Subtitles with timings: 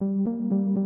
[0.00, 0.79] うん。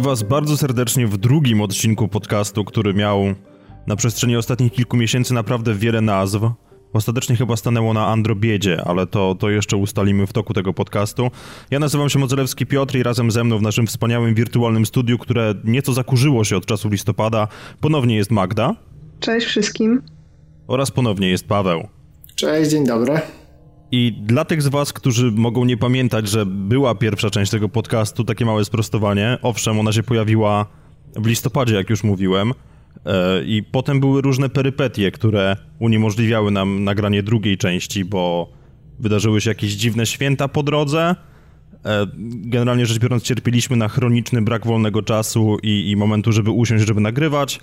[0.00, 3.34] Witamy Was bardzo serdecznie w drugim odcinku podcastu, który miał
[3.86, 6.40] na przestrzeni ostatnich kilku miesięcy naprawdę wiele nazw.
[6.92, 11.30] Ostatecznie chyba stanęło na Androbiedzie, ale to, to jeszcze ustalimy w toku tego podcastu.
[11.70, 15.54] Ja nazywam się Modzelewski Piotr i razem ze mną w naszym wspaniałym wirtualnym studiu, które
[15.64, 17.48] nieco zakurzyło się od czasu listopada,
[17.80, 18.74] ponownie jest Magda.
[19.20, 20.02] Cześć wszystkim.
[20.66, 21.88] Oraz ponownie jest Paweł.
[22.34, 23.20] Cześć, dzień dobry.
[23.92, 28.24] I dla tych z Was, którzy mogą nie pamiętać, że była pierwsza część tego podcastu,
[28.24, 29.38] takie małe sprostowanie.
[29.42, 30.66] Owszem, ona się pojawiła
[31.16, 32.52] w listopadzie, jak już mówiłem.
[33.06, 38.52] E, I potem były różne perypetie, które uniemożliwiały nam nagranie drugiej części, bo
[38.98, 41.16] wydarzyły się jakieś dziwne święta po drodze.
[41.84, 46.86] E, generalnie rzecz biorąc, cierpieliśmy na chroniczny brak wolnego czasu i, i momentu, żeby usiąść,
[46.86, 47.60] żeby nagrywać.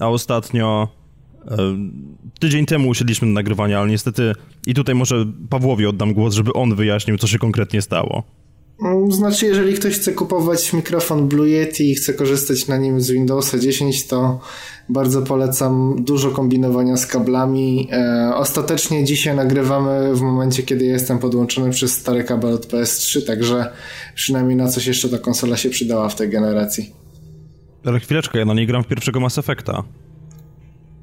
[0.00, 0.88] A ostatnio
[2.40, 4.32] tydzień temu usiedliśmy na nagrywanie, ale niestety
[4.66, 8.22] i tutaj może Pawłowi oddam głos, żeby on wyjaśnił, co się konkretnie stało.
[9.08, 13.58] Znaczy, jeżeli ktoś chce kupować mikrofon Blue Yeti i chce korzystać na nim z Windowsa
[13.58, 14.40] 10, to
[14.88, 17.88] bardzo polecam dużo kombinowania z kablami.
[17.92, 23.72] E, ostatecznie dzisiaj nagrywamy w momencie, kiedy jestem podłączony przez stary kabel od PS3, także
[24.14, 26.92] przynajmniej na coś jeszcze ta konsola się przydała w tej generacji.
[27.84, 29.82] Ale chwileczkę, ja na niej gram w pierwszego Mass Effecta.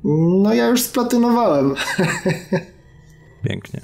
[0.03, 1.75] No ja już splatynowałem.
[3.47, 3.81] Pięknie.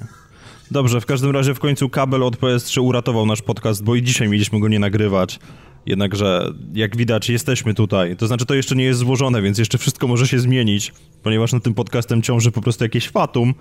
[0.70, 4.28] Dobrze, w każdym razie w końcu kabel od PS3 uratował nasz podcast, bo i dzisiaj
[4.28, 5.38] mieliśmy go nie nagrywać.
[5.86, 8.16] Jednakże, jak widać, jesteśmy tutaj.
[8.16, 10.92] To znaczy, to jeszcze nie jest złożone, więc jeszcze wszystko może się zmienić,
[11.22, 13.54] ponieważ na tym podcastem ciąży po prostu jakieś fatum,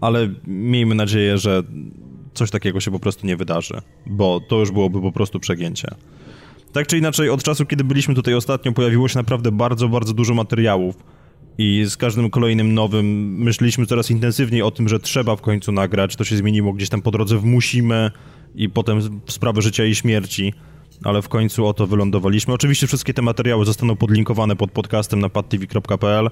[0.00, 1.62] ale miejmy nadzieję, że
[2.34, 5.88] coś takiego się po prostu nie wydarzy, bo to już byłoby po prostu przegięcie.
[6.72, 10.34] Tak czy inaczej, od czasu, kiedy byliśmy tutaj ostatnio, pojawiło się naprawdę bardzo, bardzo dużo
[10.34, 10.96] materiałów
[11.58, 16.16] i z każdym kolejnym nowym myśleliśmy coraz intensywniej o tym, że trzeba w końcu nagrać.
[16.16, 18.10] To się zmieniło gdzieś tam po drodze w musimy
[18.54, 20.54] i potem sprawy życia i śmierci.
[21.04, 22.54] Ale w końcu o to wylądowaliśmy.
[22.54, 26.30] Oczywiście wszystkie te materiały zostaną podlinkowane pod podcastem na padtv.pl,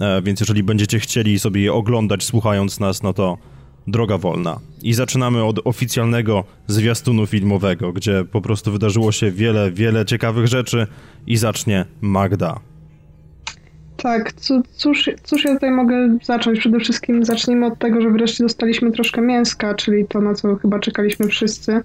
[0.00, 3.38] e, więc jeżeli będziecie chcieli sobie je oglądać, słuchając nas, no to
[3.86, 4.60] droga wolna.
[4.82, 10.86] I zaczynamy od oficjalnego zwiastunu filmowego, gdzie po prostu wydarzyło się wiele, wiele ciekawych rzeczy
[11.26, 12.71] i zacznie Magda.
[14.02, 14.32] Tak,
[14.76, 16.58] cóż, cóż ja tutaj mogę zacząć?
[16.58, 20.78] Przede wszystkim zacznijmy od tego, że wreszcie dostaliśmy troszkę mięska, czyli to, na co chyba
[20.78, 21.80] czekaliśmy wszyscy.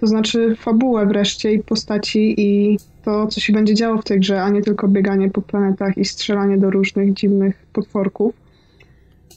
[0.00, 4.42] To znaczy fabułę wreszcie i postaci i to, co się będzie działo w tej grze,
[4.42, 8.34] a nie tylko bieganie po planetach i strzelanie do różnych dziwnych potworków.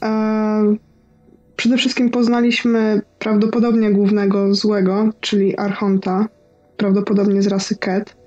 [0.02, 0.78] Eee,
[1.56, 6.28] przede wszystkim poznaliśmy prawdopodobnie głównego złego, czyli Archonta,
[6.78, 8.25] prawdopodobnie z rasy Ket.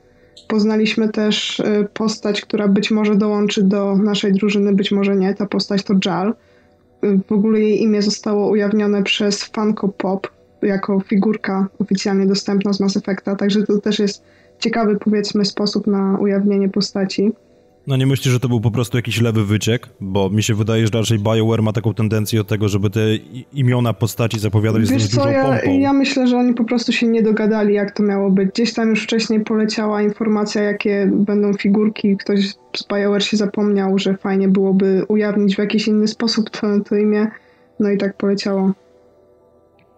[0.48, 5.34] Poznaliśmy też y, postać, która być może dołączy do naszej drużyny, być może nie.
[5.34, 6.34] Ta postać to Jal.
[7.04, 10.28] Y, w ogóle jej imię zostało ujawnione przez Funko Pop
[10.62, 14.24] jako figurka oficjalnie dostępna z Mass Effecta, także to też jest
[14.58, 17.32] ciekawy, powiedzmy, sposób na ujawnienie postaci.
[17.88, 19.88] No nie myślisz, że to był po prostu jakiś lewy wyciek?
[20.00, 23.00] Bo mi się wydaje, że raczej BioWare ma taką tendencję do tego, żeby te
[23.52, 25.78] imiona postaci zapowiadać Wiesz z dużą ja, pompą.
[25.78, 28.48] Ja myślę, że oni po prostu się nie dogadali, jak to miało być.
[28.48, 32.16] Gdzieś tam już wcześniej poleciała informacja, jakie będą figurki.
[32.16, 36.96] Ktoś z BioWare się zapomniał, że fajnie byłoby ujawnić w jakiś inny sposób to, to
[36.96, 37.26] imię.
[37.80, 38.72] No i tak poleciało.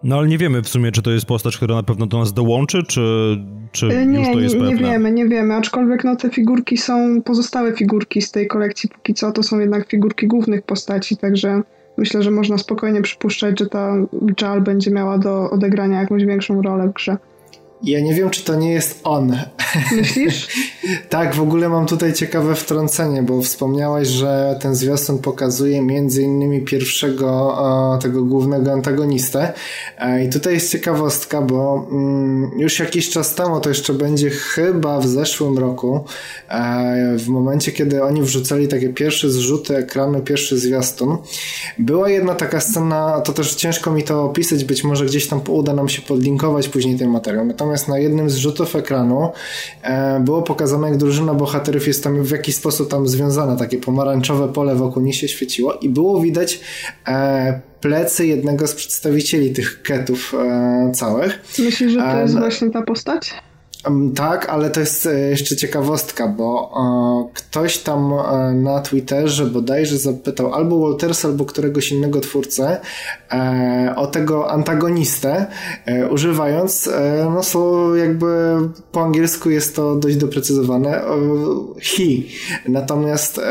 [0.03, 2.33] No ale nie wiemy w sumie, czy to jest postać, która na pewno do nas
[2.33, 3.37] dołączy, czy,
[3.71, 4.75] czy nie, już to jest nie, pewne?
[4.75, 9.13] Nie wiemy, nie wiemy, aczkolwiek no te figurki są, pozostałe figurki z tej kolekcji póki
[9.13, 11.61] co, to są jednak figurki głównych postaci, także
[11.97, 13.95] myślę, że można spokojnie przypuszczać, że ta
[14.41, 17.17] Jal będzie miała do odegrania jakąś większą rolę w grze.
[17.83, 19.37] Ja nie wiem, czy to nie jest on.
[19.91, 20.47] Myślisz?
[21.09, 26.61] tak, w ogóle mam tutaj ciekawe wtrącenie, bo wspomniałaś, że ten zwiastun pokazuje między innymi
[26.61, 27.57] pierwszego
[28.01, 29.53] tego głównego antagonistę.
[29.97, 34.99] E, I tutaj jest ciekawostka, bo mm, już jakiś czas temu, to jeszcze będzie chyba
[34.99, 36.05] w zeszłym roku,
[36.49, 41.17] e, w momencie, kiedy oni wrzucali takie pierwsze zrzuty ekranu, pierwszy zwiastun,
[41.79, 45.73] była jedna taka scena, to też ciężko mi to opisać, być może gdzieś tam uda
[45.73, 47.45] nam się podlinkować później ten materiał.
[47.45, 49.31] Natomiast na jednym z rzutów ekranu
[49.81, 54.53] e, było pokazane, jak drużyna bohaterów jest tam w jakiś sposób tam związana, takie pomarańczowe
[54.53, 56.59] pole wokół nich się świeciło i było widać
[57.07, 61.39] e, plecy jednego z przedstawicieli tych ketów e, całych.
[61.59, 63.33] Myślisz, że to jest właśnie ta postać?
[64.15, 69.97] Tak, ale to jest e, jeszcze ciekawostka, bo e, ktoś tam e, na Twitterze bodajże
[69.97, 72.79] zapytał albo Waltersa, albo któregoś innego twórcę
[73.95, 75.45] o tego antagonistę,
[76.11, 76.89] używając,
[77.33, 78.57] no są jakby
[78.91, 81.01] po angielsku jest to dość doprecyzowane,
[81.81, 82.03] he.
[82.69, 83.41] Natomiast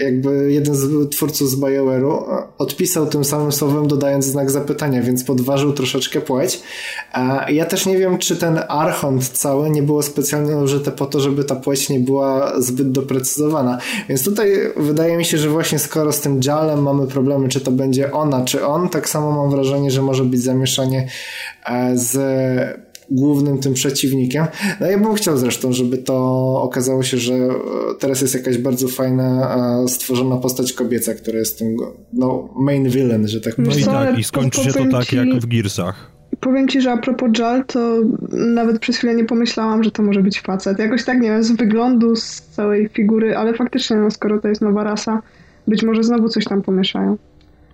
[0.00, 5.72] jakby jeden z twórców z BioWare'u odpisał tym samym słowem, dodając znak zapytania, więc podważył
[5.72, 6.62] troszeczkę płeć.
[7.48, 11.20] Ja też nie wiem, czy ten arch archont cały nie było specjalnie użyte po to,
[11.20, 13.78] żeby ta płeć nie była zbyt doprecyzowana.
[14.08, 17.70] Więc tutaj wydaje mi się, że właśnie skoro z tym Jalem mamy problemy, czy to
[17.70, 21.08] będzie ona, czy on, tak samo mam wrażenie, że może być zamieszanie
[21.66, 22.18] e, z
[23.10, 24.46] głównym tym przeciwnikiem.
[24.80, 26.16] No ja bym chciał zresztą, żeby to
[26.62, 27.50] okazało się, że e,
[27.98, 31.76] teraz jest jakaś bardzo fajna e, stworzona postać kobieca, która jest tym
[32.12, 33.70] no, main villain, że tak powiem.
[33.70, 36.13] No i tak, i skończy się to tak jak w Gearsach.
[36.44, 37.96] Powiem ci, że a propos Jal, to
[38.32, 40.78] nawet przez chwilę nie pomyślałam, że to może być facet.
[40.78, 44.62] Jakoś tak, nie wiem, z wyglądu, z całej figury, ale faktycznie, no, skoro to jest
[44.62, 45.22] nowa rasa,
[45.68, 47.16] być może znowu coś tam pomieszają.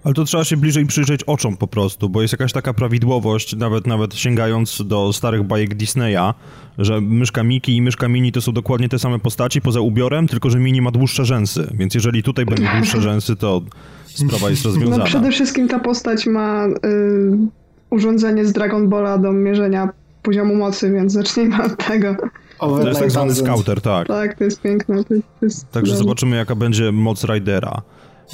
[0.04, 3.86] Ale to trzeba się bliżej przyjrzeć oczom po prostu, bo jest jakaś taka prawidłowość, nawet
[3.86, 6.34] nawet sięgając do starych bajek Disneya,
[6.78, 10.50] że myszka Miki i myszka Mini to są dokładnie te same postaci poza ubiorem, tylko
[10.50, 13.62] że Mini ma dłuższe rzęsy, więc jeżeli tutaj będą dłuższe rzęsy, to
[14.06, 14.96] sprawa jest rozwiązana.
[14.96, 16.66] No przede wszystkim ta postać ma...
[16.82, 17.59] Yy
[17.90, 19.88] urządzenie z Dragon Balla do mierzenia
[20.22, 22.16] poziomu mocy, więc zacznijmy od tego.
[22.58, 24.08] to jest tak zwany scouter, tak.
[24.08, 25.04] Tak, to jest piękne.
[25.04, 27.82] To jest Także zobaczymy, jaka będzie moc Ridera.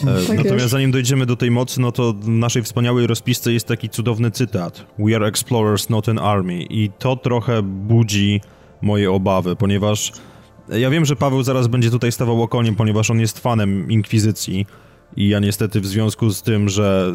[0.02, 0.68] E, tak Natomiast jest.
[0.68, 4.86] zanim dojdziemy do tej mocy, no to w naszej wspaniałej rozpisce jest taki cudowny cytat.
[4.98, 6.62] We are explorers, not an army.
[6.62, 8.40] I to trochę budzi
[8.82, 10.12] moje obawy, ponieważ
[10.68, 14.66] ja wiem, że Paweł zaraz będzie tutaj stawał okoniem, ponieważ on jest fanem Inkwizycji
[15.16, 17.12] i ja niestety w związku z tym, że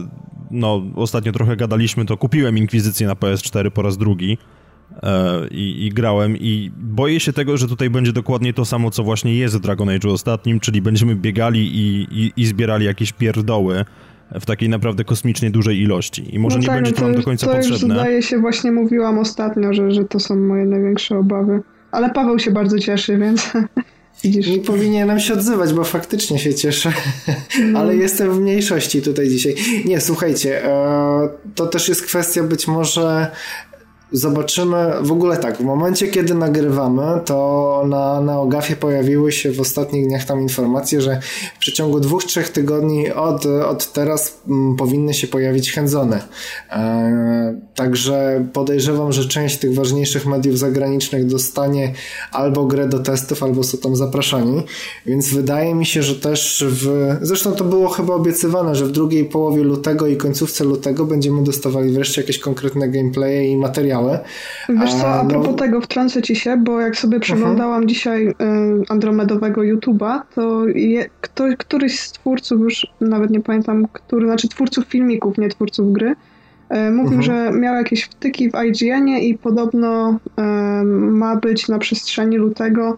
[0.52, 4.38] no ostatnio trochę gadaliśmy, to kupiłem Inkwizycję na PS4 po raz drugi
[5.04, 9.04] e, i, i, grałem i boję się tego, że tutaj będzie dokładnie to samo, co
[9.04, 13.86] właśnie jest w Dragon Age ostatnim, czyli będziemy biegali i, i, i zbierali jakieś pierdoły
[14.40, 16.36] w takiej naprawdę kosmicznie dużej ilości.
[16.36, 17.96] I może no nie tak, będzie no to, nam do końca to potrzebne.
[17.96, 21.62] To zdaje się, właśnie mówiłam ostatnio, że, że to są moje największe obawy.
[21.92, 23.54] Ale Paweł się bardzo cieszy, więc
[24.24, 24.48] Widzisz?
[24.48, 26.94] Nie powinienem się odzywać, bo faktycznie się cieszę,
[27.66, 27.80] no.
[27.80, 29.56] ale jestem w mniejszości tutaj dzisiaj.
[29.86, 33.32] Nie, słuchajcie, e, to też jest kwestia być może
[34.12, 39.62] zobaczymy, w ogóle tak, w momencie kiedy nagrywamy, to na, na Ogafie pojawiły się w
[39.62, 41.20] ostatnich dniach tam informacje, że
[41.56, 46.22] w przeciągu dwóch, trzech tygodni od, od teraz m, mm, powinny się pojawić chędzone.
[46.72, 51.94] E, także podejrzewam, że część tych ważniejszych mediów zagranicznych dostanie
[52.32, 54.64] albo grę do testów, albo są tam zapraszani,
[55.06, 59.26] więc wydaje mi się, że też w, zresztą to było chyba obiecywane, że w drugiej
[59.26, 64.01] połowie lutego i końcówce lutego będziemy dostawali wreszcie jakieś konkretne gameplaye i materiały
[64.70, 65.54] Wiesz co, a propos no...
[65.54, 67.88] tego wtrącę ci się, bo jak sobie przeglądałam uh-huh.
[67.88, 68.34] dzisiaj y,
[68.90, 74.86] Andromedowego YouTube'a, to je, kto, któryś z twórców, już nawet nie pamiętam, który, znaczy twórców
[74.86, 76.16] filmików, nie twórców gry,
[76.88, 77.24] y, mówił, uh-huh.
[77.24, 80.42] że miał jakieś wtyki w IGN-ie i podobno y,
[80.94, 82.98] ma być na przestrzeni lutego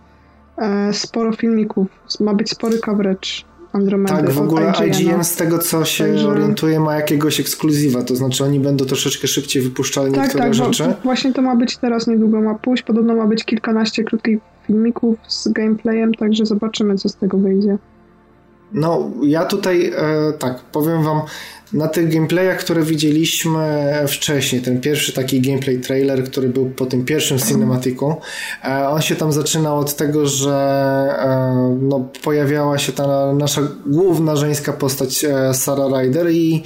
[0.89, 1.87] y, sporo filmików,
[2.19, 3.29] ma być spory coverage
[3.73, 4.15] Andromedy.
[4.15, 6.27] Tak, w ogóle IGN, z tego co się Także...
[6.27, 10.93] orientuje ma jakiegoś ekskluzywa, to znaczy oni będą troszeczkę szybciej wypuszczali tak, niektóre tak, rzeczy.
[11.03, 15.47] Właśnie to ma być teraz niedługo ma pójść, podobno ma być kilkanaście krótkich filmików z
[15.47, 17.77] gameplayem, także zobaczymy co z tego wyjdzie.
[18.73, 21.21] No, ja tutaj e, tak, powiem wam,
[21.73, 27.05] na tych gameplayach, które widzieliśmy wcześniej, ten pierwszy taki gameplay trailer, który był po tym
[27.05, 28.15] pierwszym cinematiku,
[28.65, 30.53] e, on się tam zaczynał od tego, że
[31.19, 36.63] e, no, pojawiała się ta nasza główna żeńska postać e, Sarah Ryder i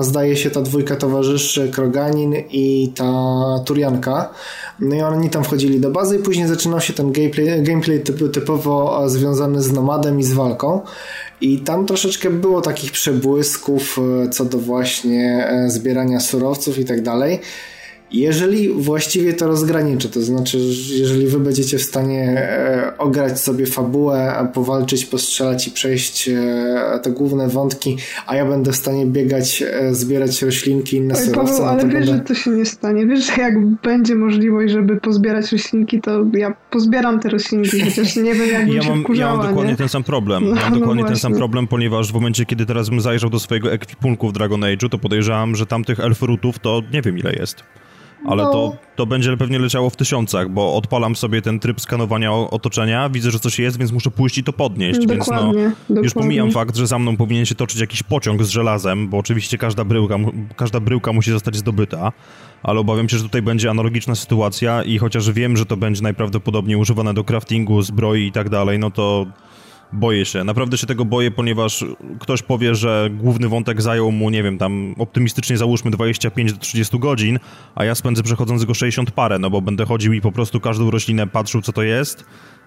[0.00, 3.12] zdaje się ta dwójka towarzyszy Kroganin i ta
[3.64, 4.30] Turianka.
[4.80, 8.02] No i oni tam wchodzili do bazy i później zaczynał się ten gameplay, gameplay
[8.32, 10.80] typowo związany z nomadem i z walką.
[11.42, 17.02] I tam troszeczkę było takich przebłysków e, co do właśnie e, zbierania surowców i tak
[17.02, 17.40] dalej.
[18.12, 20.58] Jeżeli właściwie to rozgraniczy, to znaczy,
[20.90, 27.10] jeżeli wy będziecie w stanie e, ograć sobie fabułę, powalczyć, postrzelać i przejść e, te
[27.10, 31.52] główne wątki, a ja będę w stanie biegać, e, zbierać roślinki i inne Oj, surowce,
[31.52, 32.12] Paweł, no ale wiesz, będę...
[32.12, 33.06] że to się nie stanie.
[33.06, 38.34] Wiesz, że jak będzie możliwość, żeby pozbierać roślinki, to ja pozbieram te roślinki, chociaż nie
[38.34, 39.78] wiem, jak Ja się mam, ja wkurzała, mam dokładnie nie?
[39.78, 40.44] ten sam problem.
[40.44, 43.30] No, ja mam no dokładnie ten sam problem, ponieważ w momencie, kiedy teraz bym zajrzał
[43.30, 47.32] do swojego ekwipunku w Dragon Age'u, to podejrzewam, że tamtych elfrutów to nie wiem ile
[47.32, 47.62] jest.
[48.26, 48.50] Ale No.
[48.52, 53.30] to, to będzie pewnie leciało w tysiącach, bo odpalam sobie ten tryb skanowania otoczenia, widzę,
[53.30, 55.00] że coś jest, więc muszę pójść i to podnieść.
[55.06, 56.10] Więc no, Dokładnie, już dokładnie.
[56.14, 59.84] pomijam fakt, że za mną powinien się toczyć jakiś pociąg z żelazem, bo oczywiście każda
[59.84, 60.16] bryłka,
[60.56, 62.12] każda bryłka musi zostać zdobyta,
[62.62, 66.76] ale obawiam się, że tutaj będzie analogiczna sytuacja i chociaż wiem, że to będzie najprawdopodobniej
[66.76, 69.26] używane do craftingu, zbroi i tak dalej, no to
[69.92, 70.44] boję się.
[70.44, 71.84] Naprawdę się tego boję, ponieważ
[72.20, 76.98] ktoś powie, że główny wątek zajął mu, nie wiem, tam optymistycznie załóżmy 25 do 30
[76.98, 77.38] godzin,
[77.74, 80.90] a ja spędzę przechodząc go 60 parę, no bo będę chodził i po prostu każdą
[80.90, 82.24] roślinę patrzył, co to jest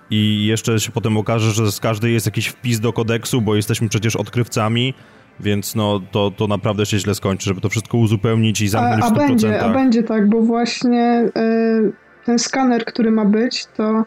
[0.10, 3.90] i jeszcze się potem okaże, że z każdej jest jakiś wpis do kodeksu, bo jesteśmy
[3.90, 4.94] przecież odkrywcami,
[5.40, 9.04] więc no to, to naprawdę się źle skończy, żeby to wszystko uzupełnić i A, zamknąć
[9.04, 9.28] a w 100%.
[9.28, 11.92] będzie, a będzie tak, bo właśnie y,
[12.26, 14.04] ten skaner, który ma być, to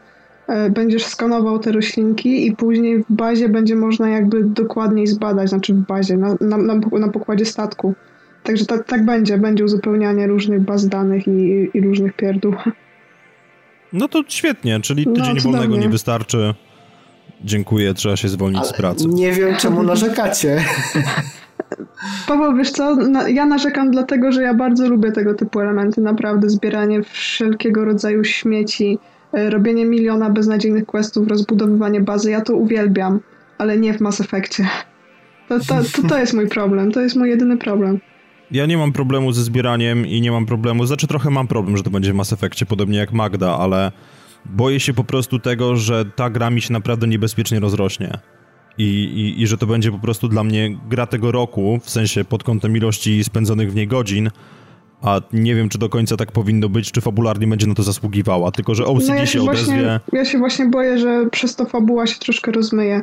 [0.71, 5.87] będziesz skanował te roślinki i później w bazie będzie można jakby dokładniej zbadać, znaczy w
[5.87, 7.95] bazie, na, na, na, na pokładzie statku.
[8.43, 12.55] Także tak, tak będzie, będzie uzupełnianie różnych baz danych i, i różnych pierdół.
[13.93, 15.59] No to świetnie, czyli No, tydzień cudownie.
[15.59, 16.55] wolnego nie wystarczy.
[17.45, 19.09] Dziękuję, trzeba się zwolnić z pracy.
[19.09, 20.65] Nie wiem, czemu narzekacie.
[22.29, 26.49] Paweł, wiesz co, na, ja narzekam dlatego, że ja bardzo lubię tego typu elementy, naprawdę
[26.51, 28.99] zbieranie wszelkiego rodzaju śmieci,
[29.33, 33.21] robienie miliona beznadziejnych questów, rozbudowywanie bazy, ja to uwielbiam,
[33.59, 34.69] ale nie w Mass Effectie.
[35.49, 37.99] To, to, to, to jest mój problem, to jest mój jedyny problem.
[38.51, 41.83] Ja nie mam problemu ze zbieraniem i nie mam problemu, znaczy trochę mam problem, że
[41.83, 43.93] to będzie w Mass Effectie, podobnie jak Magda, ale
[44.47, 48.19] boję się po prostu tego, że ta gra mi się naprawdę niebezpiecznie rozrośnie.
[48.79, 52.25] I, i, I że to będzie po prostu dla mnie gra tego roku, w sensie
[52.25, 54.31] pod kątem ilości spędzonych w niej godzin,
[55.03, 58.51] a nie wiem, czy do końca tak powinno być, czy fabularnie będzie na to zasługiwała,
[58.51, 59.65] tylko że OCD No ja się się, odezwie...
[59.75, 63.03] właśnie, ja się właśnie boję, że przez to fabuła się troszkę rozmyje.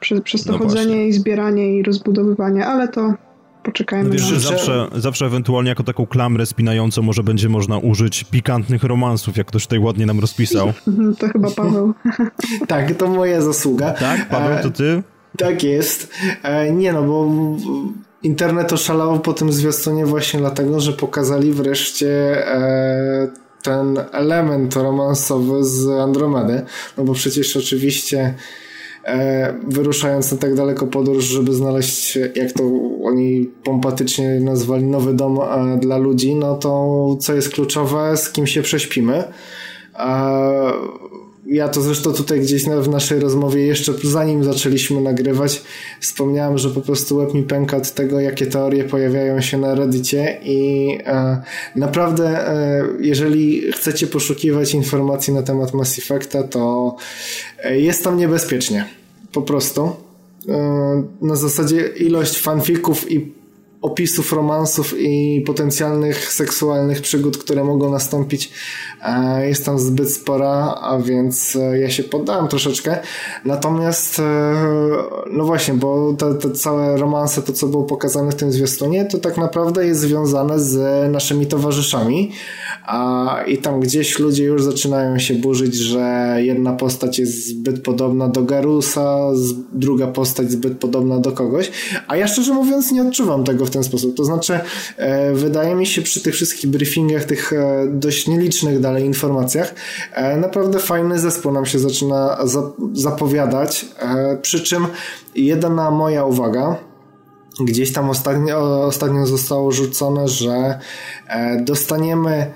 [0.00, 1.08] Przez, przez to No chodzenie właśnie.
[1.08, 3.14] i zbieranie i rozbudowywanie, ale to
[3.62, 8.84] poczekajmy Wiesz, na zawsze, zawsze ewentualnie jako taką klamrę spinającą może będzie można użyć pikantnych
[8.84, 10.72] romansów, jak ktoś tutaj ładnie nam rozpisał.
[10.88, 11.94] Mhm, To chyba Paweł.
[12.68, 13.90] Tak, to moja zasługa.
[13.90, 15.02] Tak, Paweł, to ty?
[15.38, 16.12] Tak jest.
[16.42, 17.30] E, nie no, bo
[18.22, 22.08] internet oszalał po tym zwiastunie właśnie dlatego, że pokazali wreszcie
[22.46, 23.28] e,
[23.62, 26.62] ten element romansowy z Andromedy.
[26.98, 28.34] No bo przecież oczywiście
[29.04, 32.64] e, wyruszając na tak daleko podróż, żeby znaleźć, jak to
[33.04, 38.46] oni pompatycznie nazwali, nowy dom e, dla ludzi, no to co jest kluczowe, z kim
[38.46, 39.24] się prześpimy.
[39.94, 40.30] A
[41.52, 45.62] ja to zresztą tutaj gdzieś w naszej rozmowie, jeszcze zanim zaczęliśmy nagrywać,
[46.00, 50.38] wspomniałem, że po prostu łeb mi pęka od tego, jakie teorie pojawiają się na Reddicie
[50.44, 51.42] i e,
[51.76, 56.96] naprawdę, e, jeżeli chcecie poszukiwać informacji na temat Mass Effecta, to
[57.58, 58.84] e, jest tam niebezpiecznie.
[59.32, 59.92] Po prostu.
[60.48, 63.41] E, na zasadzie ilość fanfików i
[63.82, 68.52] opisów romansów i potencjalnych seksualnych przygód, które mogą nastąpić,
[69.02, 72.98] e, jest tam zbyt spora, a więc e, ja się poddałem troszeczkę.
[73.44, 74.22] Natomiast, e,
[75.32, 79.18] no właśnie, bo te, te całe romanse, to co było pokazane w tym zwiastunie, to
[79.18, 82.32] tak naprawdę jest związane z naszymi towarzyszami.
[82.86, 88.28] A, I tam gdzieś ludzie już zaczynają się burzyć, że jedna postać jest zbyt podobna
[88.28, 89.18] do Garusa,
[89.72, 91.70] druga postać zbyt podobna do kogoś.
[92.08, 94.16] A ja szczerze mówiąc nie odczuwam tego w ten sposób.
[94.16, 94.60] To znaczy,
[94.96, 99.74] e, wydaje mi się przy tych wszystkich briefingach, tych e, dość nielicznych dalej informacjach,
[100.12, 102.62] e, naprawdę fajny zespół nam się zaczyna za,
[102.92, 103.86] zapowiadać.
[104.42, 104.86] Przy czym
[105.34, 106.76] jedna moja uwaga,
[107.60, 110.78] gdzieś tam ostatnio, ostatnio zostało rzucone, że
[111.60, 112.52] dostaniemy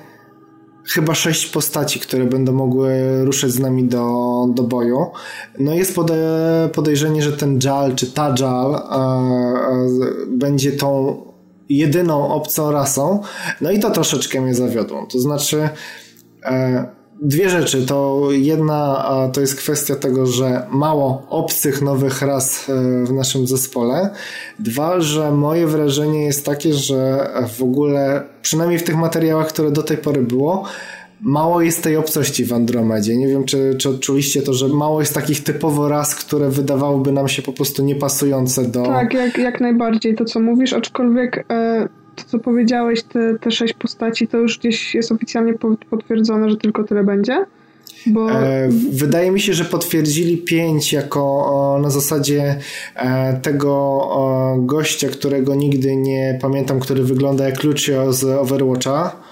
[0.95, 2.91] chyba sześć postaci, które będą mogły
[3.25, 5.07] ruszyć z nami do, do boju.
[5.59, 6.19] No jest pode,
[6.73, 9.87] podejrzenie, że ten Jal czy ta Jal e, e,
[10.29, 11.23] będzie tą
[11.69, 13.23] jedyną obcą rasą.
[13.61, 15.07] No i to troszeczkę mnie zawiodło.
[15.13, 15.69] To znaczy
[16.45, 17.87] e, Dwie rzeczy.
[17.87, 24.11] To jedna to jest kwestia tego, że mało obcych nowych ras e, w naszym zespole.
[24.59, 29.83] Dwa, że moje wrażenie jest takie, że w ogóle, przynajmniej w tych materiałach, które do
[29.83, 30.65] tej pory było,
[31.21, 33.17] mało jest tej obcości w Andromedzie.
[33.17, 37.29] Nie wiem, czy, czy odczuliście to, że mało jest takich typowo ras, które wydawałyby nam
[37.29, 38.83] się po prostu niepasujące do...
[38.83, 43.75] Tak, jak, jak najbardziej to, co mówisz, aczkolwiek e, to, co powiedziałeś, te, te sześć
[43.75, 45.55] postaci, to już gdzieś jest oficjalnie
[45.91, 47.47] potwierdzone, że tylko tyle będzie?
[48.07, 48.31] Bo...
[48.31, 52.59] E, wydaje mi się, że potwierdzili pięć jako na zasadzie
[52.95, 54.09] e, tego
[54.59, 59.26] gościa, którego nigdy nie pamiętam, który wygląda jak Lucio z Overwatcha.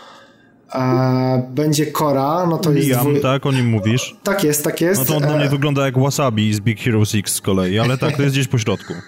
[0.75, 3.00] E, będzie Kora, no to Liam, jest...
[3.00, 3.21] Dwu...
[3.21, 3.47] tak?
[3.47, 4.16] O nim mówisz?
[4.23, 5.00] Tak jest, tak jest.
[5.00, 7.99] No to on dla mnie wygląda jak Wasabi z Big Hero 6 z kolei, ale
[7.99, 8.95] tak, to jest gdzieś po środku.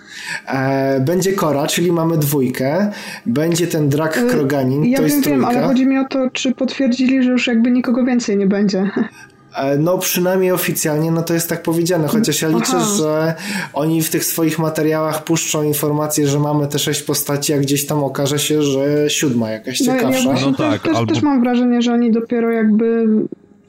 [0.46, 2.90] E, będzie Kora, czyli mamy dwójkę.
[3.26, 5.48] Będzie ten Drak e, Kroganin, ja to wiem, jest trójka.
[5.48, 8.90] wiem, ale chodzi mi o to, czy potwierdzili, że już jakby nikogo więcej nie będzie.
[9.56, 12.86] E, no przynajmniej oficjalnie, no to jest tak powiedziane, chociaż ja liczę, Aha.
[12.96, 13.34] że
[13.72, 18.04] oni w tych swoich materiałach puszczą informację, że mamy te sześć postaci, a gdzieś tam
[18.04, 20.32] okaże się, że siódma jakaś no, ciekawsza.
[20.32, 21.14] Ja no tak, też, albo...
[21.14, 23.06] też mam wrażenie, że oni dopiero jakby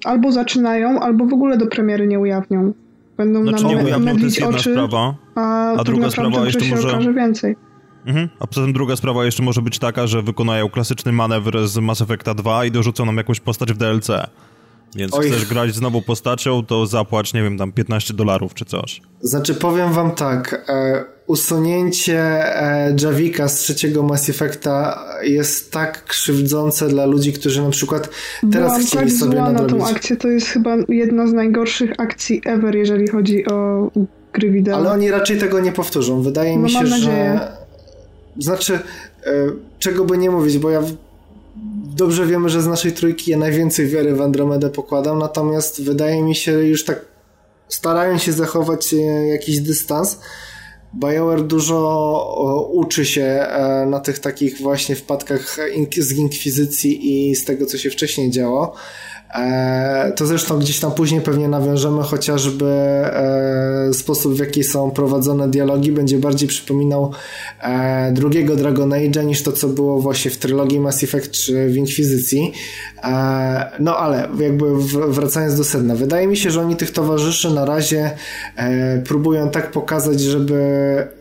[0.03, 2.73] albo zaczynają, albo w ogóle do premiery nie ujawnią.
[3.17, 6.65] Będą znaczy, nam nie ujawnią, to jest jedna oczy, sprawa, a, a druga sprawa jeszcze
[6.65, 6.87] się może...
[6.87, 7.55] okaże więcej.
[8.05, 8.29] Mhm.
[8.39, 12.01] A poza tym druga sprawa jeszcze może być taka, że wykonają klasyczny manewr z Mass
[12.01, 14.07] Effecta 2 i dorzucą nam jakąś postać w DLC.
[14.95, 15.29] Więc Oj.
[15.29, 19.01] chcesz grać znowu postacią, to zapłać, nie wiem, tam 15 dolarów czy coś.
[19.21, 22.19] Znaczy, powiem wam tak, e, usunięcie
[22.61, 28.09] e, Javika z trzeciego Mass Effecta jest tak krzywdzące dla ludzi, którzy na przykład
[28.51, 29.73] teraz Byłam chcieli tak sobie zła nadrobić.
[29.73, 33.91] na tą akcję, to jest chyba jedna z najgorszych akcji ever, jeżeli chodzi o
[34.33, 34.75] gry wideo.
[34.75, 36.21] Ale oni raczej tego nie powtórzą.
[36.21, 36.97] Wydaje no, mi się, że...
[36.97, 37.39] Nadzieję.
[38.39, 39.31] Znaczy, e,
[39.79, 40.81] czego by nie mówić, bo ja
[41.95, 46.35] dobrze wiemy, że z naszej trójki ja najwięcej wiary w Andromedę pokładam, natomiast wydaje mi
[46.35, 47.05] się już tak
[47.67, 48.97] starają się zachować e,
[49.27, 50.19] jakiś dystans.
[50.93, 55.57] BioWare dużo uczy się e, na tych takich właśnie wpadkach
[55.97, 58.75] z inkwizycji i z tego, co się wcześniej działo.
[59.35, 65.47] E, to zresztą gdzieś tam później pewnie nawiążemy chociażby e, sposób, w jaki są prowadzone
[65.49, 67.11] dialogi, będzie bardziej przypominał
[67.61, 71.75] e, drugiego Dragon Age'a niż to, co było właśnie w trylogii Mass Effect czy w
[71.75, 72.53] Inkwizycji.
[73.79, 74.65] No ale jakby
[75.07, 78.11] wracając do sedna, wydaje mi się, że oni tych towarzyszy na razie
[79.05, 80.63] próbują tak pokazać, żeby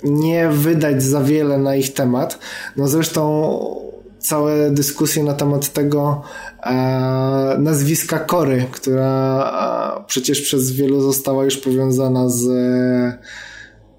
[0.04, 2.38] nie wydać za wiele na ich temat.
[2.76, 3.86] No zresztą
[4.26, 6.22] całe dyskusje na temat tego
[6.62, 13.18] e, nazwiska Kory, która e, przecież przez wielu została już powiązana z e,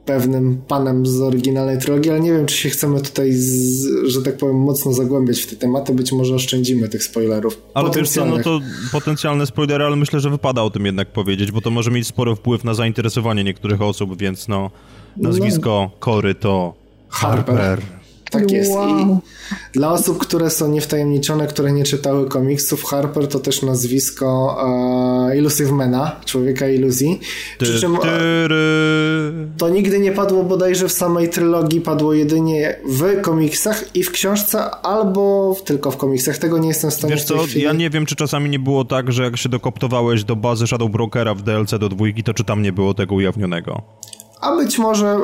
[0.05, 4.38] pewnym panem z oryginalnej trylogii, ale nie wiem, czy się chcemy tutaj, z, że tak
[4.38, 5.93] powiem, mocno zagłębiać w te tematy.
[5.93, 7.62] Być może oszczędzimy tych spoilerów.
[7.73, 8.60] Ale wiesz co, no to
[8.91, 12.36] potencjalne spoilery, ale myślę, że wypada o tym jednak powiedzieć, bo to może mieć spory
[12.36, 14.71] wpływ na zainteresowanie niektórych osób, więc no,
[15.17, 15.99] nazwisko no.
[15.99, 16.73] Kory to
[17.10, 17.58] Harper.
[17.58, 17.96] Harper.
[18.31, 18.71] Tak jest.
[18.71, 18.89] Wow.
[18.89, 19.05] I
[19.73, 24.57] dla osób, które są niewtajemniczone, które nie czytały komiksów, Harper to też nazwisko
[25.31, 27.19] e, Illusive Mana, człowieka iluzji.
[27.59, 27.99] Przy czym e,
[29.57, 34.71] to nigdy nie padło bodajże w samej trylogii, padło jedynie w komiksach i w książce,
[34.71, 36.37] albo tylko w komiksach.
[36.37, 37.61] Tego nie jestem w stanie Wiesz co, chwili...
[37.61, 40.91] ja nie wiem, czy czasami nie było tak, że jak się dokoptowałeś do bazy Shadow
[40.91, 43.81] Brokera w DLC do dwójki, to czy tam nie było tego ujawnionego?
[44.41, 45.19] A być może e,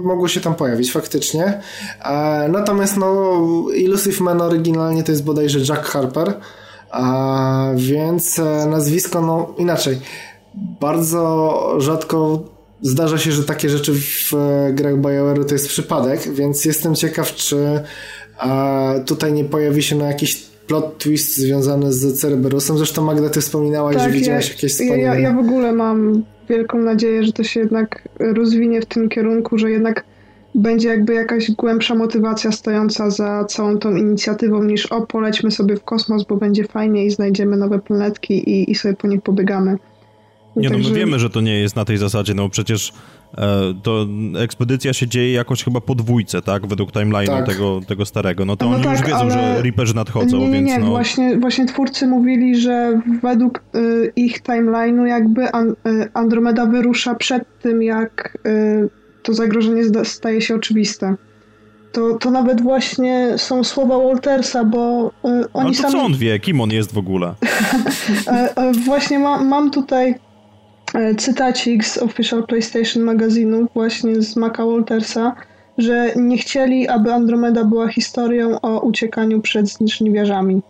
[0.00, 1.60] mogło się tam pojawić faktycznie.
[2.04, 3.40] E, natomiast no,
[3.74, 6.34] Illusive Man oryginalnie to jest bodajże Jack Harper, e,
[7.76, 9.98] więc e, nazwisko, no inaczej.
[10.80, 12.44] Bardzo rzadko
[12.82, 17.34] zdarza się, że takie rzeczy w e, grach BioWare to jest przypadek, więc jestem ciekaw,
[17.34, 17.82] czy
[19.06, 22.76] tutaj nie pojawi się na jakiś plot twist związany z Cerberusem.
[22.76, 25.14] Zresztą Magda, ty wspominałaś, tak, że widziałaś ja, jakieś wspomnienia.
[25.14, 29.58] Ja, ja w ogóle mam wielką nadzieję, że to się jednak rozwinie w tym kierunku,
[29.58, 30.04] że jednak
[30.54, 35.84] będzie jakby jakaś głębsza motywacja stojąca za całą tą inicjatywą niż o, polećmy sobie w
[35.84, 39.76] kosmos, bo będzie fajnie i znajdziemy nowe planetki i, i sobie po nich pobegamy.
[40.56, 42.92] Nie, no my wiemy, że to nie jest na tej zasadzie, no przecież
[43.82, 44.06] to
[44.38, 46.66] ekspedycja się dzieje jakoś chyba po dwójce, tak?
[46.66, 47.46] Według timeline'u tak.
[47.46, 48.44] tego, tego starego.
[48.44, 50.78] No to no oni tak, już wiedzą, że Reaperzy nadchodzą, nie, nie, więc nie.
[50.78, 50.86] no...
[50.86, 55.74] Właśnie, właśnie twórcy mówili, że według y, ich timeline'u jakby an, y,
[56.14, 58.88] Andromeda wyrusza przed tym, jak y,
[59.22, 61.14] to zagrożenie staje się oczywiste.
[61.92, 65.92] To, to nawet właśnie są słowa Waltersa, bo y, oni Ale to sami...
[65.92, 66.40] co on wie?
[66.40, 67.34] Kim on jest w ogóle?
[68.26, 70.31] E, e, właśnie ma, mam tutaj E,
[71.16, 75.34] cytacik z Official PlayStation magazynu właśnie z Maca Waltersa,
[75.78, 80.62] że nie chcieli, aby Andromeda była historią o uciekaniu przed zniszczniwiarzami.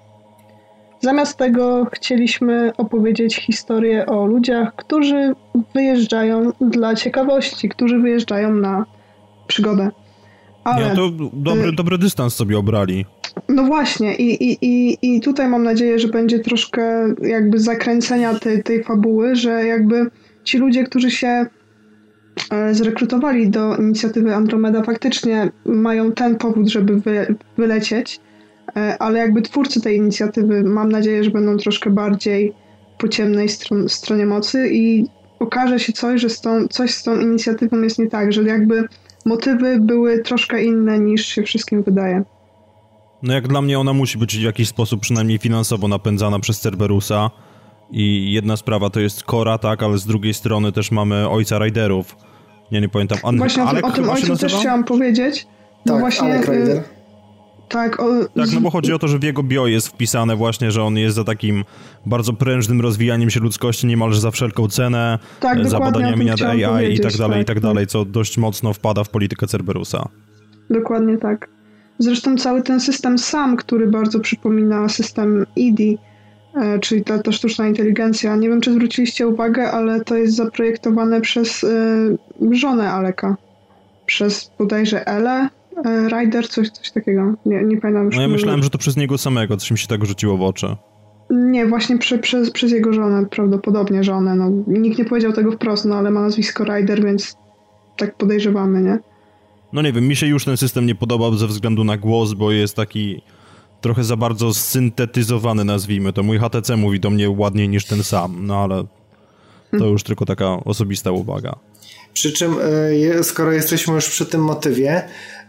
[1.00, 5.34] Zamiast tego chcieliśmy opowiedzieć historię o ludziach, którzy
[5.74, 8.84] wyjeżdżają dla ciekawości, którzy wyjeżdżają na
[9.46, 9.90] przygodę.
[10.64, 13.06] Ale, ja to dobry, y dobry dystans sobie obrali.
[13.48, 18.62] No właśnie i, i, i, i tutaj mam nadzieję, że będzie troszkę jakby zakręcenia tej,
[18.62, 20.10] tej fabuły, że jakby
[20.44, 21.46] ci ludzie, którzy się
[22.50, 28.20] e, zrekrutowali do inicjatywy Andromeda, faktycznie mają ten powód, żeby wy, wylecieć,
[28.76, 32.52] e, ale jakby twórcy tej inicjatywy mam nadzieję, że będą troszkę bardziej
[32.98, 35.06] po ciemnej stron, stronie mocy i
[35.38, 38.84] okaże się coś, że z tą, coś z tą inicjatywą jest nie tak, że jakby
[39.24, 42.24] motywy były troszkę inne niż się wszystkim wydaje.
[43.22, 47.30] No jak dla mnie ona musi być w jakiś sposób przynajmniej finansowo napędzana przez Cerberusa
[47.90, 52.16] i jedna sprawa to jest Kora, tak, ale z drugiej strony też mamy ojca Riderów.
[52.70, 53.18] Ja nie pamiętam.
[53.24, 55.46] An właśnie Alek o tym, o tym ojcu też chciałam powiedzieć.
[55.86, 56.76] No tak, właśnie, Alek Rider.
[56.76, 56.82] Y,
[57.68, 60.70] tak, o, tak, no bo chodzi o to, że w jego bio jest wpisane właśnie,
[60.70, 61.64] że on jest za takim
[62.06, 67.00] bardzo prężnym rozwijaniem się ludzkości niemalże za wszelką cenę, tak, za badaniami nad AI i
[67.00, 70.08] tak dalej, tak, i tak dalej, co dość mocno wpada w politykę Cerberusa.
[70.70, 71.61] Dokładnie tak.
[72.02, 75.98] Zresztą cały ten system sam, który bardzo przypomina system EDI,
[76.54, 78.36] e, czyli ta, ta sztuczna inteligencja.
[78.36, 82.18] Nie wiem, czy zwróciliście uwagę, ale to jest zaprojektowane przez y,
[82.52, 83.36] żonę Aleka.
[84.06, 87.34] Przez bodajże Ele, y, Rider, coś, coś takiego.
[87.46, 88.16] Nie, nie pamiętam już.
[88.16, 90.76] No ja myślałem, że to przez niego samego, coś mi się tak rzuciło w oczy.
[91.30, 94.34] Nie, właśnie przez, przez jego żonę, prawdopodobnie żonę.
[94.34, 97.36] No, nikt nie powiedział tego wprost, no ale ma nazwisko Rider, więc
[97.96, 98.98] tak podejrzewamy, nie?
[99.72, 102.52] No nie wiem, mi się już ten system nie podobał ze względu na głos, bo
[102.52, 103.22] jest taki
[103.80, 106.22] trochę za bardzo syntetyzowany, nazwijmy to.
[106.22, 108.84] Mój HTC mówi do mnie ładniej niż ten sam, no ale
[109.78, 111.56] to już tylko taka osobista uwaga.
[112.12, 112.56] Przy czym,
[113.18, 115.02] e, skoro jesteśmy już przy tym motywie,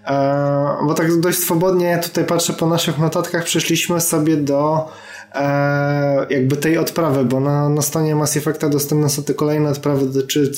[0.05, 4.89] e, bo tak dość swobodnie tutaj patrzę po naszych notatkach, przeszliśmy sobie do
[5.35, 10.05] e, jakby tej odprawy, bo na, na stronie Mass Effecta dostępne są te kolejne odprawy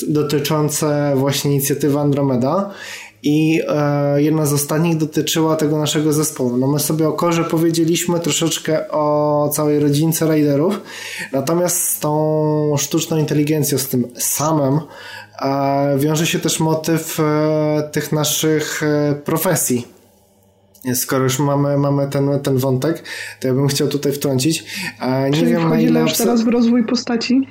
[0.08, 2.71] dotyczące właśnie inicjatywy Andromeda
[3.26, 6.58] i e, jedna z ostatnich dotyczyła tego naszego zespołu.
[6.58, 10.82] No my sobie o Korze powiedzieliśmy troszeczkę o całej rodzince Raiderów,
[11.32, 14.80] natomiast z tą sztuczną inteligencją, z tym samym
[15.42, 19.88] e, wiąże się też motyw e, tych naszych e, profesji.
[20.94, 23.04] Skoro już mamy, mamy ten, ten wątek,
[23.40, 24.66] to ja bym chciał tutaj wtrącić.
[25.02, 26.00] E, nie Czyli wiem na ile.
[26.02, 27.48] Już teraz w rozwój postaci?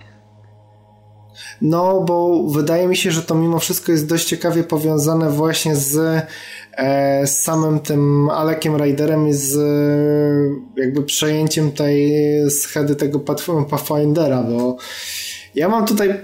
[1.63, 6.25] No, bo wydaje mi się, że to mimo wszystko jest dość ciekawie powiązane właśnie z,
[6.77, 12.13] e, z samym tym Alekiem Riderem i z e, jakby przejęciem tej
[12.51, 13.21] schedy tego
[13.71, 14.77] Pathfindera, bo
[15.55, 16.21] ja mam tutaj,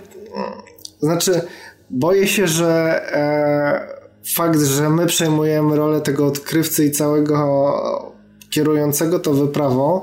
[1.01, 1.43] znaczy,
[1.91, 4.01] boję się, że e,
[4.35, 8.11] fakt, że my przejmujemy rolę tego odkrywcy i całego
[8.51, 10.03] kierującego to wyprawą,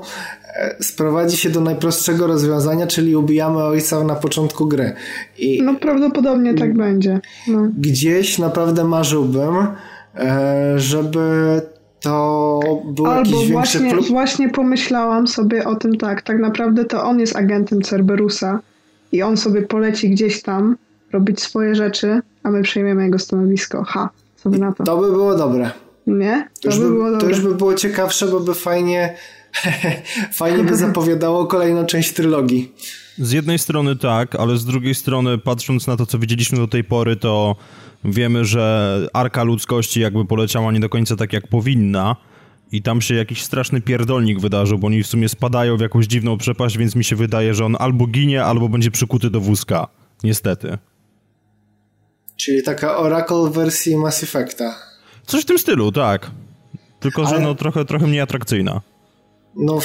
[0.80, 4.92] sprowadzi się do najprostszego rozwiązania, czyli ubijamy ojca na początku gry.
[5.38, 7.20] I no prawdopodobnie tak będzie.
[7.48, 7.68] No.
[7.78, 9.54] Gdzieś naprawdę marzyłbym,
[10.14, 11.60] e, żeby
[12.00, 14.08] to był Albo jakiś właśnie, większy plus.
[14.08, 18.60] właśnie pomyślałam sobie o tym tak, tak naprawdę to on jest agentem Cerberusa
[19.12, 20.76] i on sobie poleci gdzieś tam
[21.12, 23.84] robić swoje rzeczy, a my przejmiemy jego stanowisko.
[23.84, 24.84] Ha, co by na to?
[24.84, 25.70] To by było dobre.
[26.06, 26.48] Nie?
[26.54, 27.20] To, to już by, było dobre.
[27.20, 29.14] To już by było ciekawsze, bo by fajnie
[30.32, 32.72] Fajnie by zapowiadało kolejną część trylogii.
[33.18, 36.84] Z jednej strony tak, ale z drugiej strony, patrząc na to, co widzieliśmy do tej
[36.84, 37.56] pory, to
[38.04, 42.16] wiemy, że arka ludzkości jakby poleciała nie do końca tak, jak powinna.
[42.72, 46.38] I tam się jakiś straszny pierdolnik wydarzył, bo oni w sumie spadają w jakąś dziwną
[46.38, 49.88] przepaść, więc mi się wydaje, że on albo ginie, albo będzie przykuty do wózka.
[50.24, 50.78] Niestety.
[52.36, 54.74] Czyli taka Oracle wersji Mass Effecta.
[55.26, 56.30] Coś w tym stylu, tak.
[57.00, 57.36] Tylko, Ale...
[57.36, 58.80] że no trochę, trochę mniej atrakcyjna.
[59.56, 59.78] No,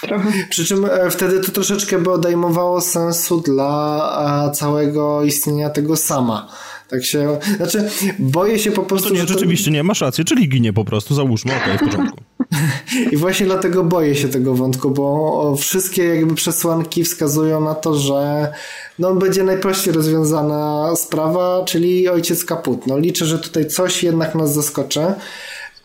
[0.00, 0.32] Trochę.
[0.50, 6.48] przy czym e, wtedy to troszeczkę by odejmowało sensu dla całego istnienia tego sama.
[6.88, 9.08] Tak się, znaczy, boję się po prostu.
[9.08, 9.70] No to nie, że rzeczywiście to...
[9.70, 12.18] nie, masz rację, czyli ginie po prostu, załóżmy, okej, okay, w porządku.
[13.12, 18.52] I właśnie dlatego boję się tego wątku, bo wszystkie jakby przesłanki wskazują na to, że
[18.98, 22.86] no, będzie najprościej rozwiązana sprawa, czyli ojciec kaput.
[22.86, 25.14] No, liczę, że tutaj coś jednak nas zaskoczy.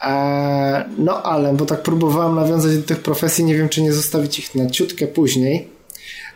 [0.04, 4.40] E, no ale, bo tak próbowałem nawiązać do tych profesji, nie wiem czy nie zostawić
[4.40, 5.68] ich na ciutkę później.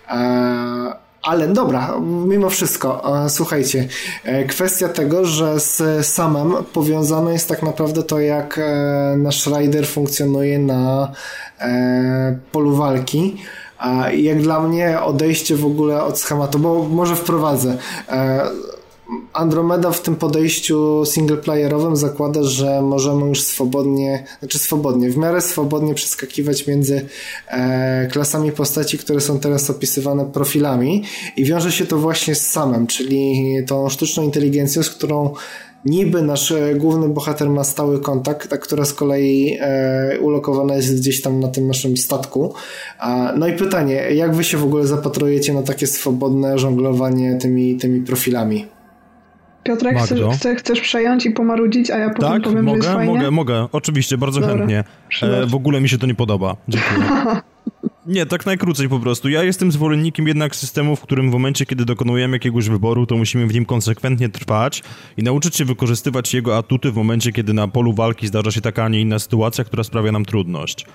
[0.10, 3.88] E, ale dobra, mimo wszystko, e, słuchajcie,
[4.48, 8.60] kwestia tego, że z samem powiązane jest tak naprawdę to, jak
[9.18, 11.12] nasz rider funkcjonuje na
[12.52, 13.38] polu walki.
[14.14, 17.78] Jak dla mnie odejście w ogóle od schematu, bo może wprowadzę.
[19.34, 25.94] Andromeda w tym podejściu singleplayerowym zakłada, że możemy już swobodnie, znaczy swobodnie, w miarę swobodnie
[25.94, 27.06] przeskakiwać między
[27.48, 31.04] e, klasami postaci, które są teraz opisywane profilami
[31.38, 33.36] i wiąże się to właśnie z samym, czyli
[33.68, 35.34] tą sztuczną inteligencją, z którą
[35.86, 40.96] niby nasz e, główny bohater ma stały kontakt, a która z kolei e, ulokowana jest
[40.96, 42.54] gdzieś tam na tym naszym statku.
[43.38, 48.02] no i pytanie, jak wy się w ogóle zapatrujecie na takie swobodne żonglowanie tymi, tymi
[48.02, 48.73] profilami?
[49.64, 52.44] Piotrek, chcesz, chcesz, chcesz przejąć i pomarudzić, a ja potem tak?
[52.44, 53.14] powiem, mogę, że jest fajnie?
[53.14, 54.84] mogę, mogę, oczywiście, bardzo Dobra, chętnie.
[55.22, 56.56] E, w ogóle mi się to nie podoba.
[56.68, 57.06] Dziękuję.
[58.08, 59.30] Nie, tak najkrócej po prostu.
[59.30, 63.48] Ja jestem zwolennikiem jednak systemu, w którym w momencie, kiedy dokonujemy jakiegoś wyboru, to musimy
[63.48, 64.84] w nim konsekwentnie trwać
[65.18, 68.84] i nauczyć się wykorzystywać jego atuty w momencie, kiedy na polu walki zdarza się taka,
[68.84, 70.86] a nie inna sytuacja, która sprawia nam trudność.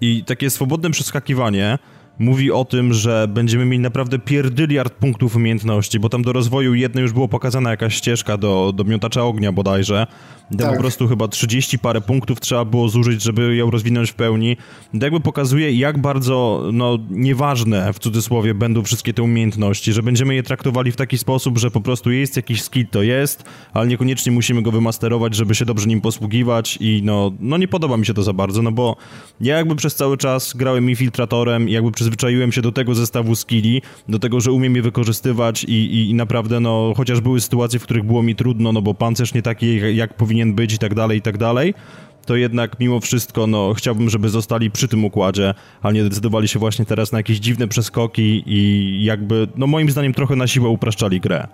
[0.00, 1.78] I takie swobodne przeskakiwanie
[2.18, 7.02] mówi o tym, że będziemy mieli naprawdę pierdyliard punktów umiejętności, bo tam do rozwoju jednej
[7.02, 10.06] już było pokazana jakaś ścieżka do, do miotacza ognia bodajże,
[10.58, 10.72] tak.
[10.72, 14.56] po prostu chyba 30 parę punktów trzeba było zużyć, żeby ją rozwinąć w pełni.
[15.00, 20.34] To jakby pokazuje, jak bardzo no, nieważne w cudzysłowie będą wszystkie te umiejętności, że będziemy
[20.34, 24.32] je traktowali w taki sposób, że po prostu jest jakiś skill, to jest, ale niekoniecznie
[24.32, 28.14] musimy go wymasterować, żeby się dobrze nim posługiwać i no, no nie podoba mi się
[28.14, 28.96] to za bardzo, no bo
[29.40, 34.18] ja jakby przez cały czas grałem infiltratorem jakby przyzwyczaiłem się do tego zestawu skilli, do
[34.18, 38.04] tego, że umiem je wykorzystywać i, i, i naprawdę no, chociaż były sytuacje, w których
[38.04, 41.18] było mi trudno, no bo pancerz nie taki jak powinien powinien być i tak dalej,
[41.18, 41.74] i tak dalej,
[42.26, 46.58] to jednak mimo wszystko, no, chciałbym, żeby zostali przy tym układzie, a nie decydowali się
[46.58, 51.20] właśnie teraz na jakieś dziwne przeskoki i jakby, no moim zdaniem trochę na siłę upraszczali
[51.20, 51.46] grę.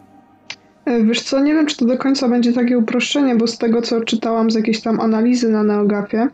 [0.84, 3.82] E, wiesz co, nie wiem, czy to do końca będzie takie uproszczenie, bo z tego,
[3.82, 6.28] co czytałam z jakiejś tam analizy na Neogafie,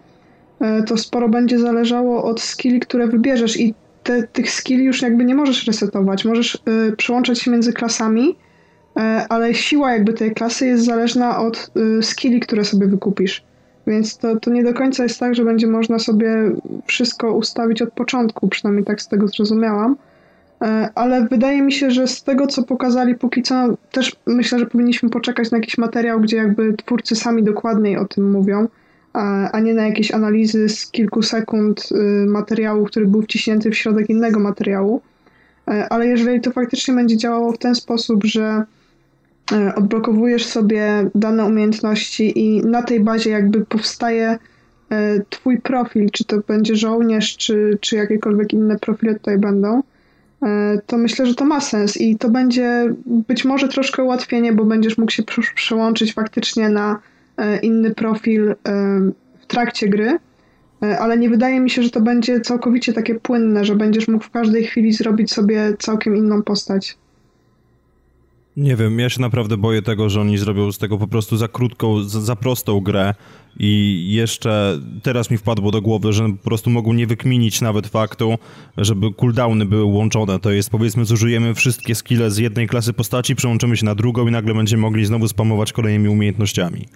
[0.61, 5.24] e, to sporo będzie zależało od skilli, które wybierzesz i te, tych skilli już jakby
[5.24, 6.24] nie możesz resetować.
[6.24, 8.45] Możesz y, przełączać się między klasami, E,
[9.28, 13.44] ale siła jakby tej klasy jest zależna od y, skilli, które sobie wykupisz.
[13.87, 16.50] Więc to, to nie do końca jest tak, że będzie można sobie
[16.87, 19.96] wszystko ustawić od początku, przynajmniej tak z tego zrozumiałam.
[20.62, 23.54] E, ale wydaje mi się, że z tego, co pokazali póki co,
[23.92, 28.30] też myślę, że powinniśmy poczekać na jakiś materiał, gdzie jakby twórcy sami dokładniej o tym
[28.30, 28.68] mówią,
[29.52, 34.11] a nie na jakieś analizy z kilku sekund y, materiału, który był wciśnięty w środek
[34.11, 35.00] innego materiału.
[35.68, 38.75] E, ale jeżeli to faktycznie będzie działało w ten sposób, że E,
[39.76, 44.38] odblokowujesz sobie dane umiejętności i na tej bazie jakby powstaje
[44.90, 49.82] e, twój profil, czy to będzie żołnierz, czy, czy jakiekolwiek inne profile tutaj będą,
[50.42, 54.64] e, to myślę, że to ma sens i to będzie być może troszkę ułatwienie, bo
[54.64, 55.22] będziesz mógł się
[55.54, 56.98] przełączyć faktycznie na
[57.62, 58.54] inny profil
[59.40, 60.18] w trakcie gry,
[60.80, 64.30] ale nie wydaje mi się, że to będzie całkowicie takie płynne, że będziesz mógł w
[64.30, 66.98] każdej chwili zrobić sobie całkiem inną postać.
[68.56, 71.48] Nie wiem, ja się naprawdę boję tego, że oni zrobią z tego po prostu za
[71.48, 73.14] krótką, za, za prostą grę
[73.58, 78.38] i jeszcze teraz mi wpadło do głowy, że po prostu mogą nie wykminić nawet faktu,
[78.76, 80.38] żeby cooldowny były łączone.
[80.38, 84.30] To jest powiedzmy, zużyjemy wszystkie skille z jednej klasy postaci, przełączymy się na drugą i
[84.30, 86.86] nagle będziemy mogli znowu spamować kolejnymi umiejętnościami.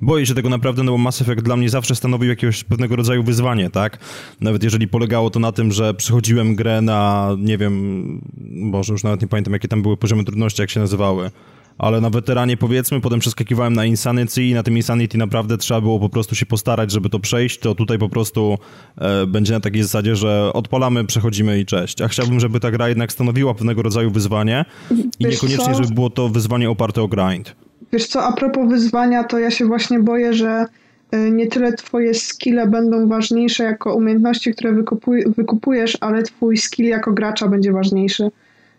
[0.00, 3.22] Boję się tego naprawdę, no bo Mass Effect dla mnie zawsze stanowił jakiegoś pewnego rodzaju
[3.22, 3.98] wyzwanie, tak?
[4.40, 9.22] Nawet jeżeli polegało to na tym, że przychodziłem grę na, nie wiem, może już nawet
[9.22, 11.30] nie pamiętam, jakie tam były poziomy trudności, jak się nazywały
[11.78, 16.00] ale na weteranie powiedzmy, potem przeskakiwałem na Insanity i na tym Insanity naprawdę trzeba było
[16.00, 18.58] po prostu się postarać, żeby to przejść, to tutaj po prostu
[18.98, 22.00] e, będzie na takiej zasadzie, że odpalamy, przechodzimy i cześć.
[22.00, 25.82] A chciałbym, żeby ta gra jednak stanowiła pewnego rodzaju wyzwanie i Wiesz niekoniecznie, co?
[25.82, 27.56] żeby było to wyzwanie oparte o grind.
[27.92, 30.66] Wiesz co, a propos wyzwania, to ja się właśnie boję, że
[31.10, 36.86] e, nie tyle twoje skille będą ważniejsze jako umiejętności, które wykupuj, wykupujesz, ale twój skill
[36.86, 38.30] jako gracza będzie ważniejszy.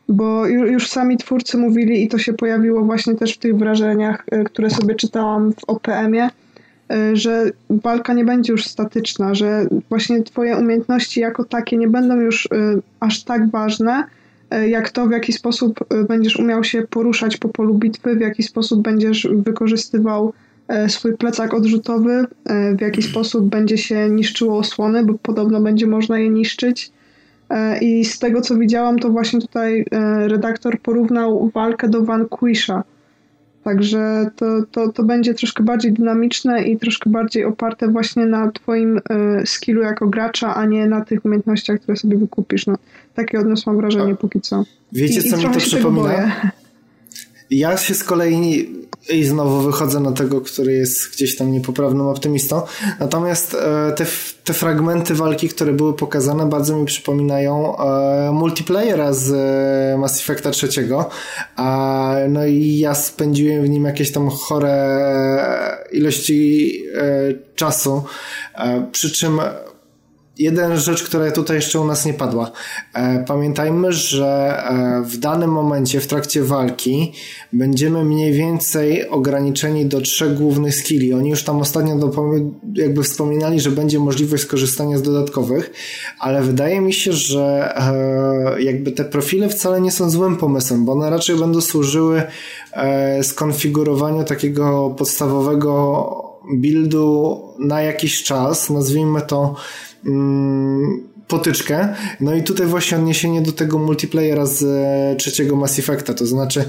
[0.10, 4.44] Bo już sami twórcy mówili i to się pojawiło właśnie też w tych wrażeniach, e,
[4.44, 6.30] które sobie czytałam w OPM-ie,
[6.92, 12.16] e, że walka nie będzie już statyczna, że właśnie twoje umiejętności jako takie nie będą
[12.16, 12.50] już
[13.00, 14.04] aż tak ważne,
[14.62, 18.44] jak to, w jaki sposób e, będziesz umiał się poruszać po polu bitwy, w jaki
[18.44, 20.34] sposób będziesz wykorzystywał
[20.68, 22.26] e, swój plecak odrzutowy,
[22.78, 26.92] w jaki sposób będzie się niszczyło osłony, bo podobno będzie można je niszczyć.
[27.82, 29.86] I z tego, co widziałam, to właśnie tutaj
[30.28, 32.84] redaktor porównał walkę do Vanquisha,
[33.64, 38.98] Także to, to, to będzie troszkę bardziej dynamiczne i troszkę bardziej oparte właśnie na twoim
[38.98, 39.02] y,
[39.46, 42.68] skillu jako gracza, a nie na tych umiejętnościach, które sobie wykupisz.
[42.68, 42.76] No,
[43.16, 44.64] takie odniosłam wrażenie póki co.
[44.92, 46.32] Wiecie, I, co i mi to przypomina?
[47.50, 48.70] Ja się z kolei
[49.10, 52.62] i znowu wychodzę na tego, który jest gdzieś tam niepoprawnym optymistą.
[53.00, 54.06] Natomiast e, te,
[54.44, 60.52] te fragmenty walki, które były pokazane, bardzo mi przypominają e, multiplayera z e, Mass Effecta
[60.52, 61.10] trzeciego.
[62.30, 65.00] No i ja spędziłem w nim jakieś tam chore
[65.92, 66.84] ilości
[67.56, 68.04] czasu.
[68.92, 69.42] Przy czym
[70.38, 72.52] jeden rzecz, która tutaj jeszcze u nas nie padła.
[72.94, 77.14] E, pamiętajmy, że e, w danym momencie, w trakcie walki,
[77.54, 81.14] będziemy mniej więcej ograniczeni do trzech głównych skilli.
[81.14, 82.12] Oni już tam ostatnio
[82.74, 85.74] jakby wspominali, że będzie możliwość skorzystania z dodatkowych,
[86.20, 90.92] ale wydaje mi się, że e, jakby te profile wcale nie są złym pomysłem, bo
[90.92, 92.24] one raczej będą służyły
[93.22, 99.56] skonfigurowaniu takiego podstawowego buildu na jakiś czas, nazwijmy to
[101.28, 101.96] potyczkę.
[102.20, 106.66] No i tutaj właśnie odniesienie do tego multiplayera z e, trzeciego Mass Effecta, to znaczy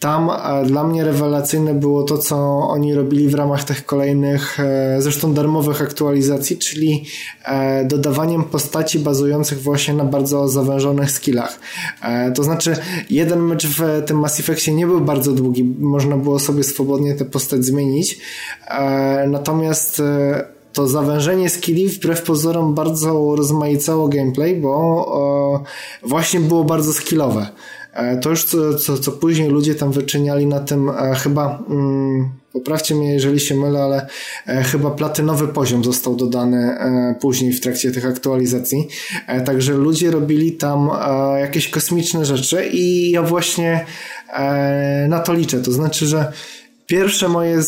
[0.00, 2.36] tam e, dla mnie rewelacyjne było to, co
[2.68, 7.04] oni robili w ramach tych kolejnych, e, zresztą darmowych aktualizacji, czyli
[7.84, 11.60] dodawaniem postaci bazujących właśnie na bardzo zawężonych skillach.
[12.34, 12.76] To znaczy,
[13.10, 17.24] jeden mecz w tym Mass Effectie nie był bardzo długi, można było sobie swobodnie tę
[17.24, 18.18] postać zmienić,
[19.28, 20.02] natomiast
[20.78, 25.64] to zawężenie skilli wbrew pozorom bardzo rozmaicało gameplay, bo
[26.04, 27.46] e, właśnie było bardzo skillowe.
[27.92, 32.30] E, to już co, co, co później ludzie tam wyczyniali na tym e, chyba, mm,
[32.52, 34.06] poprawcie mnie jeżeli się mylę, ale
[34.46, 38.88] e, chyba platynowy poziom został dodany e, później w trakcie tych aktualizacji.
[39.44, 40.90] Także ludzie robili tam
[41.40, 43.84] jakieś kosmiczne rzeczy i ja właśnie
[45.08, 45.62] na to liczę.
[45.62, 46.32] To znaczy, że
[46.88, 47.62] Pierwsze moje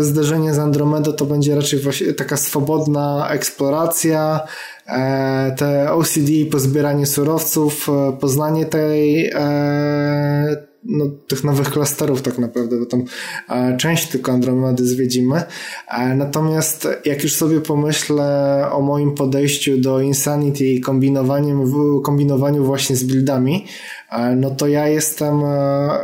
[0.00, 1.80] zderzenie z Andromedą to będzie raczej
[2.16, 4.40] taka swobodna eksploracja,
[4.86, 12.78] e, te OCD, pozbieranie surowców, e, poznanie tej e, no, tych nowych klasterów tak naprawdę,
[12.78, 13.04] bo tam
[13.48, 15.42] e, część tylko Andromedy zwiedzimy.
[15.88, 21.72] E, natomiast jak już sobie pomyślę o moim podejściu do Insanity i kombinowaniem,
[22.04, 23.66] kombinowaniu właśnie z buildami,
[24.10, 25.40] e, no to ja jestem,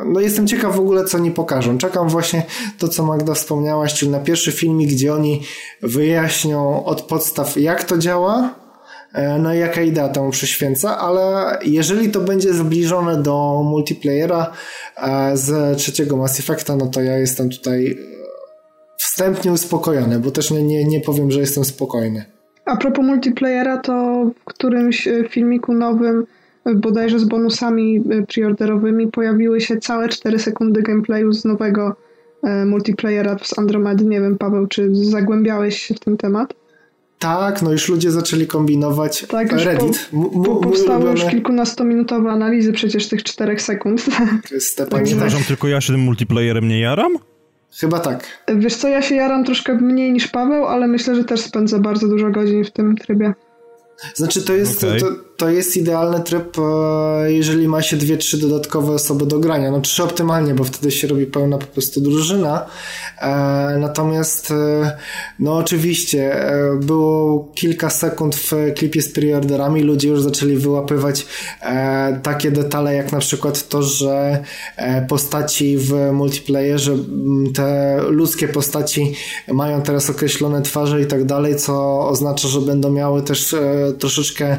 [0.06, 1.78] no jestem ciekaw w ogóle, co oni pokażą.
[1.78, 2.42] Czekam właśnie
[2.78, 5.42] to, co Magda wspomniałaś, czyli na pierwszy filmik, gdzie oni
[5.82, 8.59] wyjaśnią od podstaw, jak to działa,
[9.38, 14.52] no i jaka idea temu przyświęca, ale jeżeli to będzie zbliżone do multiplayera
[14.96, 17.96] e, z trzeciego Mass Effecta, no to ja jestem tutaj e,
[18.96, 22.24] wstępnie uspokojony, bo też nie, nie, nie powiem, że jestem spokojny.
[22.64, 26.26] A propos multiplayera, to w którymś filmiku nowym,
[26.76, 31.96] bodajże z bonusami preorderowymi, pojawiły się całe 4 sekundy gameplayu z nowego
[32.66, 34.04] multiplayera z Andromedy.
[34.04, 36.59] Nie wiem, Paweł, czy zagłębiałeś się w ten temat?
[37.20, 39.26] Tak, no już ludzie zaczęli kombinować.
[39.26, 40.08] Tak, już Reddit.
[40.10, 44.04] Po, po, powstały już kilkunastominutowe analizy przecież tych czterech sekund.
[44.90, 47.12] Tak, przepraszam, tylko ja się tym multiplayerem nie jaram?
[47.80, 48.26] Chyba tak.
[48.56, 52.08] Wiesz co, ja się jaram troszkę mniej niż Paweł, ale myślę, że też spędzę bardzo
[52.08, 53.34] dużo godzin w tym trybie.
[54.14, 55.00] Znaczy to jest, okay.
[55.00, 55.06] to,
[55.40, 59.70] to jest idealny tryb, e, jeżeli ma się dwie, trzy dodatkowe osoby do grania.
[59.70, 62.66] No trzy optymalnie, bo wtedy się robi pełna po prostu drużyna.
[63.20, 63.28] E,
[63.78, 64.96] natomiast e,
[65.38, 66.46] no oczywiście
[66.80, 71.26] było kilka sekund w klipie z preorderami, ludzie już zaczęli wyłapywać
[72.22, 74.44] takie detale jak na przykład to, że
[75.08, 76.96] postaci w multiplayerze,
[77.54, 79.14] te ludzkie postaci
[79.52, 83.54] mają teraz określone twarze i tak dalej, co oznacza, że będą miały też
[83.92, 84.56] troszeczkę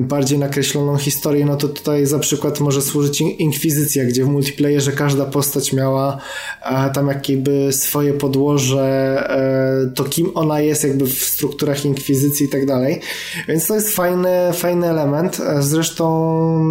[0.00, 5.24] bardziej nakreśloną historię, no to tutaj za przykład może służyć Inkwizycja, gdzie w multiplayerze każda
[5.24, 6.18] postać miała
[6.62, 8.82] e, tam jakby swoje podłoże,
[9.30, 13.00] e, to kim ona jest jakby w strukturach Inkwizycji i tak dalej.
[13.48, 15.40] Więc to jest fajny, fajny element.
[15.40, 16.04] E, zresztą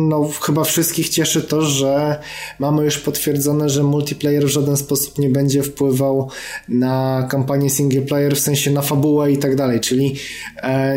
[0.10, 2.20] no, chyba wszystkich cieszy to, że
[2.60, 6.30] mamy już potwierdzone, że multiplayer w żaden sposób nie będzie wpływał
[6.70, 10.16] na kampanię single player, w sensie na fabułę i tak dalej, czyli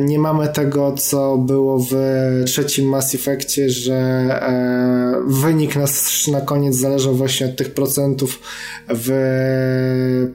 [0.01, 1.95] nie mamy tego, co było w
[2.47, 8.41] trzecim Mass Effectie, że e, wynik nas na koniec zależał właśnie od tych procentów
[8.89, 9.11] w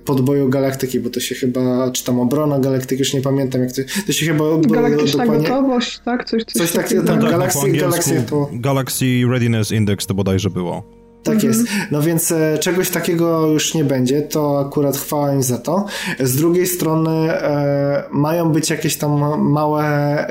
[0.06, 3.82] podboju galaktyki, bo to się chyba, czy tam obrona galaktyki, już nie pamiętam jak to,
[4.08, 4.46] to się chyba...
[4.58, 6.26] Galaktyczna dokładnie, gotowość, tak?
[6.26, 8.50] Coś, coś, coś takiego, tak, tak, Galaxy, Galaxy, to...
[8.54, 11.01] Galaxy Readiness Index to bodajże było.
[11.24, 11.54] Tak mhm.
[11.54, 11.66] jest.
[11.92, 15.86] No więc e, czegoś takiego już nie będzie, to akurat chwała im za to.
[16.20, 19.86] Z drugiej strony e, mają być jakieś tam małe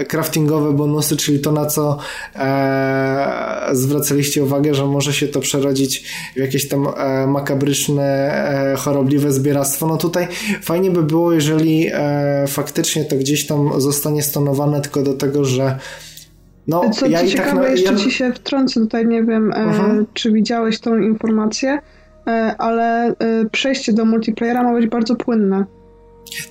[0.09, 1.99] craftingowe bonusy, czyli to na co
[2.37, 6.05] e, zwracaliście uwagę, że może się to przerodzić
[6.37, 8.05] w jakieś tam e, makabryczne,
[8.73, 9.87] e, chorobliwe zbieractwo.
[9.87, 10.29] No tutaj
[10.63, 15.79] fajnie by było, jeżeli e, faktycznie to gdzieś tam zostanie stonowane tylko do tego, że
[16.69, 17.99] no, Co ja ci tak ciekawe, tak, jeszcze ja...
[17.99, 21.79] ci się wtrącę tutaj, nie wiem, e, czy widziałeś tą informację,
[22.27, 23.15] e, ale e,
[23.53, 25.65] przejście do multiplayera ma być bardzo płynne.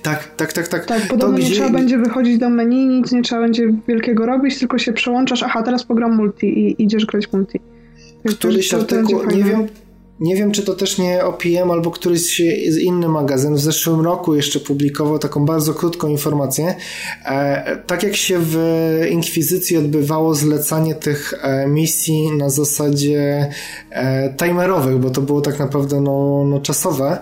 [0.02, 0.86] Tak, tak, tak, tak.
[0.86, 1.54] Tak, podobno to nie gdzie...
[1.54, 5.62] trzeba będzie wychodzić do menu, nic nie trzeba będzie wielkiego robić, tylko się przełączasz, aha,
[5.62, 7.60] teraz pogram multi i idziesz grać multi.
[8.38, 9.66] Któryś artykuł, nie wiem,
[10.20, 12.40] nie wiem, czy to też nie OPM albo któryś
[12.80, 16.74] inny magazyn w zeszłym roku jeszcze publikował taką bardzo krótką informację.
[17.24, 18.56] E, tak jak się w
[19.10, 23.48] Inkwizycji odbywało zlecanie tych e, misji na zasadzie
[23.90, 27.18] e, timerowych, bo to było tak naprawdę no, no czasowe,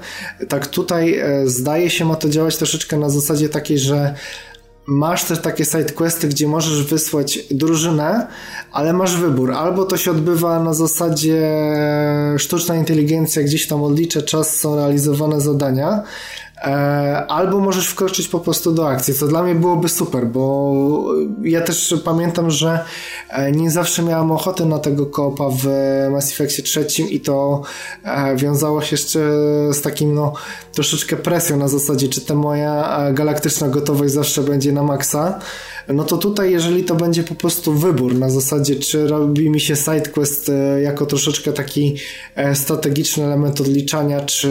[0.48, 4.14] tak tutaj zdaje się ma to działać troszeczkę na zasadzie takiej, że
[4.88, 8.26] masz też takie sidequesty, gdzie możesz wysłać drużynę,
[8.72, 9.52] ale masz wybór.
[9.52, 11.52] Albo to się odbywa na zasadzie
[12.38, 16.02] sztuczna inteligencja, gdzieś tam odlicza czas, są realizowane zadania,
[17.28, 20.74] albo możesz wkroczyć po prostu do akcji, co dla mnie byłoby super, bo
[21.42, 22.84] ja też pamiętam, że
[23.30, 25.66] e, nie zawsze miałam ochoty na tego koopa w
[26.10, 27.62] Mass Effectie trzecim i to
[28.04, 29.18] e, wiązało się jeszcze
[29.72, 30.32] z takim no
[30.72, 35.38] troszeczkę presją na zasadzie, czy ta moja galaktyczna gotowość zawsze będzie na maksa,
[35.94, 39.76] no to tutaj jeżeli to będzie po prostu wybór na zasadzie, czy robi mi się
[39.76, 40.50] sidequest
[40.82, 41.96] jako troszeczkę taki
[42.54, 44.48] strategiczny element odliczania, czy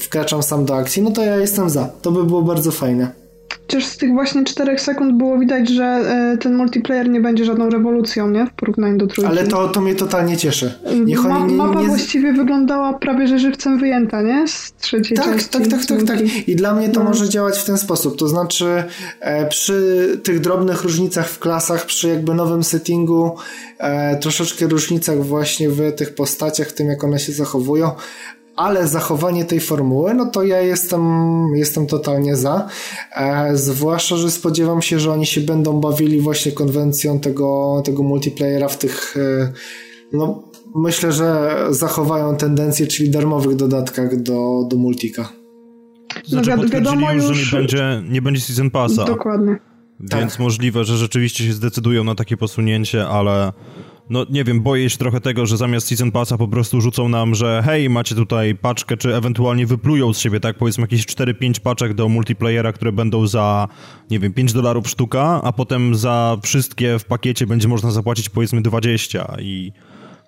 [0.00, 1.90] wkraczam sam do akcji, no to ja jestem za.
[2.02, 3.19] To by było bardzo fajne.
[3.50, 7.70] Chociaż z tych właśnie 4 sekund było widać, że e, ten multiplayer nie będzie żadną
[7.70, 8.46] rewolucją, nie?
[8.46, 9.32] W porównaniu do trójki.
[9.32, 10.74] Ale to, to mnie totalnie cieszy.
[11.04, 11.86] Niech Ma, nie, mapa nie...
[11.86, 14.48] właściwie wyglądała prawie, że żywcem wyjęta, nie?
[14.48, 15.48] Z trzeciej tak, części.
[15.48, 16.48] Tak, tak, tak, tak.
[16.48, 17.08] I dla mnie to no.
[17.08, 18.18] może działać w ten sposób.
[18.18, 18.84] To znaczy
[19.20, 23.36] e, przy tych drobnych różnicach w klasach, przy jakby nowym settingu,
[23.78, 27.90] e, troszeczkę różnicach właśnie w tych postaciach, w tym jak one się zachowują,
[28.60, 31.02] ale zachowanie tej formuły, no to ja jestem,
[31.54, 32.68] jestem totalnie za.
[33.16, 38.68] E, zwłaszcza, że spodziewam się, że oni się będą bawili właśnie konwencją tego, tego multiplayera
[38.68, 39.52] w tych, e,
[40.12, 40.42] no
[40.74, 45.28] myślę, że zachowają tendencję, czyli darmowych dodatkach do, do multika.
[46.26, 49.04] Znaczy, no, wiadomo już, że nie będzie, nie będzie Season Passa.
[49.04, 49.58] Dokładnie.
[50.00, 50.40] Więc tak.
[50.40, 53.52] możliwe, że rzeczywiście się zdecydują na takie posunięcie, ale
[54.10, 57.34] no nie wiem, boję się trochę tego, że zamiast Season Passa po prostu rzucą nam,
[57.34, 61.94] że hej, macie tutaj paczkę, czy ewentualnie wyplują z siebie, tak, powiedzmy jakieś 4-5 paczek
[61.94, 63.68] do multiplayera, które będą za,
[64.10, 68.62] nie wiem, 5 dolarów sztuka, a potem za wszystkie w pakiecie będzie można zapłacić powiedzmy
[68.62, 69.72] 20 i...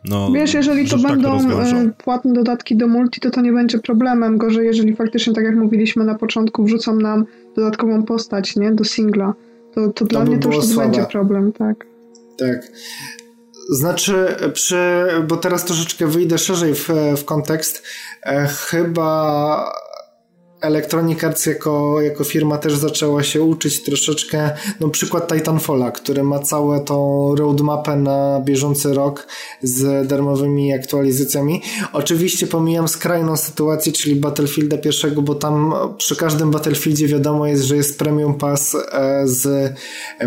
[0.04, 3.52] No, Wiesz, jeżeli to będą tak to e, płatne dodatki do multi, to to nie
[3.52, 4.38] będzie problemem.
[4.38, 7.24] Gorzej, jeżeli faktycznie, tak jak mówiliśmy na początku, wrzucą nam
[7.56, 9.34] dodatkową postać, nie, do singla,
[9.74, 11.86] to, to, to dla mnie to już będzie problem, tak.
[12.38, 12.72] Tak.
[13.72, 17.82] Znaczy, przy, bo teraz troszeczkę wyjdę szerzej w, w kontekst,
[18.22, 19.72] e, chyba
[20.62, 24.50] Electronic Arts jako, jako firma też zaczęła się uczyć troszeczkę,
[24.80, 29.26] no przykład Titanfalla, który ma całe tą roadmapę na bieżący rok
[29.62, 31.62] z darmowymi aktualizacjami.
[31.92, 37.76] Oczywiście pomijam skrajną sytuację, czyli Battlefielda pierwszego, bo tam przy każdym Battlefieldzie wiadomo jest, że
[37.76, 39.72] jest premium pass e, z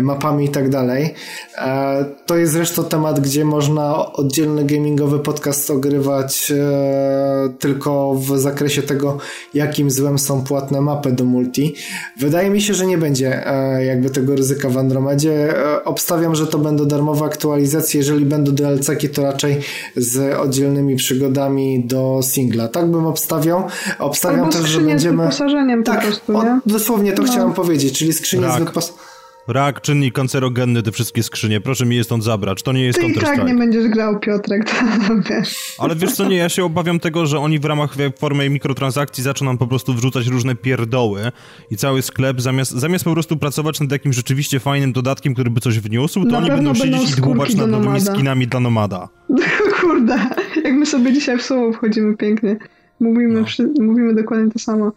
[0.02, 1.14] mapami i tak dalej.
[1.58, 8.82] E, to jest zresztą temat, gdzie można oddzielny gamingowy podcast ogrywać e, tylko w zakresie
[8.82, 9.18] tego,
[9.54, 11.74] jakim złem są płatne mapy do multi.
[12.16, 15.58] Wydaje mi się, że nie będzie e, jakby tego ryzyka w Andromedzie.
[15.58, 17.98] E, obstawiam, że to będą darmowe aktualizacje.
[17.98, 19.60] Jeżeli będą DLC-ki, to raczej
[19.96, 22.68] z oddzielnymi przygodami do singla.
[22.68, 23.64] Tak bym obstawiał.
[23.98, 25.16] Obstawiam Albo też, że będziemy...
[25.16, 26.60] z wyposażeniem tak, po prostu, nie?
[26.66, 27.28] dosłownie to no.
[27.28, 29.15] chciałem powiedzieć, czyli skrzynie z wyposażeniem
[29.48, 31.60] Rak, czynnik kancerogenny, te wszystkie skrzynie.
[31.60, 32.62] Proszę mi je stąd zabrać.
[32.62, 34.84] To nie jest Ty i tak nie będziesz grał, Piotrek, to
[35.30, 35.74] wiesz.
[35.78, 39.46] Ale wiesz co, nie, ja się obawiam tego, że oni w ramach formy mikrotransakcji zaczną
[39.46, 41.32] nam po prostu wrzucać różne pierdoły
[41.70, 45.60] i cały sklep zamiast, zamiast po prostu pracować nad jakimś rzeczywiście fajnym dodatkiem, który by
[45.60, 49.08] coś wniósł, to na oni będą siedzieć i dłubać nad nowymi skinami dla nomada.
[49.80, 50.18] Kurde,
[50.64, 52.56] jak my sobie dzisiaj w słowo wchodzimy pięknie.
[53.00, 53.84] Mówimy, no.
[53.84, 54.92] mówimy dokładnie to samo.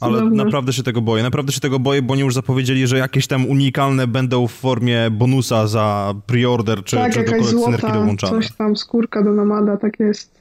[0.00, 1.22] Ale naprawdę się tego boję.
[1.22, 5.10] Naprawdę się tego boję, bo oni już zapowiedzieli, że jakieś tam unikalne będą w formie
[5.10, 8.32] bonusa za preorder, czy, tak, czy do kolekcjonerki dołączane.
[8.32, 10.38] coś tam, skórka do nomada, tak jest.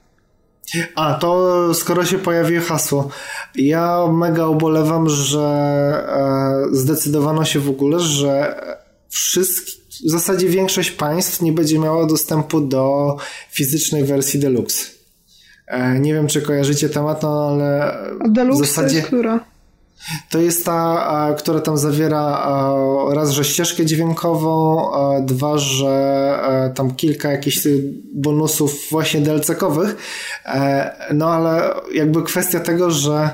[0.96, 3.10] A, to skoro się pojawi hasło.
[3.56, 5.40] Ja mega ubolewam, że
[6.10, 8.56] e, zdecydowano się w ogóle, że
[9.10, 9.72] wszystkie,
[10.06, 13.16] w zasadzie większość państw nie będzie miała dostępu do
[13.52, 14.97] fizycznej wersji deluxe.
[15.68, 17.98] E, nie wiem, czy kojarzycie temat, no ale
[18.30, 18.90] Deluxe w zasadzie...
[18.90, 19.40] To jest która?
[20.30, 22.44] To jest ta, która tam zawiera
[23.14, 24.82] raz, że ścieżkę dźwiękową,
[25.22, 25.88] dwa, że
[26.44, 27.60] e, tam kilka jakichś
[28.14, 29.96] bonusów właśnie DLC-kowych.
[30.46, 33.30] E, no ale jakby kwestia tego, że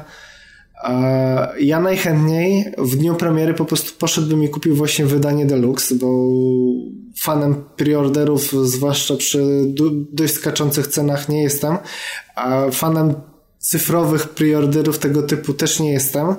[1.60, 6.28] ja najchętniej w dniu premiery po prostu poszedłbym i kupił właśnie wydanie deluxe, bo
[7.18, 9.74] fanem preorderów, zwłaszcza przy
[10.12, 11.78] dość skaczących cenach nie jestem,
[12.36, 13.14] a fanem
[13.60, 16.36] cyfrowych preorderów tego typu też nie jestem.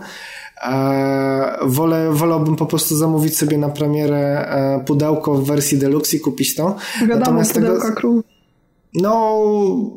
[1.62, 6.55] Wolę, wolałbym po prostu zamówić sobie na premierę e, pudełko w wersji deluxe i kupić
[6.55, 6.76] to.
[7.01, 8.34] Wiadomo, Natomiast pudełka tego...
[8.95, 9.42] No,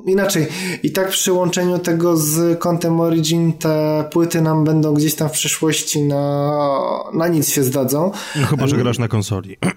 [0.05, 0.47] inaczej.
[0.83, 5.31] I tak przy łączeniu tego z kontem Origin te płyty nam będą gdzieś tam w
[5.31, 6.53] przyszłości na,
[7.13, 8.11] na nic się zdadzą.
[8.35, 9.57] No, chyba, że grasz na konsoli.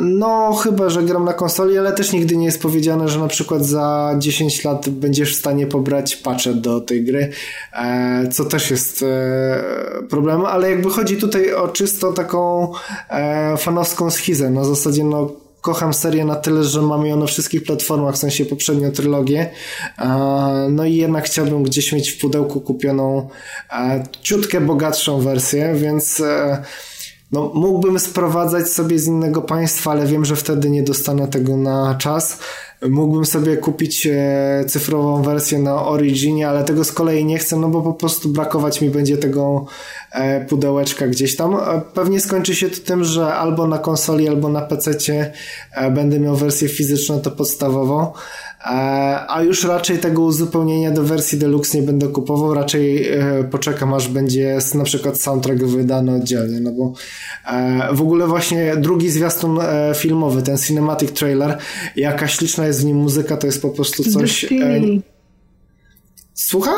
[0.00, 3.64] No, chyba, że gram na konsoli, ale też nigdy nie jest powiedziane, że na przykład
[3.64, 7.30] za 10 lat będziesz w stanie pobrać patche do tej gry,
[7.72, 9.62] e, co też jest e,
[10.10, 12.72] problemem, ale jakby chodzi tutaj o czysto taką
[13.10, 17.62] e, fanowską schizę, na zasadzie no kocham serię na tyle, że mam ją na wszystkich
[17.62, 19.50] platformach, w sensie poprzednią trylogię.
[20.70, 23.28] No i jednak chciałbym gdzieś mieć w pudełku kupioną
[24.22, 26.22] ciutkę bogatszą wersję, więc
[27.32, 31.94] no, mógłbym sprowadzać sobie z innego państwa, ale wiem, że wtedy nie dostanę tego na
[31.94, 32.38] czas.
[32.82, 37.68] Mógłbym sobie kupić e, cyfrową wersję na Originie, ale tego z kolei nie chcę, no
[37.68, 39.66] bo po prostu brakować mi będzie tego
[40.12, 41.54] e, pudełeczka gdzieś tam.
[41.54, 45.32] E, pewnie skończy się to tym, że albo na konsoli, albo na PC
[45.90, 48.12] będę miał wersję fizyczną, to podstawowo.
[49.28, 53.10] A już raczej tego uzupełnienia do wersji deluxe nie będę kupował, raczej
[53.50, 56.92] poczekam aż będzie na przykład soundtrack wydany oddzielnie, no bo
[57.94, 59.58] w ogóle właśnie drugi zwiastun
[59.96, 61.58] filmowy, ten cinematic trailer,
[61.96, 64.46] jaka śliczna jest w nim muzyka, to jest po prostu coś...
[66.34, 66.74] Słucha?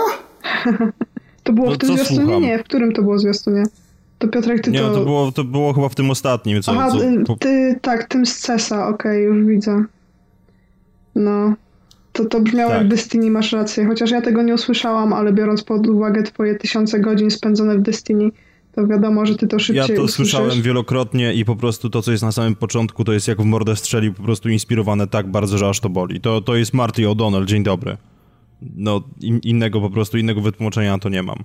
[1.44, 2.40] to było no, w tym zwiastunie?
[2.40, 3.62] Nie, w którym to było zwiastunie?
[4.18, 4.94] To Piotrek, ty nie, to...
[4.94, 6.62] To było, to było chyba w tym ostatnim.
[6.62, 6.90] Co, Aha,
[7.26, 7.36] co...
[7.36, 9.84] ty, tak, tym z CESa, okej, okay, już widzę.
[11.14, 11.54] No,
[12.18, 12.78] to, to brzmiało tak.
[12.80, 13.86] jak Destiny, masz rację.
[13.86, 18.30] Chociaż ja tego nie usłyszałam, ale biorąc pod uwagę twoje tysiące godzin spędzone w Destiny,
[18.72, 20.14] to wiadomo, że ty to szybciej Ja to usłyszysz.
[20.16, 23.44] słyszałem wielokrotnie i po prostu to, co jest na samym początku, to jest jak w
[23.44, 26.20] mordę strzelił, po prostu inspirowane tak bardzo, że aż to boli.
[26.20, 27.96] To, to jest Marty O'Donnell, dzień dobry.
[28.76, 31.38] No, in, innego po prostu, innego wytłumaczenia na to nie mam.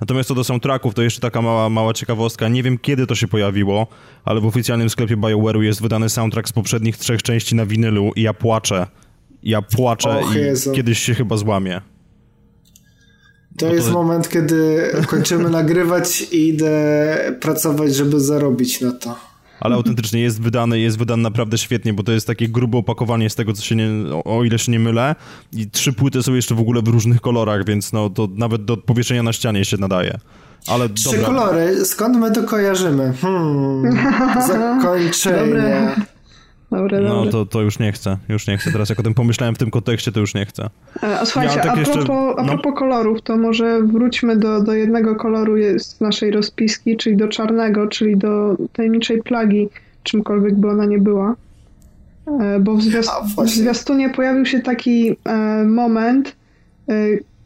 [0.00, 2.48] Natomiast co do soundtracków, to jeszcze taka mała, mała ciekawostka.
[2.48, 3.86] Nie wiem, kiedy to się pojawiło,
[4.24, 8.22] ale w oficjalnym sklepie BioWare'u jest wydany soundtrack z poprzednich trzech części na winylu i
[8.22, 8.86] ja płaczę.
[9.46, 10.72] Ja płaczę Och, i Jezu.
[10.72, 11.80] kiedyś się chyba złamię.
[13.58, 19.16] To, jest moment, kiedy kończymy nagrywać i idę pracować, żeby zarobić na to.
[19.60, 23.34] Ale autentycznie jest wydany, jest wydany naprawdę świetnie, bo to jest takie grube opakowanie z
[23.34, 23.88] tego, co się nie,
[24.24, 25.14] o ile się nie mylę.
[25.52, 28.76] I trzy płyty są jeszcze w ogóle w różnych kolorach, więc no to nawet do
[28.76, 30.18] powieszenia na ścianie się nadaje.
[30.66, 31.26] Ale Trzy dobra.
[31.26, 33.12] kolory, skąd my to kojarzymy?
[33.20, 33.98] Hmm,
[34.48, 35.38] zakończenie.
[35.38, 35.94] Dobre,
[36.70, 37.30] no dobre.
[37.32, 38.72] to, to już nie chcę, już nie chcę.
[38.72, 40.70] Teraz jak o tym pomyślałem w tym kontekście, to już nie chcę.
[41.02, 42.72] E, a słuchajcie, tak a, jeszcze, propos, a propos no.
[42.72, 48.16] kolorów, to może wróćmy do, do jednego koloru jest naszej rozpiski, czyli do czarnego, czyli
[48.16, 49.68] do tajemniczej plagi,
[50.02, 51.34] czymkolwiek by ona nie była.
[52.40, 53.10] E, bo w, zwiast
[53.44, 56.36] w zwiastunie pojawił się taki e, moment,
[56.88, 56.94] e,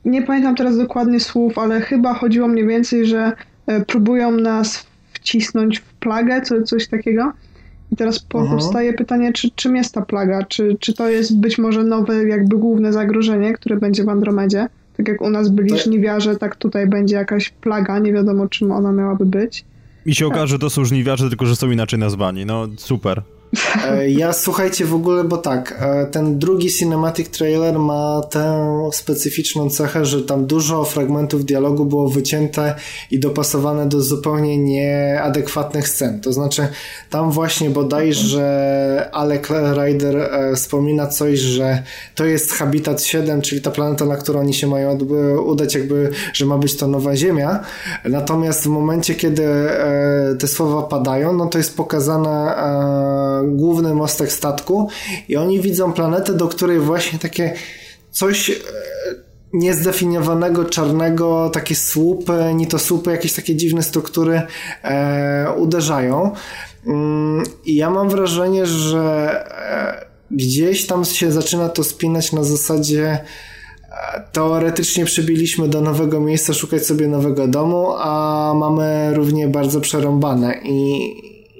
[0.04, 3.32] nie pamiętam teraz dokładnie słów, ale chyba chodziło mniej więcej, że
[3.66, 7.32] e, próbują nas wcisnąć w plagę, co, coś takiego.
[7.92, 10.42] I teraz powstaje pytanie, czy, czym jest ta plaga?
[10.42, 14.68] Czy, czy to jest być może nowe, jakby główne zagrożenie, które będzie w Andromedzie?
[14.96, 18.92] Tak jak u nas byli żniwiarze, tak tutaj będzie jakaś plaga, nie wiadomo czym ona
[18.92, 19.64] miałaby być.
[20.06, 22.46] I się okaże, że to są żniwiarze, tylko że są inaczej nazwani.
[22.46, 23.22] No super.
[23.88, 29.70] E, ja słuchajcie w ogóle, bo tak, e, ten drugi cinematic trailer ma tę specyficzną
[29.70, 32.74] cechę, że tam dużo fragmentów dialogu było wycięte
[33.10, 36.20] i dopasowane do zupełnie nieadekwatnych scen.
[36.20, 36.68] To znaczy,
[37.10, 41.82] tam właśnie bodajże Alec Ryder e, wspomina coś, że
[42.14, 44.98] to jest Habitat 7, czyli ta planeta, na którą oni się mają
[45.44, 47.60] udać, jakby, że ma być to nowa Ziemia.
[48.04, 49.42] Natomiast w momencie, kiedy
[50.38, 52.54] te słowa padają, no to jest pokazane
[53.44, 54.88] główny mostek statku
[55.28, 57.54] i oni widzą planetę, do której właśnie takie
[58.10, 58.54] coś e,
[59.52, 64.42] niezdefiniowanego, czarnego, takie słupy, nie to słupy, jakieś takie dziwne struktury
[64.82, 66.32] e, uderzają.
[66.86, 69.30] Mm, I ja mam wrażenie, że
[69.60, 76.54] e, gdzieś tam się zaczyna to spinać na zasadzie e, teoretycznie przybiliśmy do nowego miejsca
[76.54, 81.10] szukać sobie nowego domu, a mamy równie bardzo przerąbane i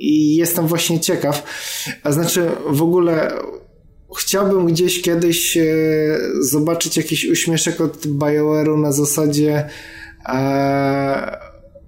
[0.01, 1.42] i jestem właśnie ciekaw.
[2.03, 3.32] A znaczy, w ogóle
[4.18, 5.64] chciałbym gdzieś kiedyś e,
[6.40, 9.68] zobaczyć jakiś uśmieszek od BioWare'u na zasadzie
[10.26, 11.38] e,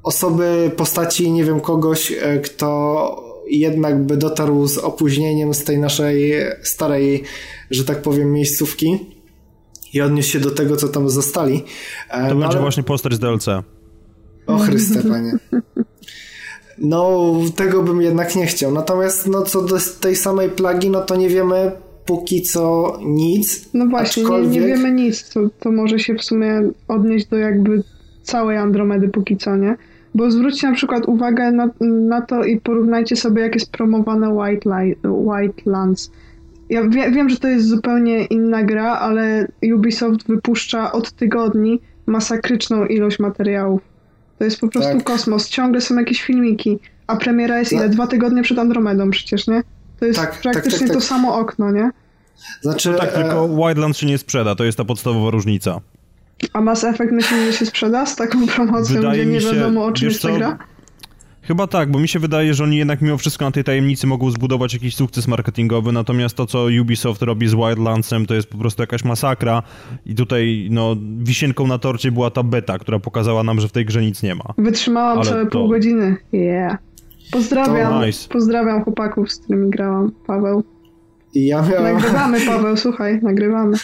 [0.02, 6.34] osoby, postaci, nie wiem, kogoś, e, kto jednak by dotarł z opóźnieniem z tej naszej
[6.62, 7.22] starej,
[7.70, 8.98] że tak powiem, miejscówki
[9.92, 11.64] i odniósł się do tego, co tam zostali.
[12.10, 12.60] To no będzie ale...
[12.60, 13.46] właśnie postać z DLC.
[14.46, 15.38] O Chryste, panie.
[16.83, 18.72] No, tego bym jednak nie chciał.
[18.72, 21.72] Natomiast, no, co do tej samej plagi, no to nie wiemy
[22.07, 23.68] póki co nic.
[23.74, 24.53] No właśnie, aczkolwiek...
[24.53, 25.30] nie, nie wiemy nic.
[25.30, 27.83] To, to może się w sumie odnieść do jakby
[28.22, 29.76] całej Andromedy póki co, nie?
[30.14, 34.70] Bo zwróćcie na przykład uwagę na, na to i porównajcie sobie, jak jest promowane White,
[34.70, 36.11] Light, White Lands.
[36.70, 42.87] ja wie, wiem, że to jest zupełnie inna gra, ale Ubisoft wypuszcza od tygodni masakryczną
[42.87, 43.91] ilość materiałów.
[44.43, 45.05] To jest po prostu Tak.
[45.05, 45.49] kosmos.
[45.49, 47.78] Ciągle są jakieś filmiki, a premiera jest No.
[47.78, 47.88] ile?
[47.88, 49.62] Dwa tygodnie przed Andromedą przecież, nie?
[50.01, 50.97] To jest Tak, tak, praktycznie tak, tak.
[50.97, 51.90] to samo okno, nie?
[52.62, 55.80] Znaczy, Tak, tylko e, Wildlands się nie sprzeda, to jest ta podstawowa różnica.
[56.53, 59.84] A Mass Effect myślisz, że się sprzeda z taką promocją, Wydaje gdzie nie się- wiadomo
[59.84, 60.59] o czym jest gra?
[61.43, 64.30] Chyba tak, bo mi się wydaje, że oni jednak mimo wszystko na tej tajemnicy mogą
[64.30, 68.82] zbudować jakiś sukces marketingowy, natomiast to, co Ubisoft robi z Wildlandsem, to jest po prostu
[68.82, 69.62] jakaś masakra
[70.07, 73.84] i tutaj, no, wisienką na torcie była ta beta, która pokazała nam, że w tej
[73.86, 74.45] grze nic nie ma.
[74.59, 76.16] Wytrzymałam Ale całe to- pół godziny.
[76.32, 76.78] Yeah.
[77.32, 78.28] Pozdrawiam, To nice.
[78.28, 80.12] pozdrawiam chłopaków, z którymi grałam.
[80.26, 80.64] Paweł.
[81.34, 81.95] ja miałem...
[81.95, 83.76] Nagrywamy, Paweł, słuchaj, nagrywamy.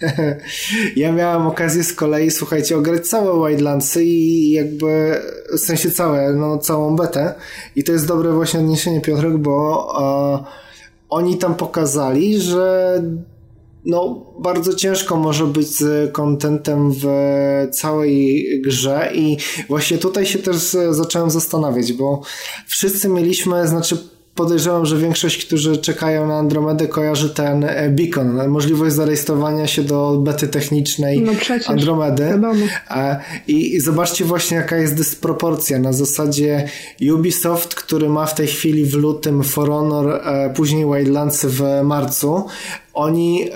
[0.96, 5.20] Ja miałem okazję z kolei, słuchajcie, ograć całe Wildlandsy i jakby,
[5.52, 7.34] w sensie całe, no całą betę.
[7.76, 10.44] I to jest dobre właśnie odniesienie, Piotrek, bo e,
[11.08, 13.02] oni tam pokazali, że
[13.84, 17.06] no bardzo ciężko może być z kontentem w
[17.72, 19.36] całej grze i
[19.68, 22.22] właśnie tutaj się też zacząłem zastanawiać, bo
[22.66, 23.98] wszyscy mieliśmy, znaczy
[24.34, 30.18] podejrzewam, że większość, którzy czekają na Andromedę kojarzy ten e, beacon, możliwość zarejestrowania się do
[30.18, 32.24] bety technicznej No przecież, Andromedy.
[32.24, 32.54] wiadomo.
[32.90, 35.78] E, I, I zobaczcie właśnie jaka jest dysproporcja.
[35.78, 36.68] Na zasadzie
[37.14, 42.46] Ubisoft, który ma w tej chwili w lutym For Honor, e, później Wildlands w marcu,
[42.94, 43.48] oni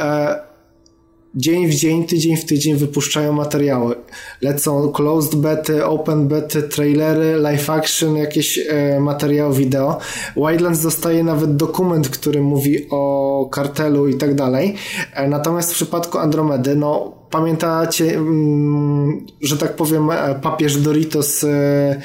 [1.37, 3.97] dzień w dzień, tydzień w tydzień wypuszczają materiały.
[4.41, 9.99] Lecą closed bety, open bety, trailery, live action, jakieś e, materiały wideo.
[10.37, 14.75] Wildlands dostaje nawet dokument, który mówi o kartelu i tak dalej.
[15.15, 22.01] E, natomiast w przypadku Andromedy, no pamiętacie, mm, że tak powiem, e, papież Doritos e,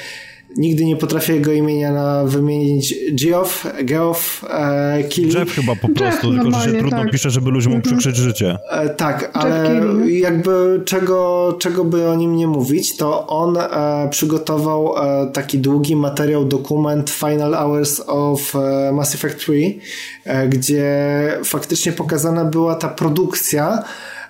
[0.56, 2.94] Nigdy nie potrafię jego imienia na wymienić.
[3.12, 5.38] Geoff, Geoff, e, Killy.
[5.38, 7.10] Jeff chyba po Jeff, prostu, tylko że się trudno tak.
[7.10, 7.82] pisze, żeby ludziom Mhm.
[7.82, 8.58] przykrzyć życie.
[8.70, 14.94] E, tak, ale jakby czego, czego by o nim nie mówić, to on e, przygotował
[14.96, 19.52] e, taki długi materiał, dokument Final Hours of e, Mass Effect 3,
[20.24, 20.92] e, gdzie
[21.44, 23.82] faktycznie pokazana była ta produkcja.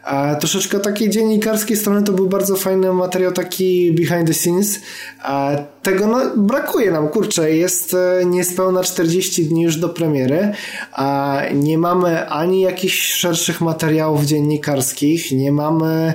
[0.05, 4.81] E, troszeczkę takiej dziennikarskiej strony to był bardzo fajny materiał, taki behind the scenes.
[5.25, 10.53] E, tego no, brakuje nam, kurczę, jest e, niespełna 40 dni już do premiery,
[10.93, 16.15] a nie mamy ani jakichś szerszych materiałów dziennikarskich, nie mamy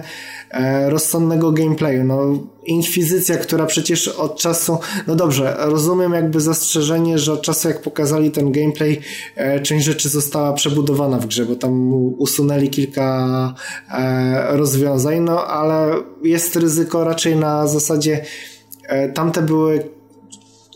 [0.89, 2.03] rozsądnego gameplayu.
[2.03, 2.37] No,
[2.67, 4.77] Inkwizycja, która przecież od czasu,
[5.07, 9.01] no dobrze, rozumiem jakby zastrzeżenie, że od czasu jak pokazali ten gameplay,
[9.35, 13.53] e, część rzeczy została przebudowana w grze, bo tam usunęli kilka
[13.91, 15.93] e, rozwiązań, no ale
[16.23, 18.25] jest ryzyko raczej na zasadzie
[18.83, 19.89] e, tamte były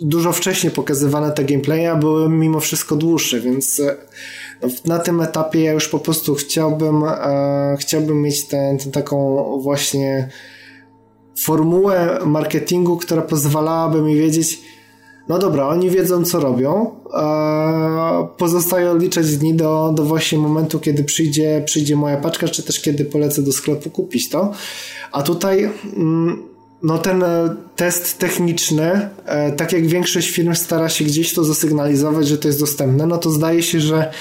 [0.02, 3.96] dużo wcześniej pokazywane te gameplaye, a były mimo wszystko dłuższe, więc e,
[4.62, 10.30] no, na tym etapie ja już po prostu chciałbym, e, chciałbym mieć ten taką właśnie
[11.40, 14.62] formułę marketingu, która pozwalałaby mi wiedzieć,
[15.30, 21.04] no dobra, oni wiedzą co robią, e, pozostaje odliczać dni do, do właśnie momentu, kiedy
[21.04, 24.52] przyjdzie, przyjdzie moja paczka, czy też kiedy polecę do sklepu kupić to,
[25.12, 26.51] a tutaj mm,
[26.84, 32.28] no ten e, test techniczny, e, tak jak większość firm stara się gdzieś to zasygnalizować,
[32.28, 34.12] że to jest dostępne, no to zdaje się, że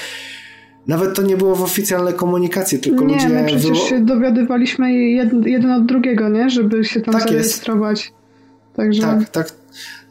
[0.87, 3.29] nawet to nie było w oficjalnej komunikacji, tylko Nie, ludzie...
[3.29, 6.49] my przecież się dowiadywaliśmy jed, jeden od drugiego, nie?
[6.49, 7.33] Żeby się tam Tak jest.
[7.33, 8.13] zarejestrować.
[8.75, 9.53] Także Tak, tak.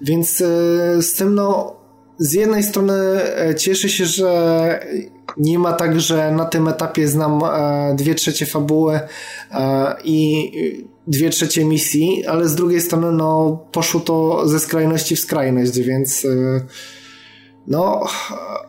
[0.01, 1.77] Więc e, z tym, no,
[2.19, 2.95] z jednej strony
[3.59, 4.81] cieszę się, że
[5.37, 7.41] nie ma tak, że na tym etapie znam
[7.97, 9.01] dwie trzecie fabuły
[10.05, 10.51] i
[11.11, 16.25] dwie trzecie misji, ale z drugiej strony, no, poszło to ze skrajności w skrajność, więc
[16.25, 16.61] e,
[17.67, 18.07] no,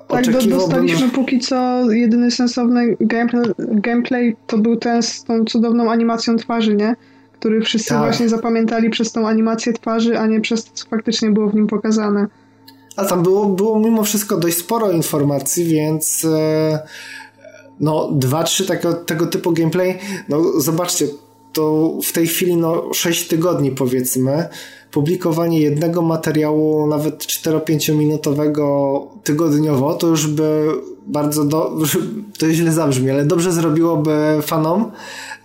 [0.08, 0.50] tak oczekiwałbym...
[0.50, 6.76] dostaliśmy póki co jedyny sensowny gameplay, gameplay to był ten z tą cudowną animacją twarzy,
[6.76, 6.96] nie?
[7.34, 8.00] Który wszyscy Tak.
[8.00, 11.68] właśnie zapamiętali przez tą animację twarzy, a nie przez to, co faktycznie było w nim
[11.68, 12.28] pokazane.
[12.98, 16.80] A tam było, było mimo wszystko dość sporo informacji, więc e,
[17.80, 21.08] no dwa, trzy tego, tego typu gameplay, no zobaczcie,
[21.54, 24.48] to w tej chwili no 6 tygodni powiedzmy,
[24.92, 30.68] publikowanie jednego materiału, nawet 4-5 minutowego tygodniowo, to już by
[31.08, 31.78] bardzo, do,
[32.40, 34.92] to źle zabrzmi, ale dobrze zrobiłoby fanom,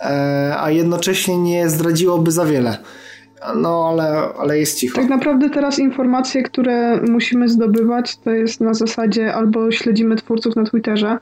[0.01, 2.79] e, a jednocześnie nie zdradziłoby za wiele.
[3.57, 4.97] No, ale, ale jest cicho.
[4.97, 10.65] Tak naprawdę teraz informacje, które musimy zdobywać, to jest na zasadzie albo śledzimy twórców na
[10.65, 11.19] Twitterze,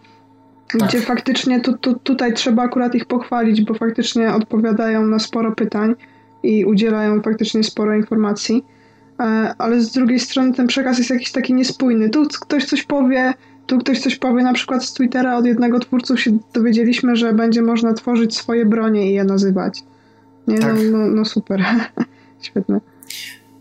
[0.79, 0.89] Tak.
[0.89, 5.95] gdzie faktycznie tu, tu, tutaj trzeba akurat ich pochwalić, bo faktycznie odpowiadają na sporo pytań
[6.43, 8.65] i udzielają faktycznie sporo informacji.
[9.21, 12.11] E, Ale z drugiej strony ten przekaz jest jakiś taki niespójny.
[12.11, 13.35] Tu ktoś coś powie,
[13.67, 17.63] tu ktoś coś powie, na przykład z Twittera od jednego twórców się dowiedzieliśmy, że będzie
[17.63, 19.83] można tworzyć swoje bronie i je nazywać.
[20.49, 20.75] Nie, tak.
[20.75, 21.65] no, no, no super.
[22.43, 22.81] Świetne.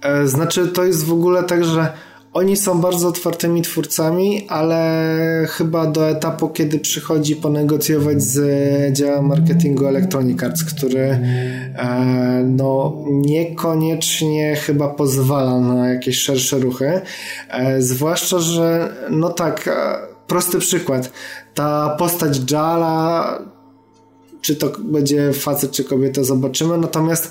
[0.02, 1.94] E, znaczy, to jest w ogóle tak, że
[2.34, 9.86] oni są bardzo otwartymi twórcami, ale chyba do etapu, kiedy przychodzi ponegocjować z działem marketingu
[9.86, 17.02] Electronic Arts, który e, no, niekoniecznie chyba pozwala na jakieś szersze ruchy.
[17.50, 21.12] E, zwłaszcza, że no tak, e, prosty przykład.
[21.54, 23.40] Ta postać Jala
[24.44, 26.78] czy to będzie facet, czy kobieta, zobaczymy.
[26.78, 27.30] Natomiast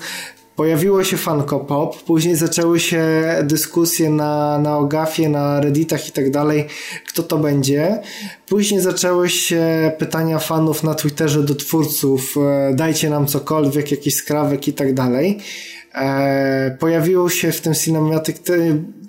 [0.55, 3.05] Pojawiło się Funko Pop, później zaczęły się
[3.43, 6.67] dyskusje na, na Ogafie, na Redditach i tak dalej,
[7.07, 8.01] kto to będzie.
[8.47, 14.67] Później zaczęły się pytania fanów na Twitterze do twórców, e, dajcie nam cokolwiek, jakiś skrawek
[14.67, 15.39] i tak dalej.
[15.95, 18.37] E, pojawiło się w tym cinematic,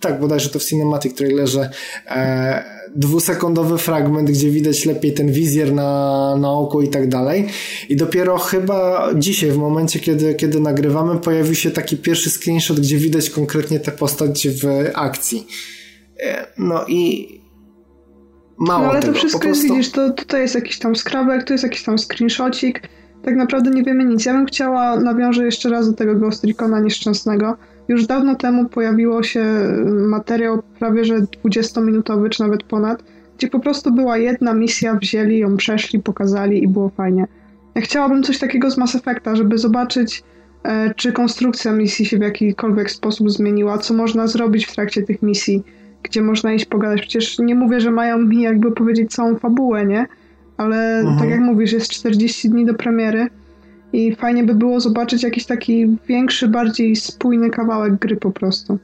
[0.00, 1.70] tak bodajże to w cinematic trailerze
[2.06, 7.46] e, dwusekundowy fragment, gdzie widać lepiej ten wizjer na, na oku i tak dalej.
[7.88, 12.96] I dopiero chyba dzisiaj, w momencie, kiedy, kiedy nagrywamy, pojawił się taki pierwszy screenshot, gdzie
[12.96, 15.46] widać konkretnie tę postać w akcji.
[16.20, 17.28] E, no i
[18.58, 19.12] mało no, ale tego.
[19.12, 19.64] to wszystko prostu...
[19.64, 22.82] jest, widzisz, to tutaj jest jakiś tam skrawek, tu jest jakiś tam screenshocik.
[23.24, 24.24] Tak naprawdę nie wiemy nic.
[24.24, 27.56] Ja bym chciała, nawiążę jeszcze raz do tego Ghost Recona nieszczęsnego,
[27.88, 33.04] już dawno temu pojawiło się y, materiał prawie że 20-minutowy, czy nawet ponad,
[33.38, 37.26] gdzie po prostu była jedna misja, wzięli ją, przeszli, pokazali i było fajnie.
[37.74, 40.22] Ja chciałabym coś takiego z Mass Effecta, żeby zobaczyć,
[40.62, 45.22] e, czy konstrukcja misji się w jakikolwiek sposób zmieniła, co można zrobić w trakcie tych
[45.22, 45.62] misji,
[46.02, 47.00] gdzie można iść pogadać.
[47.00, 50.06] Przecież nie mówię, że mają mi jakby powiedzieć całą fabułę, nie?
[50.56, 51.18] Ale mhm.
[51.18, 53.28] tak jak mówisz, jest 40 dni do premiery
[53.94, 58.78] i fajnie by było zobaczyć jakiś taki większy, bardziej spójny kawałek gry po prostu.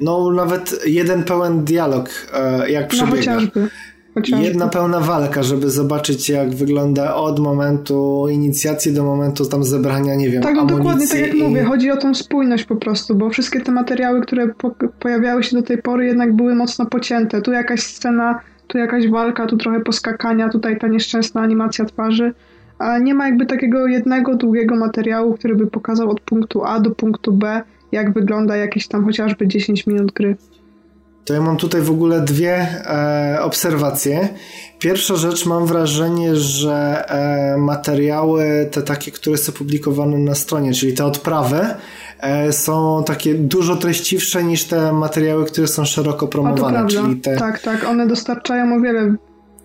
[0.00, 3.34] No, nawet jeden pełen dialog, e, jak no, przebiega.
[3.34, 3.68] No, chociażby.
[4.14, 4.46] Chociażby.
[4.46, 10.30] Jedna pełna walka, żeby zobaczyć, jak wygląda od momentu inicjacji do momentu tam zebrania, nie
[10.30, 11.42] wiem, Tak, no dokładnie tak jak i...
[11.42, 11.64] mówię.
[11.64, 15.62] Chodzi o tą spójność po prostu, bo wszystkie te materiały, które po pojawiały się do
[15.62, 17.42] tej pory, jednak były mocno pocięte.
[17.42, 22.34] Tu jakaś scena, tu jakaś walka, tu trochę poskakania, tutaj ta nieszczęsna animacja twarzy
[22.82, 26.90] a nie ma jakby takiego jednego długiego materiału, który by pokazał od punktu A do
[26.90, 27.62] punktu B,
[27.92, 30.36] jak wygląda jakieś tam chociażby 10 minut gry.
[31.24, 34.28] To ja mam tutaj w ogóle dwie e, obserwacje.
[34.78, 40.94] Pierwsza rzecz, mam wrażenie, że e, materiały, te takie, które są publikowane na stronie, czyli
[40.94, 41.66] te odprawy,
[42.20, 46.86] e, są takie dużo treściwsze niż te materiały, które są szeroko promowane.
[46.86, 47.36] Czyli te...
[47.36, 49.16] Tak, tak, one dostarczają o wiele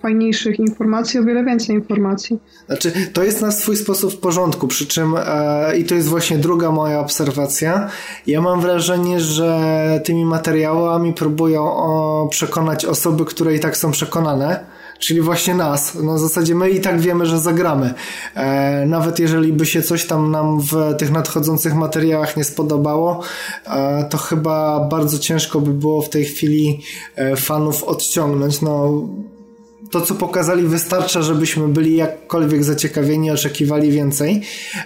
[0.02, 2.39] fajniejszych informacji, o wiele więcej informacji.
[2.68, 6.38] Znaczy, to jest na swój sposób w porządku, przy czym e, i to jest właśnie
[6.38, 7.89] druga moja obserwacja.
[8.28, 14.66] Ja mam wrażenie, że tymi materiałami próbują o, przekonać osoby, które i tak są przekonane,
[15.00, 15.91] czyli właśnie nas.
[15.91, 17.93] W zasadzie my i tak wiemy, że zagramy.
[18.36, 23.24] E, nawet jeżeli by się coś tam nam w tych nadchodzących materiałach nie spodobało,
[23.66, 26.82] e, to chyba bardzo ciężko by było w tej chwili
[27.16, 28.62] e, fanów odciągnąć.
[28.62, 29.04] No
[29.91, 34.41] to, co pokazali, wystarcza, żebyśmy byli jakkolwiek zaciekawieni, oczekiwali więcej.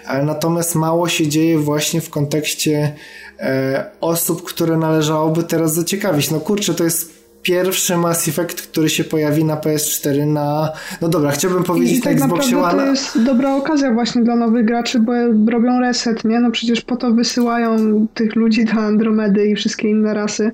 [0.07, 2.95] E, natomiast mało się dzieje właśnie w kontekście
[3.39, 6.31] e, osób, które należałoby teraz zaciekawić.
[6.31, 10.71] No kurczę, to jest pierwszy Mass Effect, który się pojawi na PS4 na...
[11.01, 12.83] No dobra, chciałbym powiedzieć I tak na Xboxie One.
[12.83, 15.13] to jest dobra okazja właśnie dla nowych graczy, bo
[15.51, 16.39] robią reset, nie?
[16.39, 20.51] No przecież po to wysyłają tych ludzi do Andromedy i wszystkie inne rasy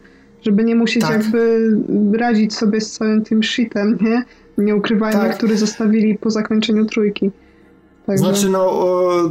[0.47, 1.11] żeby nie musieć tak.
[1.11, 1.71] jakby
[2.17, 4.23] radzić sobie z całym tym shitem, nie?
[4.57, 5.37] Nie ukrywajmy, tak.
[5.37, 7.31] który zostawili po zakończeniu trójki.
[8.05, 8.25] Także...
[8.25, 8.83] Znaczy, no,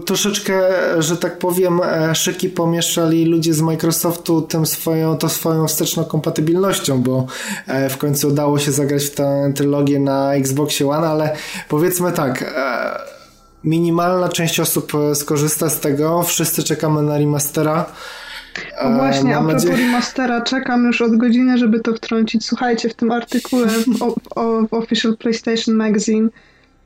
[0.06, 0.60] troszeczkę,
[0.98, 7.02] że tak powiem, e, szyki pomieszczali ludzie z Microsoftu tym swoją, to swoją wsteczną kompatybilnością,
[7.02, 7.26] bo
[7.66, 11.36] e, w końcu udało się zagrać w tę trylogię na Xboxie One, ale
[11.68, 12.98] powiedzmy tak, e,
[13.64, 17.84] minimalna część osób skorzysta z tego, wszyscy czekamy na remastera.
[18.80, 19.86] O właśnie, a propos nadzieję...
[19.86, 22.46] remastera, czekam już od godziny, żeby to wtrącić.
[22.46, 26.28] Słuchajcie, w tym artykule w, o, o, w Official PlayStation Magazine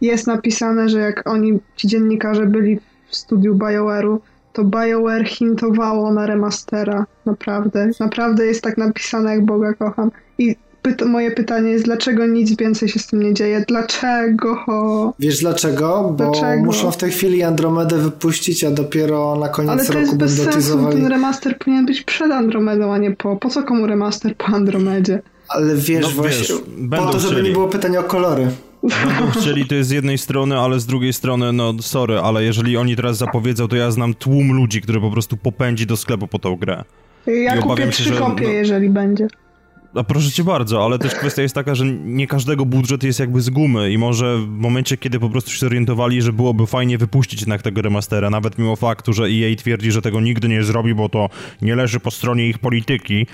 [0.01, 4.19] jest napisane, że jak oni, ci dziennikarze byli w studiu BioWare'u,
[4.53, 7.07] to BioWare hintowało na remastera.
[7.27, 7.91] Naprawdę.
[8.01, 10.11] Naprawdę jest tak napisane, jak Boga kocham.
[10.39, 13.65] I pyta moje pytanie jest, dlaczego nic więcej się z tym nie dzieje?
[13.69, 14.65] Dlaczego?
[15.19, 16.15] Wiesz dlaczego?
[16.17, 16.65] Bo dlaczego?
[16.65, 20.37] muszą w tej chwili Andromedę wypuścić, a dopiero na koniec roku Ale to jest bez
[20.37, 23.37] sensu, ten remaster powinien być przed Andromedą, a nie po.
[23.37, 25.23] Po co komu remaster po Andromedzie?
[25.49, 27.49] Ale wiesz, no, właśnie, wiesz, po to, żeby chcieli.
[27.49, 28.51] nie było pytania o kolory.
[28.83, 32.97] Będą chcieli to z jednej strony, ale z drugiej strony, no sorry, ale jeżeli oni
[32.97, 36.57] teraz zapowiedzą, to ja znam tłum ludzi, który po prostu popędzi do sklepu po tą
[36.57, 36.85] grę.
[37.27, 39.29] Ja I kupię trzy kopie, no, jeżeli będzie.
[39.95, 43.41] A proszę cię bardzo, ale też kwestia jest taka, że nie każdego budżet jest jakby
[43.41, 47.41] z gumy i może w momencie, kiedy po prostu się zorientowali, że byłoby fajnie wypuścić
[47.41, 51.09] jednak tego remastera, nawet mimo faktu, że EA twierdzi, że tego nigdy nie zrobi, bo
[51.09, 51.29] to
[51.63, 53.27] nie leży po stronie ich polityki,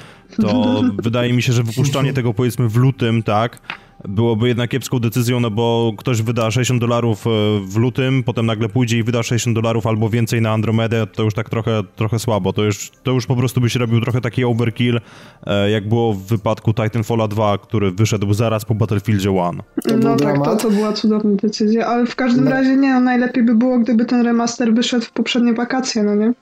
[0.43, 3.61] to wydaje mi się, że wypuszczanie tego powiedzmy w lutym, tak,
[4.05, 7.31] byłoby jednak kiepską decyzją, no bo ktoś wyda 60 dolarów e,
[7.67, 11.35] w lutym, potem nagle pójdzie i wyda 60 dolarów albo więcej na Andromedę, to już
[11.35, 12.53] tak trochę, trochę słabo.
[12.53, 15.01] To już, to już po prostu byś robił trochę taki overkill,
[15.47, 20.01] e, jak było w wypadku Titanfalla 2, który wyszedł zaraz po Battlefieldzie 1.
[20.01, 22.51] No tak, to, to była cudowna decyzja, ale w każdym no.
[22.51, 26.33] razie nie, no najlepiej by było, gdyby ten remaster wyszedł w poprzednie wakacje, no nie?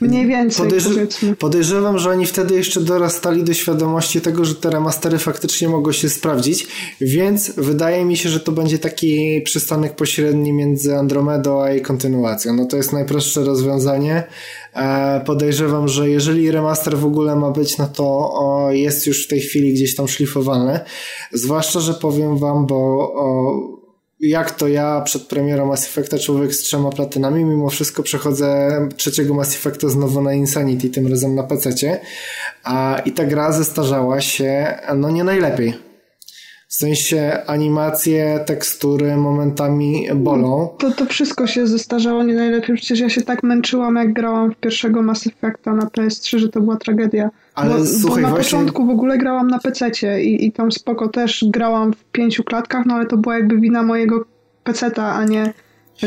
[0.00, 1.06] Mniej więcej, powiedzmy.
[1.38, 6.08] Podejrzewam, że oni wtedy jeszcze dorastali do świadomości tego, że te remastery faktycznie mogą się
[6.08, 6.66] sprawdzić,
[7.00, 12.54] więc wydaje mi się, że to będzie taki przystanek pośredni między Andromedą a jej kontynuacją.
[12.54, 14.24] No to jest najprostsze rozwiązanie.
[14.74, 18.32] E, podejrzewam, że jeżeli remaster w ogóle ma być, no to
[18.70, 20.80] jest już w tej chwili gdzieś tam szlifowany.
[21.32, 23.75] Zwłaszcza, że powiem wam, bo
[24.20, 29.34] jak to ja przed premierą Mass Effecta człowiek z trzema platynami, mimo wszystko przechodzę trzeciego
[29.34, 32.00] Mass Effecta znowu na Insanity, tym razem na PC.
[32.64, 35.74] A, I ta gra zestarzała się no nie najlepiej.
[36.68, 40.76] W sensie animacje, tekstury momentami bolą.
[40.78, 42.76] To, to wszystko się zestarzało nie najlepiej.
[42.76, 46.60] Przecież ja się tak męczyłam, jak grałam w pierwszego Mass Effecta na PS3, że to
[46.60, 47.30] była tragedia.
[47.56, 48.58] Ale bo, słuchaj, bo na właśnie...
[48.58, 49.90] początku w ogóle grałam na PC
[50.22, 53.82] i, i tam spoko też grałam w pięciu klatkach, no ale to była jakby wina
[53.82, 54.24] mojego
[54.64, 55.52] PC-a, a nie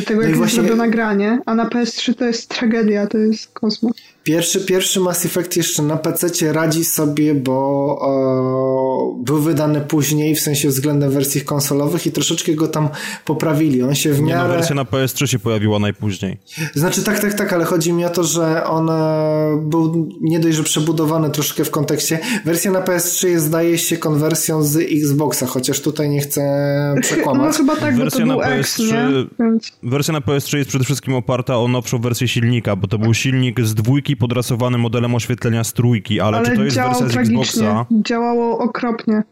[0.05, 0.63] tego, jak no właśnie...
[0.63, 3.93] jest nagranie, a na PS3 to jest tragedia, to jest kosmos.
[4.29, 10.39] Pierwszy, pierwszy Mass Effect jeszcze na PC radzi sobie, bo e, był wydany później, w
[10.39, 12.89] sensie względem wersji konsolowych i troszeczkę go tam
[13.25, 13.83] poprawili.
[13.83, 14.41] On się w miarę...
[14.41, 16.37] Nie, no, wersja na PS3 się pojawiła najpóźniej.
[16.75, 20.57] Znaczy tak, tak, tak, ale chodzi mi o to, że on e, był nie dość,
[20.57, 22.19] że przebudowany troszkę w kontekście.
[22.45, 26.41] Wersja na PS3 jest, zdaje się, konwersją z Xboxa, chociaż tutaj nie chcę
[27.01, 27.47] przekłamać.
[27.47, 31.13] No chyba tak, wersja bo to na PS3, X, Wersja na PS3 jest przede wszystkim
[31.13, 35.73] oparta o nowszą wersję silnika, bo to był silnik z dwójki podrasowany modelem oświetlenia z
[35.73, 37.85] trójki, ale, ale czy to jest wersja z Xboxa?
[37.91, 39.23] Działało okropnie.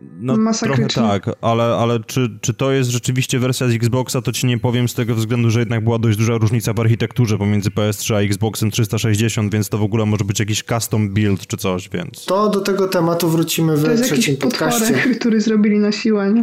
[0.00, 4.46] No trochę tak, ale, ale czy, czy to jest rzeczywiście wersja z Xboxa, to ci
[4.46, 8.14] nie powiem z tego względu, że jednak była dość duża różnica w architekturze pomiędzy PS3
[8.14, 12.24] a Xboxem 360, więc to w ogóle może być jakiś custom build czy coś, więc...
[12.24, 14.94] To do tego tematu wrócimy w to jest trzecim jakiś podcaście.
[15.20, 16.42] który zrobili na siłę, nie?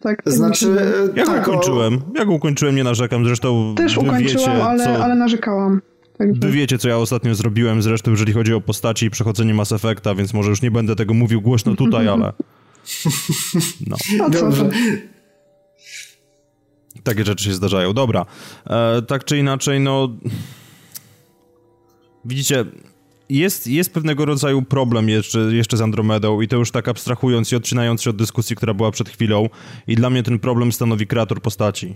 [0.00, 0.76] Tak, znaczy,
[1.14, 2.00] ja tak, go ukończyłem.
[2.14, 3.24] Ja go ukończyłem, nie narzekam.
[3.24, 5.04] Zresztą Też ukończyłam, wiecie, ale, co...
[5.04, 5.80] ale narzekałam.
[6.18, 6.40] Także...
[6.40, 10.14] Wy wiecie, co ja ostatnio zrobiłem, zresztą jeżeli chodzi o postaci i przechodzenie Mass Effecta,
[10.14, 12.32] więc może już nie będę tego mówił głośno tutaj, ale...
[13.86, 13.96] No.
[14.18, 14.68] no Dobrze.
[17.02, 17.92] Takie rzeczy się zdarzają.
[17.92, 18.26] Dobra.
[18.66, 20.16] E, tak czy inaczej, no...
[22.24, 22.64] Widzicie,
[23.28, 27.56] jest, jest pewnego rodzaju problem jeszcze, jeszcze z Andromedą i to już tak abstrahując i
[27.56, 29.48] odcinając się od dyskusji, która była przed chwilą
[29.86, 31.94] i dla mnie ten problem stanowi kreator postaci.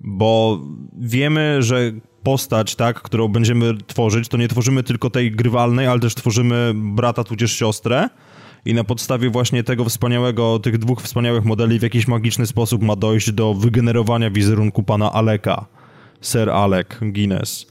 [0.00, 0.60] Bo
[0.98, 1.92] wiemy, że
[2.22, 7.24] postać, tak, którą będziemy tworzyć, to nie tworzymy tylko tej grywalnej, ale też tworzymy brata
[7.24, 8.08] tudzież siostrę
[8.64, 12.96] i na podstawie właśnie tego wspaniałego, tych dwóch wspaniałych modeli w jakiś magiczny sposób ma
[12.96, 15.66] dojść do wygenerowania wizerunku pana Aleka,
[16.20, 17.66] Sir Alec Guinness.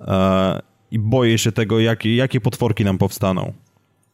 [0.00, 3.52] E, I boję się tego, jakie, jakie potworki nam powstaną.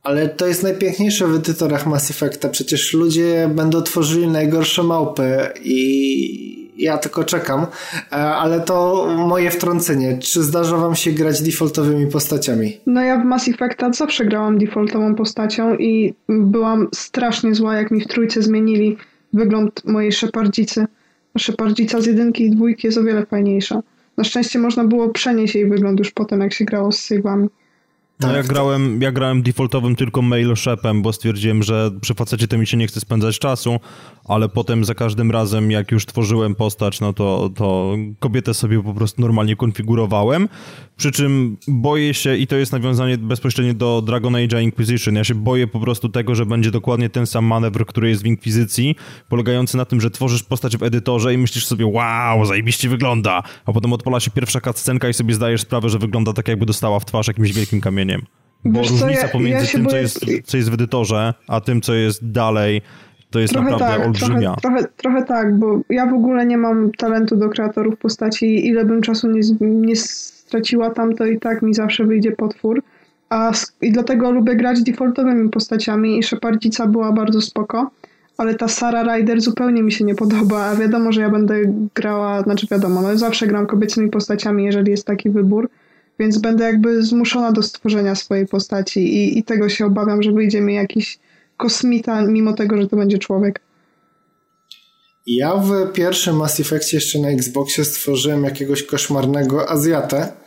[0.03, 2.49] Ale to jest najpiękniejsze w edytorach Mass Effecta.
[2.49, 7.67] Przecież ludzie będą tworzyli najgorsze małpy i ja tylko czekam,
[8.13, 10.19] e, ale to moje wtrącenie.
[10.19, 12.81] Czy zdarza wam się grać defaultowymi postaciami?
[12.87, 18.01] No ja w Mass Effecta zawsze grałam defaultową postacią i byłam strasznie zła, jak mi
[18.01, 18.97] w trójce zmienili
[19.33, 20.87] wygląd mojej szepardzicy.
[21.39, 23.83] Szepardzica z jedynki i dwójki jest o wiele fajniejsza.
[24.17, 27.47] Na szczęście można było przenieść jej wygląd już potem, jak się grało z save'ami.
[28.23, 32.49] No tak, ja, grałem, ja grałem defaultowym tylko mail shepem, bo stwierdziłem, że przy facecie
[32.49, 33.81] to mi się nie chce spędzać czasu,
[34.25, 38.95] ale potem za każdym razem, jak już tworzyłem postać, no to, to kobietę sobie po
[38.95, 40.49] prostu normalnie konfigurowałem.
[41.03, 45.35] Przy czym boję się, i to jest nawiązanie bezpośrednio do Dragon Age Inquisition, ja się
[45.35, 48.97] boję po prostu tego, że będzie dokładnie ten sam manewr, który jest w Inkwizycji,
[49.29, 53.73] polegający na tym, że tworzysz postać w edytorze i myślisz sobie, wow, zajebiście wygląda, a
[53.73, 57.05] potem odpala się pierwsza cutscenka i sobie zdajesz sprawę, że wygląda tak, jakby dostała w
[57.05, 58.23] twarz jakimś wielkim kamieniem.
[58.65, 60.09] Bo Wiesz różnica co, ja, pomiędzy ja tym, boję...
[60.09, 62.83] co, jest, co jest w edytorze, a tym, co jest dalej,
[63.31, 64.57] to jest trochę naprawdę tak, olbrzymia.
[64.57, 68.67] Trochę, trochę, trochę, tak, bo ja w ogóle nie mam talentu do kreatorów postaci.
[68.67, 69.97] Ile bym czasu nie, nie
[70.53, 72.83] straciła tam, to i tak mi zawsze wyjdzie potwór.
[73.31, 77.91] A, I dlatego lubię grać defaultowymi postaciami i Szepardzica była bardzo spoko.
[78.37, 80.65] Ale ta Sara Ryder zupełnie mi się nie podoba.
[80.65, 81.55] A wiadomo, że ja będę
[81.95, 85.69] grała, znaczy wiadomo, no zawsze gram kobiecymi postaciami, jeżeli jest taki wybór.
[86.19, 90.61] więc będę jakby zmuszona do stworzenia swojej postaci i, i tego się obawiam, że wyjdzie
[90.61, 91.19] mi jakiś
[91.57, 93.61] kosmita, mimo tego, że to będzie człowiek.
[95.27, 100.42] Ja w pierwszym Mass Effectie jeszcze na Xboxie stworzyłem jakiegoś koszmarnego Azjatę.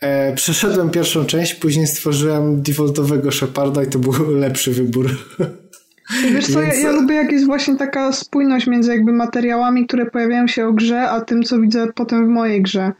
[0.00, 4.12] E, przeszedłem pierwszą część, później stworzyłem defaultowego Sheparda i to był
[4.44, 5.10] lepszy wybór.
[6.32, 6.74] Wiesz co, Więc...
[6.74, 10.72] ja, ja, lubię jak jest właśnie taka spójność między jakby materiałami, które pojawiają się o
[10.72, 12.92] grze, a tym, co widzę potem w mojej grze.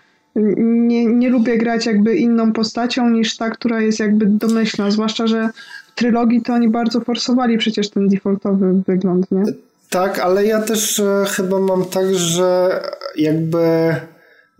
[0.56, 5.48] Nie, nie lubię grać jakby inną postacią niż ta, która jest jakby domyślna, zwłaszcza, że
[5.92, 9.42] w trylogii to oni bardzo forsowali przecież ten defaultowy wygląd, nie?
[9.90, 12.80] Tak, ale ja też e, chyba mam tak, że
[13.16, 13.94] jakby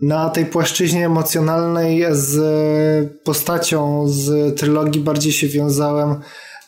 [0.01, 6.15] na tej płaszczyźnie emocjonalnej z postacią z trylogii bardziej się wiązałem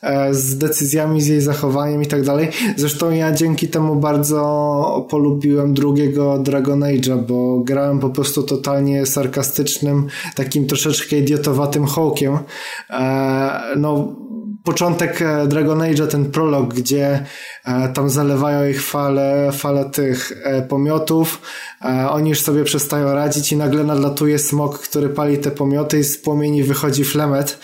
[0.02, 2.50] e, z decyzjami, z jej zachowaniem i tak dalej.
[2.78, 10.08] Zresztą ja dzięki temu bardzo polubiłem drugiego Dragon Age'a, bo grałem po prostu totalnie sarkastycznym,
[10.36, 12.38] takim troszeczkę idiotowatym hołkiem.
[12.90, 14.16] E, no,
[14.64, 17.26] początek e, Dragon Age'a, ten prolog, gdzie
[17.66, 21.42] e, tam zalewają ich fale, fale tych e, pomiotów,
[22.10, 26.18] oni już sobie przestają radzić i nagle nadlatuje smok, który pali te pomioty i z
[26.18, 27.60] płomieni wychodzi flemet.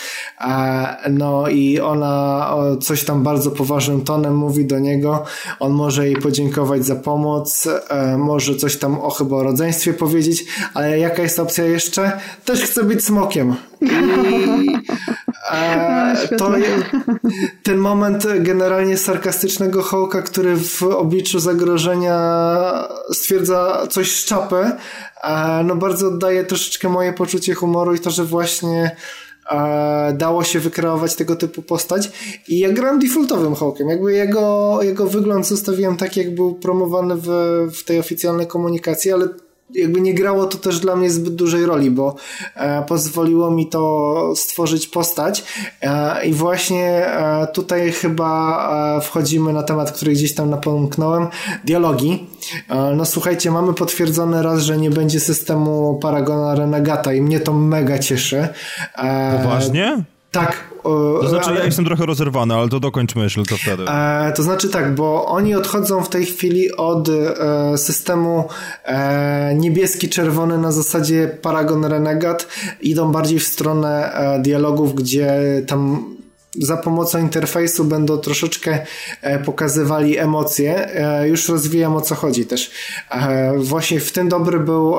[1.10, 2.48] No i ona
[2.82, 5.24] coś tam bardzo poważnym tonem mówi do niego.
[5.60, 7.68] On może jej podziękować za pomoc,
[8.18, 12.12] może coś tam o chyba o rodzeństwie powiedzieć, ale jaka jest opcja jeszcze?
[12.46, 13.56] Też chce być smokiem.
[14.62, 15.29] I,
[16.32, 16.52] no, to
[17.64, 22.18] ten moment generalnie sarkastycznego Hołka, który w obliczu zagrożenia
[23.14, 24.72] stwierdza coś z czapy,
[25.64, 28.96] no bardzo oddaje troszeczkę moje poczucie humoru i to, że właśnie
[30.14, 32.12] dało się wykreować tego typu postać.
[32.48, 37.28] I ja grałem defaultowym Hawkiem, jakby jego, jego wygląd zostawiłem tak, jak był promowany w,
[37.74, 39.28] w tej oficjalnej komunikacji, ale
[39.74, 42.16] jakby nie grało to też dla mnie zbyt dużej roli, bo
[42.56, 45.44] e, pozwoliło mi to stworzyć postać
[45.82, 51.28] e, i właśnie e, tutaj chyba e, wchodzimy na temat, który gdzieś tam napomknąłem,
[51.66, 52.28] dialogi.
[52.70, 57.54] E, no słuchajcie, mamy potwierdzone raz, że nie będzie systemu Paragona Renegata i mnie to
[57.54, 58.48] mega cieszy.
[58.98, 60.04] E, Poważnie?
[60.32, 60.69] Tak.
[60.84, 61.60] To znaczy, ale...
[61.60, 63.84] ja jestem trochę rozerwany, ale to dokończ myśl, to wtedy.
[63.90, 68.48] E, to znaczy tak, bo oni odchodzą w tej chwili od e, systemu
[68.86, 72.48] e, niebieski-czerwony na zasadzie Paragon Renegat,
[72.82, 76.06] idą bardziej w stronę e, dialogów, gdzie tam
[76.56, 78.86] za pomocą interfejsu będą troszeczkę
[79.22, 80.96] e, pokazywali emocje.
[80.96, 82.72] E, już rozwijam o co chodzi też.
[83.12, 84.96] E, właśnie w tym dobry był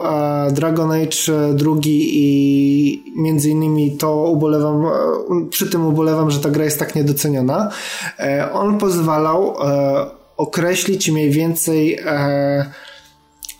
[0.52, 4.86] Dragon Age drugi i między innymi to ubolewam,
[5.50, 7.70] przy tym ubolewam, że ta gra jest tak niedoceniona.
[8.52, 9.56] On pozwalał
[10.36, 11.98] określić mniej więcej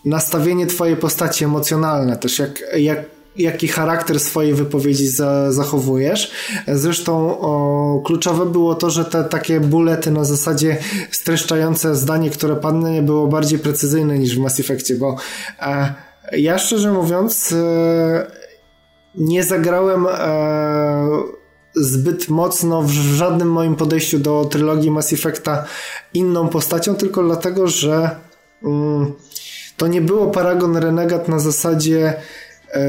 [0.05, 3.05] nastawienie twojej postaci emocjonalne, też jak, jak
[3.35, 6.31] jaki charakter swojej wypowiedzi za, zachowujesz.
[6.67, 10.77] Zresztą o, kluczowe było to, że te takie bulety na zasadzie
[11.11, 15.15] streszczające zdanie, które padnie, nie było bardziej precyzyjne niż w Mass Effectie, bo
[15.59, 15.93] e,
[16.31, 18.31] ja szczerze mówiąc e,
[19.15, 21.07] nie zagrałem e,
[21.75, 25.65] zbyt mocno w żadnym moim podejściu do trylogii Mass Effecta
[26.13, 28.09] inną postacią, tylko dlatego, że
[28.63, 29.13] mm,
[29.77, 32.13] to nie było Paragon Renegat na zasadzie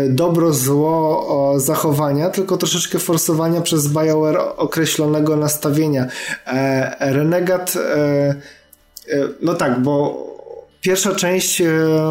[0.09, 6.07] dobro, zło zachowania, tylko troszeczkę forsowania przez BioWare określonego nastawienia.
[6.47, 8.35] E, Renegat, e,
[9.43, 10.26] no tak, bo
[10.80, 11.62] pierwsza część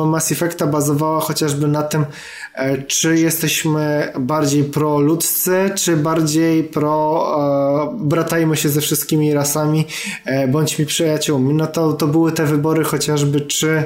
[0.06, 2.06] Mass Effecta bazowała chociażby na tym,
[2.88, 9.88] czy jesteśmy bardziej pro-ludzcy, czy bardziej pro bratajmy się ze wszystkimi rasami,
[10.48, 11.54] bądźmy przyjaciółmi.
[11.54, 13.84] No to, to były te wybory chociażby, czy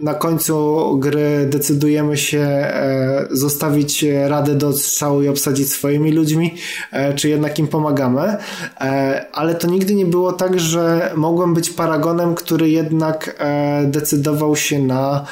[0.00, 6.54] na końcu gry decydujemy się e, zostawić radę do strzału i obsadzić swoimi ludźmi,
[6.92, 8.36] e, czy jednak im pomagamy.
[8.80, 13.44] E, ale to nigdy nie było tak, że mogłem być paragonem, który jednak
[13.84, 15.26] decydował się na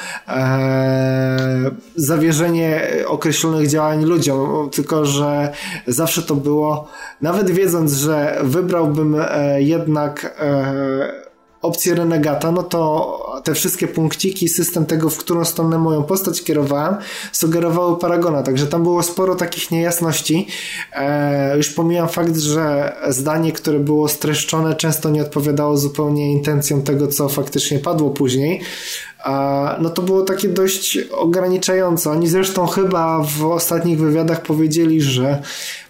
[1.96, 5.52] zawierzenie określonych działań ludziom, tylko że
[5.86, 6.88] zawsze to było,
[7.22, 9.16] nawet wiedząc, że wybrałbym
[9.58, 10.40] jednak
[11.62, 16.96] opcję renegata, no to te wszystkie punkciki, system tego, w którą stronę moją postać kierowałem,
[17.32, 20.46] sugerowały Paragona, także tam było sporo takich niejasności.
[20.92, 27.08] E, już pomijam fakt, że zdanie, które było streszczone, często nie odpowiadało zupełnie intencjom tego,
[27.08, 28.60] co faktycznie padło później.
[29.80, 32.10] No to było takie dość ograniczające.
[32.10, 35.42] Oni zresztą chyba w ostatnich wywiadach powiedzieli, że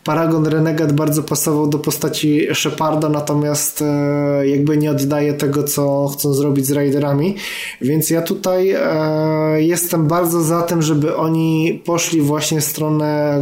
[0.05, 6.35] Paragon Renegat bardzo pasował do postaci Sheparda, natomiast e, jakby nie oddaje tego, co chcą
[6.35, 7.37] zrobić z Raiderami.
[7.81, 13.41] Więc ja tutaj e, jestem bardzo za tym, żeby oni poszli właśnie w stronę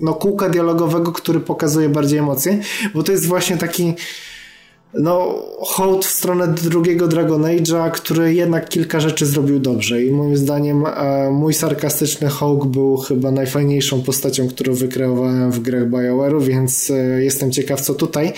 [0.00, 2.58] no, kółka dialogowego, który pokazuje bardziej emocje,
[2.94, 3.94] bo to jest właśnie taki
[4.98, 10.36] no, hołd w stronę drugiego Dragon Age'a, który jednak kilka rzeczy zrobił dobrze i moim
[10.36, 16.90] zdaniem e, mój sarkastyczny Hawk był chyba najfajniejszą postacią, którą wykreowałem w grach BioWare'u, więc
[16.90, 18.32] e, jestem ciekaw co tutaj.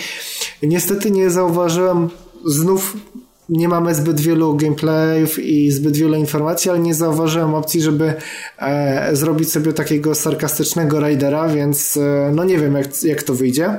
[0.63, 2.09] Niestety nie zauważyłem
[2.45, 2.97] znów
[3.49, 8.13] nie mamy zbyt wielu gameplayów i zbyt wiele informacji, ale nie zauważyłem opcji, żeby
[8.59, 13.77] e, zrobić sobie takiego sarkastycznego raidera, więc e, no nie wiem jak, jak to wyjdzie.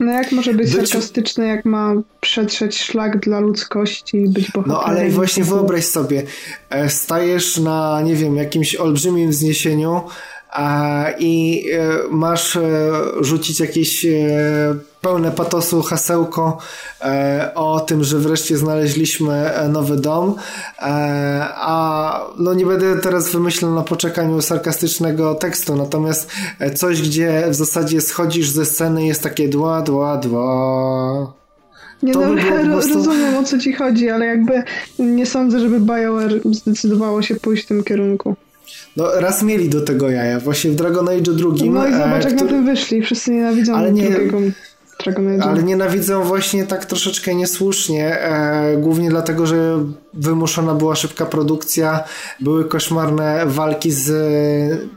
[0.00, 4.68] No jak może być, być sarkastyczny, jak ma przetrzeć szlak dla ludzkości i być bohaterem?
[4.68, 6.22] No ale właśnie wyobraź sobie,
[6.70, 10.00] e, stajesz na, nie wiem, jakimś olbrzymim wzniesieniu
[11.18, 12.62] i e, masz e,
[13.20, 14.06] rzucić jakieś
[15.04, 16.58] pełne patosu hasełko
[17.54, 20.34] o tym, że wreszcie znaleźliśmy nowy dom,
[21.54, 26.30] a no nie będę teraz wymyślał na poczekaniu sarkastycznego tekstu, natomiast
[26.74, 31.32] coś, gdzie w zasadzie schodzisz ze sceny jest takie dła, dła, dła.
[32.02, 32.94] Nie to no, by prostu...
[32.94, 34.62] rozumiem o co ci chodzi, ale jakby
[34.98, 38.36] nie sądzę, żeby BioWare zdecydowało się pójść w tym kierunku.
[38.96, 41.74] No raz mieli do tego jaja, właśnie w Dragon Age drugim.
[41.74, 42.44] No i zobacz, e, jak który...
[42.44, 44.38] na tym wyszli, wszyscy nienawidzą ale nie, drugiego.
[45.42, 49.84] Ale nienawidzą właśnie tak troszeczkę niesłusznie, e, głównie dlatego, że
[50.14, 52.04] wymuszona była szybka produkcja,
[52.40, 54.10] były koszmarne walki z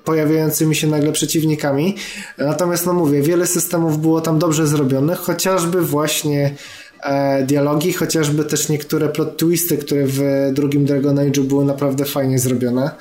[0.03, 1.95] pojawiającymi się nagle przeciwnikami.
[2.37, 6.55] Natomiast, no mówię, wiele systemów było tam dobrze zrobionych, chociażby właśnie
[7.03, 10.21] e, dialogi, chociażby też niektóre plot twisty, które w
[10.53, 12.91] drugim Dragon Age'u były naprawdę fajnie zrobione.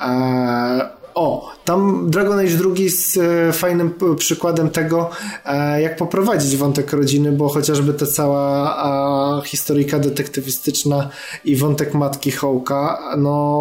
[0.00, 3.20] E, o, tam Dragon Age II jest
[3.52, 5.10] fajnym przykładem tego,
[5.44, 11.10] e, jak poprowadzić wątek rodziny, bo chociażby ta cała historyjka detektywistyczna
[11.44, 13.60] i wątek matki Hołka, no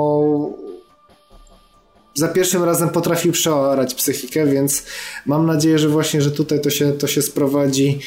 [2.14, 4.84] za pierwszym razem potrafił przeorać psychikę, więc
[5.26, 8.00] mam nadzieję, że właśnie, że tutaj to się, to się sprowadzi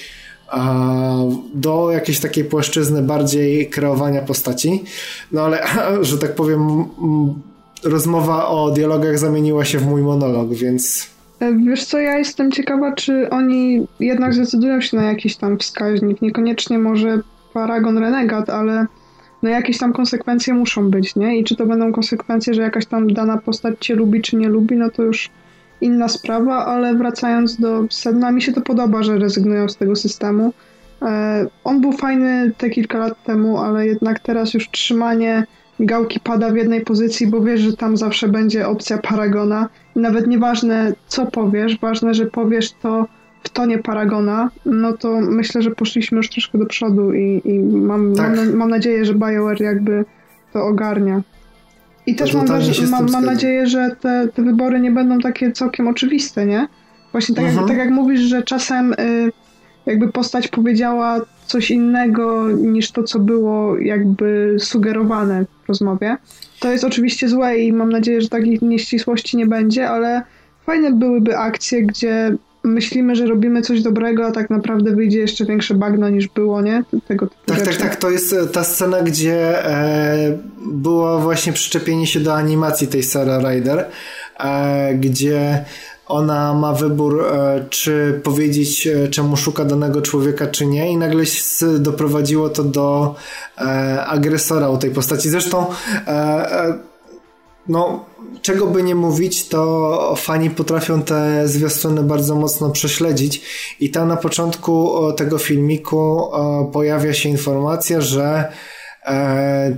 [1.55, 4.84] do jakiejś takiej płaszczyzny bardziej kreowania postaci.
[5.32, 5.66] No ale,
[6.01, 6.84] że tak powiem,
[7.85, 11.11] rozmowa o dialogach zamieniła się w mój monolog, więc.
[11.41, 16.22] E, wiesz co, ja jestem ciekawa, czy oni jednak zdecydują się na jakiś tam wskaźnik.
[16.22, 17.20] Niekoniecznie może
[17.53, 18.87] Paragon Renegat, ale
[19.43, 21.39] no jakieś tam konsekwencje muszą być, nie?
[21.39, 24.76] I czy to będą konsekwencje, że jakaś tam dana postać cię lubi, czy nie lubi,
[24.76, 25.30] no to już
[25.80, 30.53] inna sprawa, ale wracając do sedna, mi się to podoba, że rezygnują z tego systemu.
[31.03, 35.47] E, on był fajny te kilka lat temu, ale jednak teraz już trzymanie
[35.83, 39.68] gałki pada w jednej pozycji, bo wiesz, że tam zawsze będzie opcja Paragona.
[39.97, 43.07] I nawet nieważne co powiesz, ważne, że powiesz to
[43.43, 48.14] w tonie Paragona, no to myślę, że poszliśmy już troszkę do przodu i, i mam,
[48.14, 48.37] tak.
[48.37, 50.05] mam, mam, nadzieję, że BioWare jakby
[50.53, 51.22] to ogarnia.
[52.07, 52.47] I też mam,
[52.91, 56.68] mam, mam nadzieję, że te, te wybory nie będą takie całkiem oczywiste, nie?
[57.12, 57.68] Właśnie tak, jak, mhm.
[57.68, 59.33] tak jak mówisz, że czasem y,
[59.87, 66.16] jakby postać powiedziała coś innego niż to, co było jakby sugerowane w rozmowie.
[66.61, 70.22] To jest oczywiście złe i mam nadzieję, że takich nieścisłości nie będzie, ale
[70.66, 75.74] fajne byłyby akcje, gdzie myślimy, że robimy coś dobrego, a tak naprawdę wyjdzie jeszcze większe
[75.74, 76.84] bagno niż było, nie?
[77.09, 77.78] Tego tak, tak rzeczy.
[77.78, 77.97] tak, tak.
[77.97, 83.43] To jest e, ta scena, gdzie e, było właśnie przyczepienie się do animacji tej Sarah
[83.45, 83.84] Ryder,
[84.40, 85.64] e, gdzie
[86.13, 91.25] ona ma wybór, e, czy powiedzieć, e, czemu szuka danego człowieka, czy nie, i nagle
[91.79, 93.15] doprowadziło to do
[93.59, 95.31] e, agresora u tej postaci.
[95.31, 95.67] Zresztą,
[97.69, 98.05] no,
[98.43, 103.43] czego by nie mówić, to fani potrafią te zwiastuny bardzo mocno prześledzić.
[103.81, 106.31] I tam na początku tego filmiku
[106.73, 108.53] pojawia się informacja, że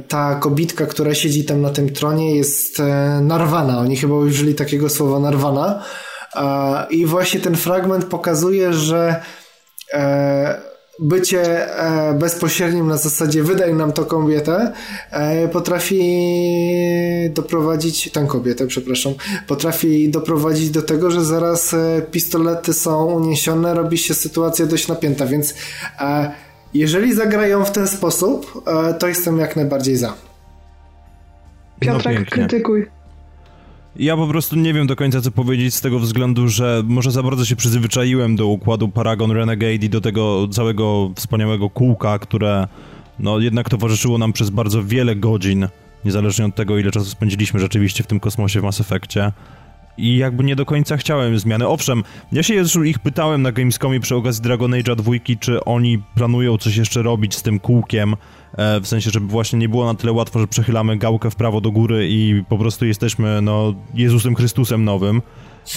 [0.09, 2.83] ta kobitka, która siedzi tam na tym tronie jest
[3.23, 3.79] narwana.
[3.79, 5.83] Oni chyba użyli takiego słowa narwana.
[6.91, 9.23] I właśnie ten fragment pokazuje, że
[9.93, 10.61] e,
[11.01, 14.73] bycie e, bezpośrednim na zasadzie wydaj nam to kobietę
[15.11, 16.01] e, potrafi
[17.31, 19.13] doprowadzić, tę kobietę, przepraszam,
[19.47, 21.75] potrafi doprowadzić do tego, że zaraz
[22.11, 25.55] pistolety są uniesione, robi się sytuacja dość napięta, więc
[26.75, 28.65] jeżeli zagrają w ten sposób,
[28.99, 30.15] to jestem jak najbardziej za.
[31.81, 32.87] Piotrek, no krytykuj.
[33.97, 37.23] Ja po prostu nie wiem do końca co powiedzieć z tego względu, że może za
[37.23, 42.69] bardzo się przyzwyczaiłem do układu Paragon Renegade i do tego całego wspaniałego kółka, które
[43.19, 45.69] no jednak towarzyszyło nam przez bardzo wiele godzin
[46.05, 49.33] niezależnie od tego, ile czasu spędziliśmy rzeczywiście w tym kosmosie w Mass Effectie.
[49.99, 51.69] I jakby nie do końca chciałem zmiany.
[51.69, 52.03] Owszem,
[52.33, 56.59] ja się już ich pytałem na Gamescomie przy okazji Dragon Age'a 2, czy oni planują
[56.59, 58.17] coś jeszcze robić z tym kółkiem,
[58.53, 61.61] e, w sensie, żeby właśnie nie było na tyle łatwo, że przechylamy gałkę w prawo
[61.61, 65.23] do góry i po prostu jesteśmy, no, Jezusem Chrystusem nowym.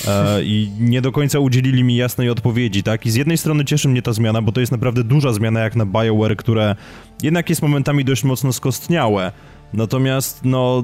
[0.07, 3.05] E, I nie do końca udzielili mi jasnej odpowiedzi, tak?
[3.05, 5.75] I z jednej strony cieszy mnie ta zmiana, bo to jest naprawdę duża zmiana jak
[5.75, 6.75] na BioWare, które
[7.23, 9.31] jednak jest momentami dość mocno skostniałe.
[9.73, 10.83] Natomiast, no,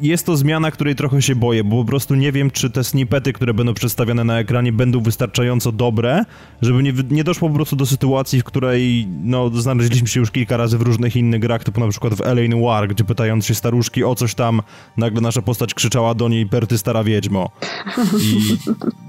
[0.00, 3.32] jest to zmiana, której trochę się boję, bo po prostu nie wiem, czy te snippety,
[3.32, 6.24] które będą przedstawiane na ekranie, będą wystarczająco dobre,
[6.62, 10.56] żeby nie, nie doszło po prostu do sytuacji, w której no, znaleźliśmy się już kilka
[10.56, 12.48] razy w różnych innych grach, typu na przykład w L.A.
[12.48, 14.62] Noir, gdzie pytając się staruszki o coś tam,
[14.96, 17.50] nagle nasza postać krzyczała do niej Perty stara wiedźmo.
[18.20, 18.56] I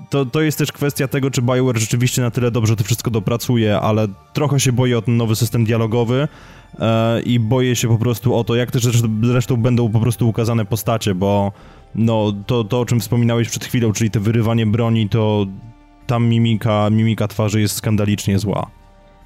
[0.09, 3.79] to, to jest też kwestia tego, czy BioWare rzeczywiście na tyle dobrze to wszystko dopracuje,
[3.79, 6.27] ale trochę się boję o ten nowy system dialogowy,
[7.25, 8.87] i boję się po prostu o to, jak też
[9.23, 11.51] zresztą będą po prostu ukazane postacie, bo
[11.95, 15.45] no to, to o czym wspominałeś przed chwilą, czyli te wyrywanie broni, to
[16.07, 18.78] tam mimika, mimika twarzy jest skandalicznie zła.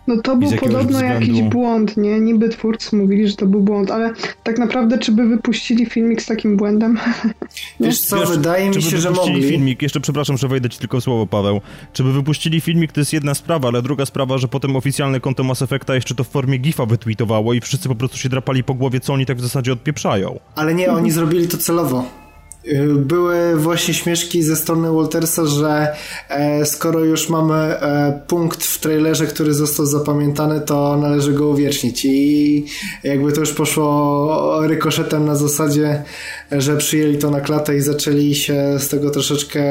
[0.08, 1.28] No to był podobno względu...
[1.28, 2.20] jakiś błąd, nie?
[2.20, 4.14] Niby twórcy mówili, że to był błąd, ale
[4.44, 7.00] tak naprawdę czy by wypuścili filmik z takim błędem?
[7.80, 9.44] Wiesz co, Wiesz, wydaje mi się, że mogli.
[9.44, 11.62] filmik, jeszcze przepraszam, że wejdę ci tylko słowo, Paweł.
[11.94, 15.44] Czy by wypuścili filmik, to jest jedna sprawa, ale druga sprawa, że potem oficjalne konto
[15.44, 18.74] Mass Effecta jeszcze to w formie gifa wytweetowało i wszyscy po prostu się drapali po
[18.74, 20.40] głowie, co oni tak w zasadzie odpieprzają.
[20.56, 22.23] Ale nie, oni zrobili to celowo.
[22.68, 25.96] Y, były właśnie śmieszki ze strony Waltersa, że
[26.30, 32.06] e, skoro już mamy e, punkt w trailerze, który został zapamiętany, to należy go uwiecznić
[32.06, 32.66] i
[33.04, 36.04] jakby to już poszło rykoszetem na zasadzie,
[36.52, 39.64] że przyjęli to na klatę i zaczęli się z tego troszeczkę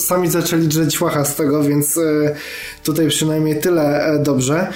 [0.00, 2.34] sami, zaczęli drzeć łacha z tego, więc e,
[2.84, 4.66] tutaj przynajmniej tyle dobrze.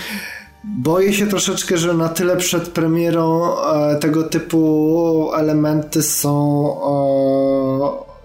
[0.66, 6.66] Boję się troszeczkę, że na tyle przed premierą e, tego typu elementy są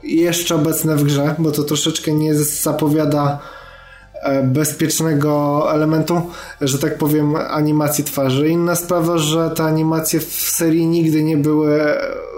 [0.04, 3.40] e, jeszcze obecne w grze, bo to troszeczkę nie zapowiada
[4.14, 6.22] e, bezpiecznego elementu,
[6.62, 8.50] że tak powiem, animacji twarzy.
[8.50, 11.82] Inna sprawa, że te animacje w serii nigdy nie były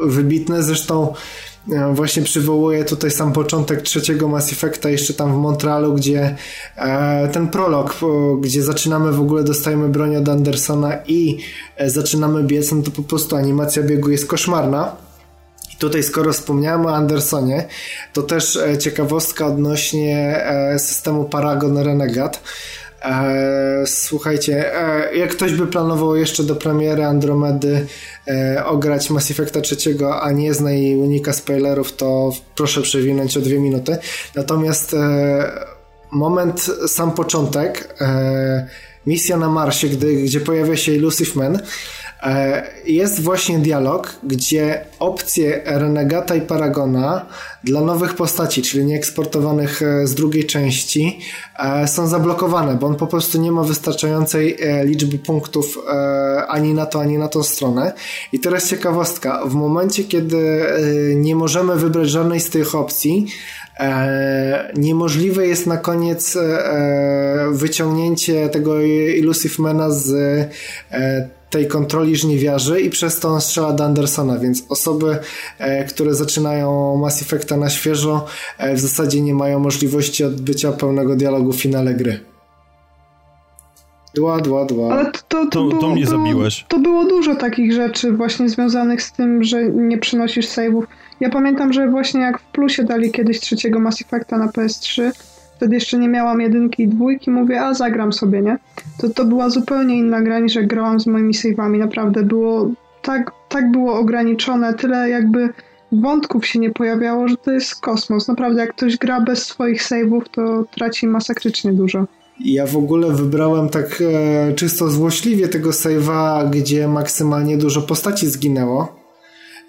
[0.03, 1.14] wybitne, zresztą
[1.93, 6.35] właśnie przywołuję tutaj sam początek trzeciego Mass Effecta jeszcze tam w Montrealu, gdzie
[6.75, 7.95] e, ten prolog,
[8.41, 11.38] gdzie zaczynamy w ogóle, dostajemy broń od Andersona i
[11.77, 14.95] e, zaczynamy biec, no to po prostu animacja biegu jest koszmarna.
[15.73, 17.67] I tutaj skoro wspomniałem o Andersonie,
[18.13, 20.43] to też ciekawostka odnośnie
[20.77, 22.38] systemu Paragon Renegade.
[23.02, 27.88] E, słuchajcie, e, jak ktoś by planował jeszcze do premiery Andromedy
[28.28, 33.41] e, ograć Mass Effecta trzeciego, a nie zna i unika spoilerów, to proszę przewinąć o
[33.41, 33.98] dwie minuty.
[34.36, 34.95] Natomiast
[36.11, 37.95] moment, sam początek,
[39.07, 41.60] misja na Marsie, gdy, gdzie pojawia się Elusive Man,
[42.85, 47.26] jest właśnie dialog, gdzie opcje Renegata i Paragona
[47.64, 51.19] dla nowych postaci, czyli nieeksportowanych e, z drugiej części,
[51.60, 55.77] e, są zablokowane, bo on po prostu nie ma wystarczającej liczby punktów
[56.48, 57.93] ani na to, ani na tą stronę.
[58.31, 59.45] I teraz ciekawostka.
[59.45, 60.65] W momencie, kiedy
[61.15, 63.27] nie możemy wybrać żadnej z tych opcji,
[64.76, 66.38] niemożliwe jest na koniec
[67.52, 70.14] wyciągnięcie tego Illusive Mana z
[71.52, 75.18] tej kontroli żniwiarzy i przez to on strzela do Andersona, więc osoby,
[75.60, 78.26] e, które zaczynają Mass Effecta na świeżo
[78.57, 82.19] e, w zasadzie nie mają możliwości odbycia pełnego dialogu w finale gry.
[84.15, 84.94] Dła, dła, dła.
[84.94, 86.65] Ale to, to, to, było, to mnie zabiłeś.
[86.68, 90.84] To było dużo takich rzeczy właśnie związanych z tym, że nie przynosisz save'ów.
[91.19, 95.11] Ja pamiętam, że właśnie jak w plusie dali kiedyś trzeciego Mass Effecta na PS3,
[95.61, 98.57] wtedy jeszcze nie miałam jedynki i dwójki, mówię, a zagram sobie, nie?
[98.97, 102.71] To, to była zupełnie inna gra niż jak grałam z moimi save'ami, naprawdę było
[103.01, 105.49] tak, tak było ograniczone, tyle jakby
[105.91, 108.27] wątków się nie pojawiało, że to jest kosmos.
[108.27, 112.05] Naprawdę, jak ktoś gra bez swoich save'ów, to traci masakrycznie dużo.
[112.39, 119.01] Ja w ogóle wybrałem tak e, czysto złośliwie tego save'a, gdzie maksymalnie dużo postaci zginęło.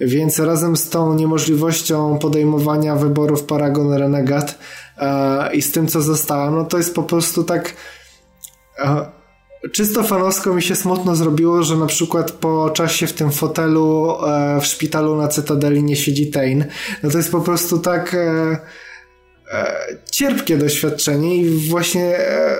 [0.01, 4.55] Więc razem z tą niemożliwością podejmowania wyborów Paragon Renegade e,
[5.52, 7.74] i z tym, co zostało, no to jest po prostu tak
[8.78, 9.06] e,
[9.73, 14.60] czysto fanowsko mi się smutno zrobiło, że na przykład po czasie w tym fotelu e,
[14.60, 16.64] w szpitalu na Cytadeli nie siedzi Tain.
[17.02, 18.59] No to jest po prostu tak e,
[19.52, 19.77] e,
[20.10, 22.56] cierpkie doświadczenie i właśnie e,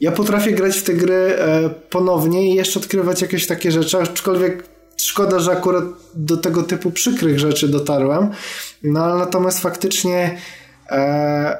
[0.00, 1.38] ja potrafię grać w te gry
[1.90, 5.84] ponownie i jeszcze odkrywać jakieś takie rzeczy, aczkolwiek Szkoda, że akurat
[6.14, 8.30] do tego typu przykrych rzeczy dotarłem.
[8.82, 10.38] No ale natomiast faktycznie
[10.90, 11.56] e,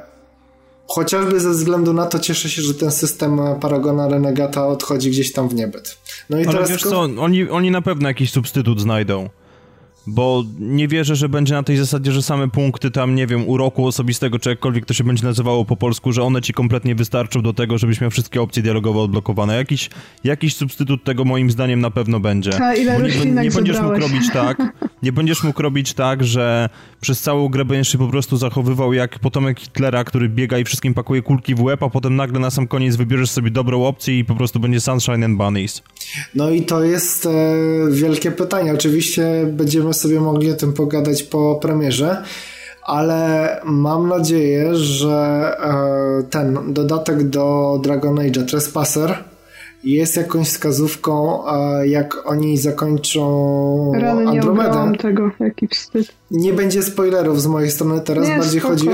[0.87, 5.49] chociażby ze względu na to cieszę się, że ten system Paragona Renegata odchodzi gdzieś tam
[5.49, 5.97] w niebyt.
[6.29, 9.29] No i Ale teraz wiesz co, oni, oni na pewno jakiś substytut znajdą
[10.07, 13.85] bo nie wierzę, że będzie na tej zasadzie, że same punkty tam, nie wiem, uroku
[13.85, 17.53] osobistego, czy jakkolwiek to się będzie nazywało po polsku, że one ci kompletnie wystarczą do
[17.53, 19.55] tego, żebyś miał wszystkie opcje dialogowe odblokowane.
[19.55, 19.89] Jakiś,
[20.23, 22.61] jakiś substytut tego moim zdaniem na pewno będzie.
[22.61, 24.57] A ile nie, nie będziesz mógł robić tak,
[25.03, 26.69] nie będziesz mógł robić tak, że
[27.01, 30.93] przez całą grę będziesz się po prostu zachowywał jak potomek Hitlera, który biega i wszystkim
[30.93, 34.25] pakuje kulki w łeb, a potem nagle na sam koniec wybierzesz sobie dobrą opcję i
[34.25, 35.83] po prostu będzie Sunshine and Bunnies.
[36.35, 37.29] No i to jest e,
[37.91, 38.73] wielkie pytanie.
[38.73, 42.23] Oczywiście będziemy sobie mogli o tym pogadać po premierze,
[42.83, 49.23] ale mam nadzieję, że e, ten dodatek do Dragon Age Trespasser
[49.83, 51.43] jest jakąś wskazówką,
[51.83, 54.89] jak oni zakończą Rany Andromedę.
[54.91, 56.07] Nie tego, jaki wstyd.
[56.31, 58.75] Nie będzie spoilerów z mojej strony teraz, nie, bardziej spoko.
[58.75, 58.89] chodzi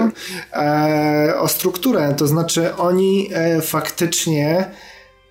[0.54, 4.66] e, o strukturę, to znaczy oni e, faktycznie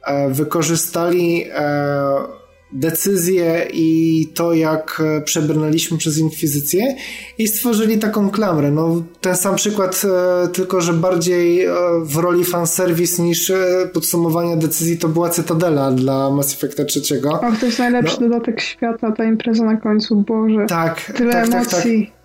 [0.07, 2.41] e, wykorzystali e,
[2.73, 6.97] decyzje i to, jak e, przebrnęliśmy przez Inkwizycję
[7.39, 8.70] i stworzyli taką klamrę.
[8.70, 10.03] No, ten sam przykład,
[10.44, 11.73] e, tylko że bardziej e,
[12.03, 13.53] w roli fanserwis niż
[13.93, 17.01] podsumowania decyzji to była Cytadela dla Mass Effecta 3.
[17.31, 18.28] Och, to jest najlepszy no.
[18.28, 20.66] dodatek świata, ta impreza na końcu, Boże.
[20.69, 22.07] Tak, Tyle tak, emocji.
[22.07, 22.22] Tak, tak.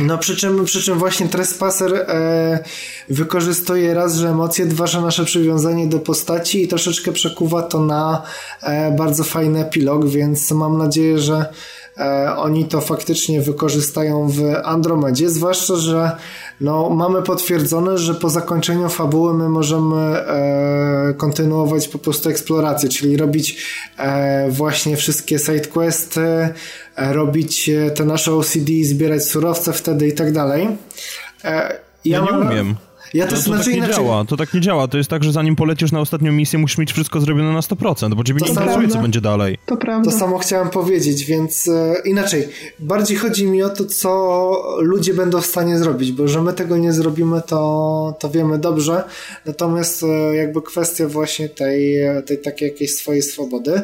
[0.00, 2.64] No przy czym, przy czym właśnie Trespasser e,
[3.08, 8.22] wykorzystuje raz, że emocje, dwa, że nasze przywiązanie do postaci i troszeczkę przekuwa to na
[8.62, 11.52] e, bardzo fajny epilog, więc mam nadzieję, że
[12.36, 16.16] oni to faktycznie wykorzystają w Andromedzie, zwłaszcza, że
[16.60, 23.16] no, mamy potwierdzone, że po zakończeniu fabuły my możemy e, kontynuować po prostu eksplorację, czyli
[23.16, 23.66] robić
[23.98, 30.32] e, właśnie wszystkie sidequesty, e, robić e, te nasze OCD, zbierać surowce wtedy i tak
[30.32, 30.68] dalej.
[31.44, 32.46] E, ja, ja nie mam...
[32.46, 32.76] umiem.
[33.14, 33.96] Ja też to, to znaczy tak nie inaczej...
[33.96, 34.88] działa, to tak nie działa.
[34.88, 38.14] To jest tak, że zanim polecisz na ostatnią misję, musisz mieć wszystko zrobione na 100%,
[38.14, 39.58] bo ciebie to nie interesuje, co będzie dalej.
[39.66, 40.10] To prawda.
[40.10, 42.48] To samo chciałem powiedzieć, więc e, inaczej.
[42.78, 46.76] Bardziej chodzi mi o to, co ludzie będą w stanie zrobić, bo że my tego
[46.76, 49.04] nie zrobimy, to, to wiemy dobrze.
[49.46, 53.82] Natomiast e, jakby kwestia właśnie tej, tej takiej jakiejś swojej swobody,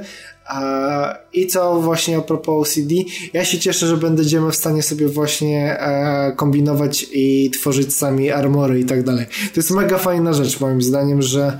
[1.32, 2.94] i co właśnie a propos OCD,
[3.32, 8.80] ja się cieszę, że będziemy w stanie sobie właśnie e, kombinować i tworzyć sami armory
[8.80, 9.26] i tak dalej.
[9.26, 11.58] To jest mega fajna rzecz moim zdaniem, że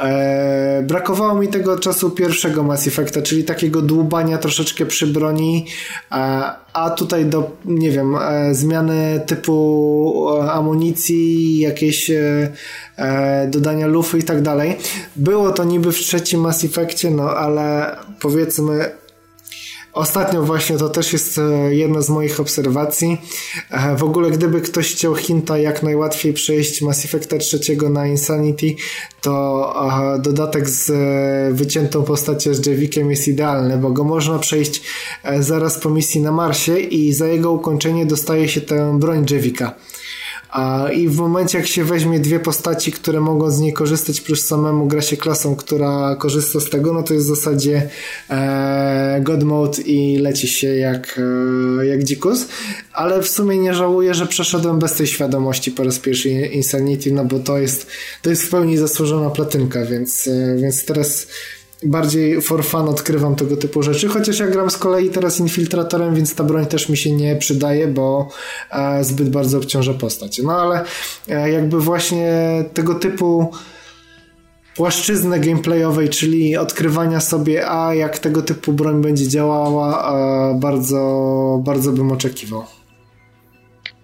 [0.00, 5.66] E, brakowało mi tego czasu pierwszego Mass Effecta, czyli takiego dłubania troszeczkę przy broni,
[6.10, 12.10] a, tutaj do, nie wiem, e, zmiany typu e, amunicji, jakieś
[13.48, 14.76] dodania lufy i tak dalej.
[15.16, 18.90] Było to niby w trzecim Mass Effectie, no ale powiedzmy
[19.92, 23.18] Ostatnio właśnie to też jest e, jedna z moich obserwacji.
[23.70, 28.74] E, w ogóle gdyby ktoś chciał hinta jak najłatwiej przejść Mass Effecta trzeciego na Insanity,
[29.20, 29.74] to
[30.22, 34.82] dodatek z e, wyciętą postacią z Javikiem jest idealny, bo go można przejść
[35.40, 39.74] zaraz po misji na Marsie i za jego ukończenie dostaje się tę broń Javika.
[40.94, 44.86] I w momencie, jak się weźmie dwie postaci, które mogą z niej korzystać, plus samemu
[44.86, 47.88] gra się klasą, która korzysta z tego, no to jest w zasadzie
[48.30, 51.20] e, God Mode i leci się jak,
[51.80, 52.46] e, jak dzikus.
[52.92, 57.24] Ale w sumie nie żałuję, że przeszedłem bez tej świadomości po raz pierwszy Insanity, no
[57.24, 57.86] bo to jest,
[58.22, 61.26] to jest w pełni zasłużona platynka, więc, e, więc teraz
[61.82, 66.34] bardziej for fun odkrywam tego typu rzeczy, chociaż ja gram z kolei teraz infiltratorem, więc
[66.34, 68.28] ta broń też mi się nie przydaje, bo
[68.70, 70.38] e, zbyt bardzo obciąża postać.
[70.38, 70.84] No ale
[71.28, 72.30] e, jakby właśnie
[72.74, 73.50] tego typu
[74.76, 81.92] płaszczyznę gameplayowej, czyli odkrywania sobie, a jak tego typu broń będzie działała, e, bardzo, bardzo
[81.92, 82.64] bym oczekiwał.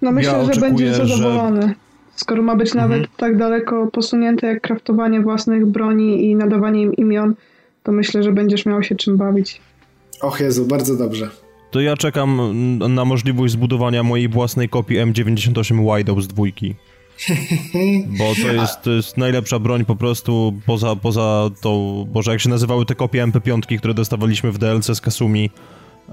[0.03, 1.63] No myślę, ja że będzie zadowolony.
[1.63, 1.75] Że...
[2.15, 2.91] Skoro ma być mhm.
[2.91, 7.35] nawet tak daleko posunięte jak kraftowanie własnych broni i nadawanie im imion,
[7.87, 9.61] to myślę, że będziesz miał się czym bawić.
[10.21, 11.31] Och Jezu, bardzo dobrze.
[11.71, 12.55] To ja czekam
[12.95, 16.75] na możliwość zbudowania mojej własnej kopii M98 Wideout z dwójki.
[18.19, 22.49] Bo to jest, to jest najlepsza broń po prostu poza, poza tą, boże jak się
[22.49, 25.51] nazywały te kopie MP5, które dostawaliśmy w DLC z Kasumi,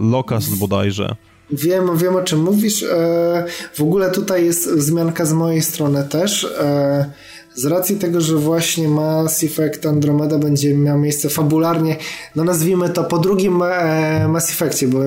[0.00, 1.16] Locust bodajże.
[1.50, 2.82] Wiem, wiem o czym mówisz.
[2.82, 3.44] E,
[3.74, 6.44] w ogóle tutaj jest wzmianka z mojej strony też.
[6.44, 7.10] E,
[7.58, 11.96] z racji tego, że właśnie Mass Effect Andromeda będzie miał miejsce fabularnie,
[12.36, 14.98] no nazwijmy to po drugim e, Mass Effectie, bo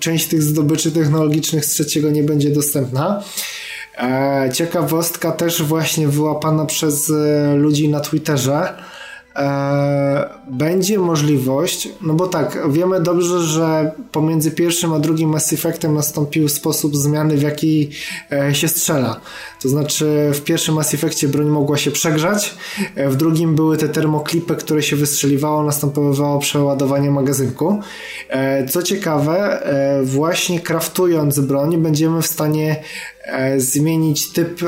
[0.00, 3.22] część tych zdobyczy technologicznych z trzeciego nie będzie dostępna.
[3.98, 8.74] E, ciekawostka też właśnie wyłapana przez e, ludzi na Twitterze.
[10.50, 16.48] Będzie możliwość, no bo tak, wiemy dobrze, że pomiędzy pierwszym a drugim Mass Effectem nastąpił
[16.48, 17.90] sposób zmiany, w jaki
[18.32, 19.20] e, się strzela.
[19.62, 22.54] To znaczy w pierwszym Mass Effectie broń mogła się przegrzać,
[22.94, 27.80] e, w drugim były te termoklipy, które się wystrzeliwało, następowało przeładowanie magazynku.
[28.28, 29.62] E, co ciekawe,
[30.04, 32.82] właśnie kraftując broń będziemy w stanie
[33.56, 34.60] zmienić typ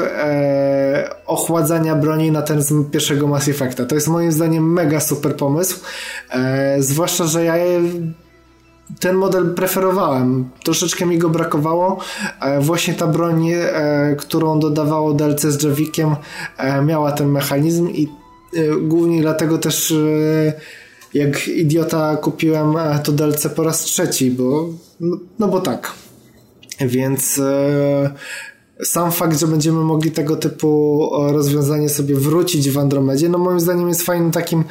[1.27, 3.85] ochładzania broni na ten z pierwszego Mass Effecta.
[3.85, 5.68] To jest moim zdaniem mega super pomysł,
[6.79, 7.55] zwłaszcza, że ja
[9.01, 10.51] ten model preferowałem.
[10.65, 11.99] Troszeczkę mi go brakowało.
[12.41, 16.17] E, właśnie ta broń, e, którą dodawało DLC z Javikiem,
[16.57, 18.09] e, miała ten mechanizm i
[18.83, 19.95] głównie dlatego też
[21.15, 22.75] jak idiota kupiłem
[23.05, 24.69] to DLC po raz trzeci, bo
[25.01, 25.93] no, no bo tak.
[26.81, 27.41] Więc
[28.85, 33.89] sam fakt, że będziemy mogli tego typu rozwiązanie sobie wrócić w Andromedzie, no moim zdaniem
[33.89, 34.65] jest fajnym takim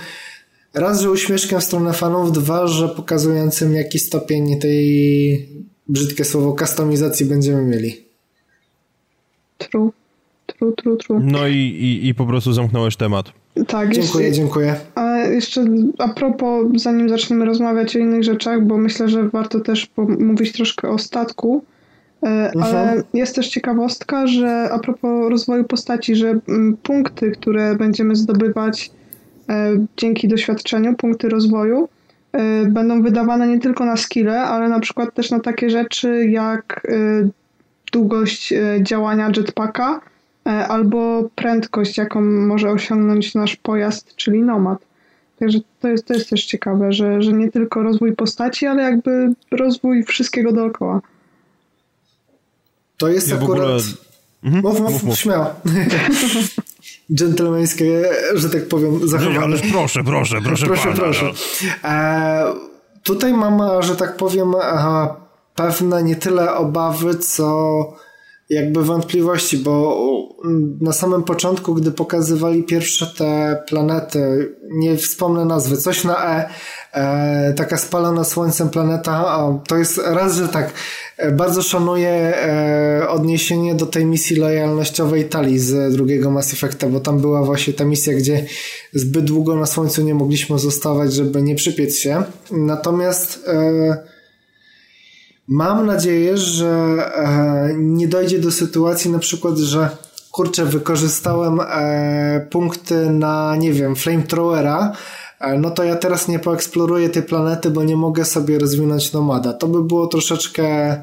[0.79, 5.49] raz, że uśmieszkiem w stronę fanów, dwa, że pokazującym jaki stopień tej,
[5.87, 8.05] brzydkie słowo, kustomizacji będziemy mieli.
[9.57, 9.91] True.
[10.47, 11.19] True, true, true.
[11.23, 13.31] No i, i, i po prostu zamknąłeś temat.
[13.67, 14.75] Tak, dziękuję, jeszcze, dziękuję.
[14.95, 15.65] A jeszcze
[15.97, 19.87] a propos, zanim zaczniemy rozmawiać o innych rzeczach, bo myślę, że warto też
[20.19, 21.63] mówić troszkę o statku,
[22.23, 22.63] e, mhm.
[22.63, 28.91] ale jest też ciekawostka, że a propos rozwoju postaci, że mm, punkty, które będziemy zdobywać
[29.97, 31.89] dzięki doświadczeniu, punkty rozwoju
[32.31, 36.87] e, będą wydawane nie tylko na skille, ale na przykład też na takie rzeczy jak
[36.89, 37.29] e,
[37.91, 40.01] długość działania jetpacka
[40.67, 44.79] albo prędkość, jaką może osiągnąć nasz pojazd, czyli nomad.
[45.39, 49.33] Także to jest, to jest też ciekawe, że, że nie tylko rozwój postaci, ale jakby
[49.51, 51.01] rozwój wszystkiego dookoła.
[52.97, 53.59] To jest ja akurat...
[53.59, 53.77] Ogóle...
[54.43, 54.63] Mhm.
[54.63, 55.45] Mów, mów, mów, śmiało.
[57.13, 59.39] dżentelmeńskie, że tak powiem, zachowanie.
[59.39, 61.25] ale proszę, proszę, proszę Proszę, pana, proszę.
[61.83, 61.89] No.
[61.89, 62.53] E,
[63.03, 64.53] tutaj mam, że tak powiem,
[65.55, 67.77] pewne nie tyle obawy, co
[68.49, 69.97] jakby wątpliwości, bo
[70.81, 76.49] na samym początku, gdy pokazywali pierwsze te planety, nie wspomnę nazwy, coś na E,
[76.93, 80.71] e taka spalona słońcem planeta, to jest raz, że tak, e,
[81.31, 87.21] bardzo szanuję e, odniesienie do tej misji lojalnościowej Tali z drugiego Mass Effecta, bo tam
[87.21, 88.45] była właśnie ta misja, gdzie
[88.93, 92.23] zbyt długo na słońcu nie mogliśmy zostawać, żeby nie przypiec się.
[92.51, 94.17] Natomiast e,
[95.47, 99.89] Mam nadzieję, że e, nie dojdzie do sytuacji na przykład, że
[100.31, 104.95] kurczę, wykorzystałem e, punkty na, nie wiem, flamethrowera, e,
[105.59, 109.53] no to ja teraz nie poeksploruję tej planety, bo nie mogę sobie rozwinąć nomada.
[109.53, 110.97] To by było troszeczkę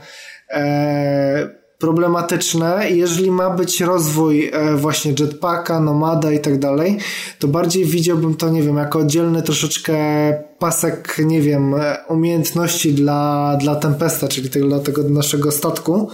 [1.78, 6.98] problematyczne i jeżeli ma być rozwój e, właśnie jetpacka, nomada i tak dalej,
[7.38, 9.96] to bardziej widziałbym to, nie wiem, jako oddzielny troszeczkę
[10.58, 16.08] pasek, nie wiem, e, umiejętności dla, dla Tempesta, czyli tego, dla tego naszego statku.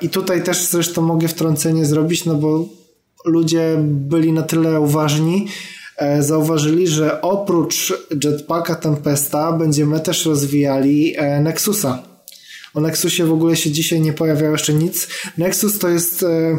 [0.00, 2.64] I tutaj też zresztą mogę wtrącenie zrobić, no bo
[3.24, 5.75] ludzie byli na tyle uważni, e,
[6.20, 7.94] zauważyli, że oprócz
[8.24, 12.02] jetpacka Tempesta będziemy też rozwijali Nexusa
[12.76, 15.08] o Nexusie w ogóle się dzisiaj nie pojawiało jeszcze nic.
[15.38, 16.58] Nexus to jest e,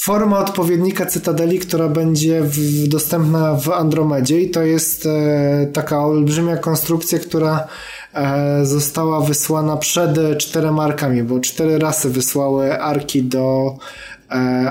[0.00, 2.42] forma odpowiednika Cytadeli, która będzie
[2.86, 7.68] dostępna w Andromedzie i to jest e, taka olbrzymia konstrukcja, która
[8.14, 14.15] e, została wysłana przed czterema arkami, bo cztery rasy wysłały arki do E,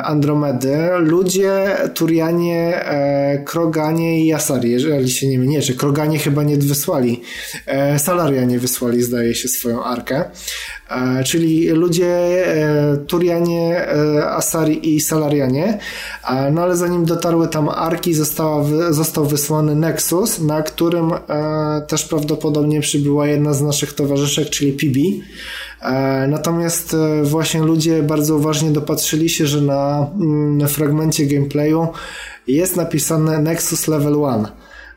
[0.04, 6.58] Andromedy, ludzie, Turianie, e, Kroganie i Asari, jeżeli się nie mylię, czy Kroganie chyba nie
[6.58, 7.22] wysłali,
[7.66, 10.26] e, Salarianie wysłali, zdaje się, swoją arkę,
[11.26, 12.46] czyli ludzie,
[13.08, 13.88] Turianie,
[14.30, 15.80] Asari i Salarianie,
[16.52, 21.12] no ale zanim dotarły tam arki, została, został wysłany Nexus, na którym
[21.88, 24.78] też prawdopodobnie przybyła jedna z naszych towarzyszek, czyli
[25.82, 31.88] E, natomiast e, właśnie ludzie bardzo uważnie dopatrzyli się, że na, mm, na fragmencie gameplayu
[32.48, 34.48] jest napisane Nexus Level 1.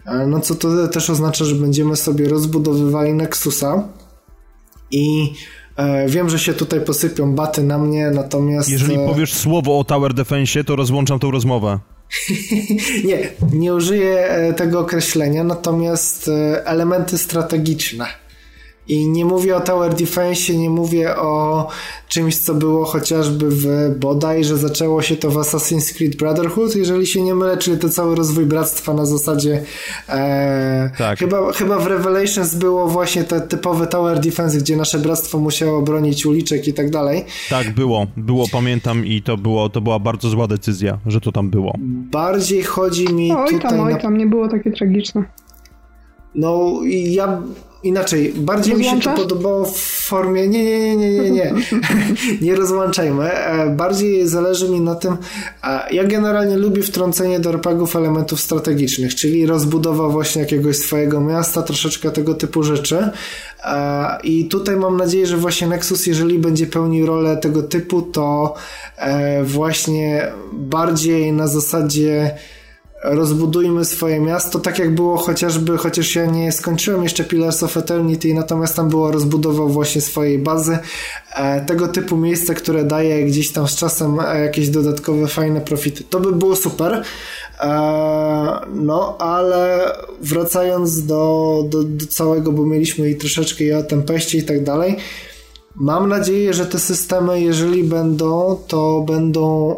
[0.07, 3.89] E, no co to też oznacza, że będziemy sobie rozbudowywali Nexusa
[4.91, 5.33] i
[6.07, 8.69] Wiem, że się tutaj posypią baty na mnie, natomiast...
[8.69, 11.79] Jeżeli powiesz słowo o Tower Defense, to rozłączam tą rozmowę.
[13.05, 16.31] nie, nie użyję tego określenia, natomiast
[16.65, 18.07] elementy strategiczne
[18.89, 21.67] I nie mówię o Tower Defense, nie mówię o
[22.09, 23.67] czymś, co było chociażby w
[23.99, 28.17] bodajże zaczęło się to w Assassin's Creed Brotherhood, jeżeli się nie mylę, czyli to cały
[28.17, 29.63] rozwój bractwa na zasadzie
[30.09, 31.19] e, tak.
[31.19, 36.27] chyba, chyba w Revelations było właśnie te typowe Tower Defense, gdzie nasze bractwo musiało bronić
[36.27, 37.25] uliczek i tak dalej.
[37.51, 41.51] Tak, było, było, pamiętam i to, było, to była bardzo zła decyzja, że to tam
[41.51, 41.75] było.
[42.13, 43.71] Bardziej chodzi mi oj tutaj...
[43.71, 45.25] Tam, oj tam, nie było takie tragiczne.
[46.35, 47.43] No, ja
[47.83, 50.49] Inaczej, bardziej mi się to podobało w formie.
[50.49, 51.53] Nie, nie, nie, nie, nie, nie.
[52.47, 53.33] nie rozłączajmy.
[53.33, 55.17] E, bardziej zależy mi na tym.
[55.91, 62.11] Ja generalnie lubię wtrącenie do RPGów elementów strategicznych, czyli rozbudowa właśnie jakiegoś swojego miasta, troszeczkę
[62.11, 63.11] tego typu rzeczy.
[63.65, 68.55] E, I tutaj mam nadzieję, że właśnie Nexus, jeżeli będzie pełnił rolę tego typu, to
[68.97, 72.35] e, właśnie bardziej na zasadzie
[73.03, 78.35] rozbudujmy swoje miasto, tak jak było chociażby, chociaż ja nie skończyłem jeszcze Pillars of Eternity,
[78.35, 80.79] natomiast tam było rozbudował właśnie swojej bazy,
[81.35, 86.05] e, tego typu miejsce, które daje gdzieś tam z czasem e, jakieś dodatkowe fajne profity.
[86.11, 87.03] To by było super.
[87.61, 87.71] E,
[88.75, 94.43] no, ale wracając do, do, do całego, bo mieliśmy i troszeczkę i o Tempeście i
[94.43, 94.97] tak dalej,
[95.75, 99.77] mam nadzieję, że te systemy, jeżeli będą, to będą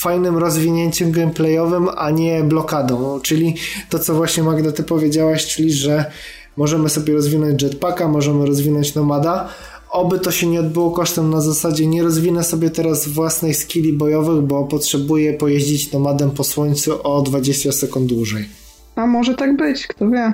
[0.00, 3.20] fajnym rozwinięciem gameplayowym, a nie blokadą.
[3.20, 3.54] Czyli
[3.88, 6.10] to, co właśnie Magda ty powiedziałaś, czyli że
[6.56, 9.48] możemy sobie rozwinąć jetpacka, możemy rozwinąć nomada.
[9.90, 14.42] Oby to się nie odbyło kosztem na zasadzie nie rozwinę sobie teraz własnej skilli bojowych,
[14.42, 18.48] bo potrzebuję pojeździć nomadem po słońcu o 20 sekund dłużej.
[18.96, 20.32] A może tak być, kto wie.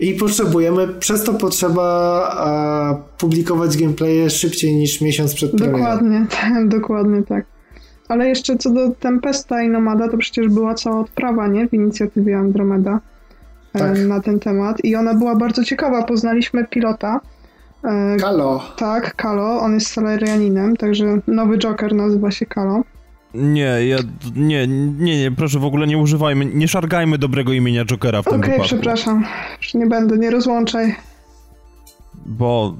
[0.00, 1.84] I potrzebujemy, przez to potrzeba
[2.36, 5.78] a, publikować gameplaye szybciej niż miesiąc przed premierą.
[5.78, 6.26] Dokładnie,
[6.78, 7.44] dokładnie tak.
[8.08, 11.68] Ale jeszcze co do Tempesta i Nomada, to przecież była cała odprawa, nie?
[11.68, 13.00] W inicjatywie Andromeda
[13.74, 13.98] e, tak.
[13.98, 14.84] na ten temat.
[14.84, 16.02] I ona była bardzo ciekawa.
[16.02, 17.20] Poznaliśmy pilota.
[17.84, 18.62] E, Kalo.
[18.76, 19.60] Tak, Kalo.
[19.60, 22.82] On jest salarianinem, także nowy Joker nazywa się Kalo.
[23.34, 23.96] Nie, ja,
[24.36, 24.66] nie,
[24.98, 28.50] nie, nie, proszę w ogóle nie używajmy, nie szargajmy dobrego imienia Jokera w tym okay,
[28.50, 28.66] wypadku.
[28.66, 29.24] Okej, przepraszam.
[29.58, 30.96] Już nie będę, nie rozłączaj
[32.26, 32.76] bo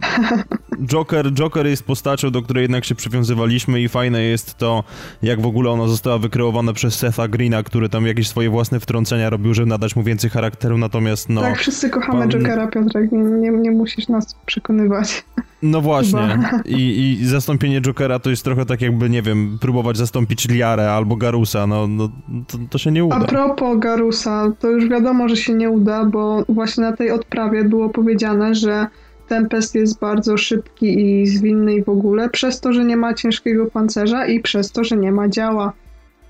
[0.86, 4.84] Joker, Joker jest postacią, do której jednak się przywiązywaliśmy i fajne jest to,
[5.22, 9.30] jak w ogóle ona została wykreowana przez Setha Greena, który tam jakieś swoje własne wtrącenia
[9.30, 11.40] robił, żeby nadać mu więcej charakteru, natomiast no...
[11.40, 12.30] Tak, wszyscy kochamy pan...
[12.30, 15.24] Jokera, Piotrek, nie, nie, nie musisz nas przekonywać.
[15.62, 16.38] No właśnie.
[16.64, 21.16] I, I zastąpienie Jokera to jest trochę tak jakby, nie wiem, próbować zastąpić Liarę albo
[21.16, 22.08] Garusa, no, no
[22.48, 23.16] to, to, się nie uda.
[23.16, 27.64] A propos Garusa, to już wiadomo, że się nie uda, bo właśnie na tej odprawie
[27.64, 28.86] było powiedziane, że
[29.32, 33.66] Tempest jest bardzo szybki i zwinny i w ogóle, przez to, że nie ma ciężkiego
[33.66, 35.72] pancerza i przez to, że nie ma działa.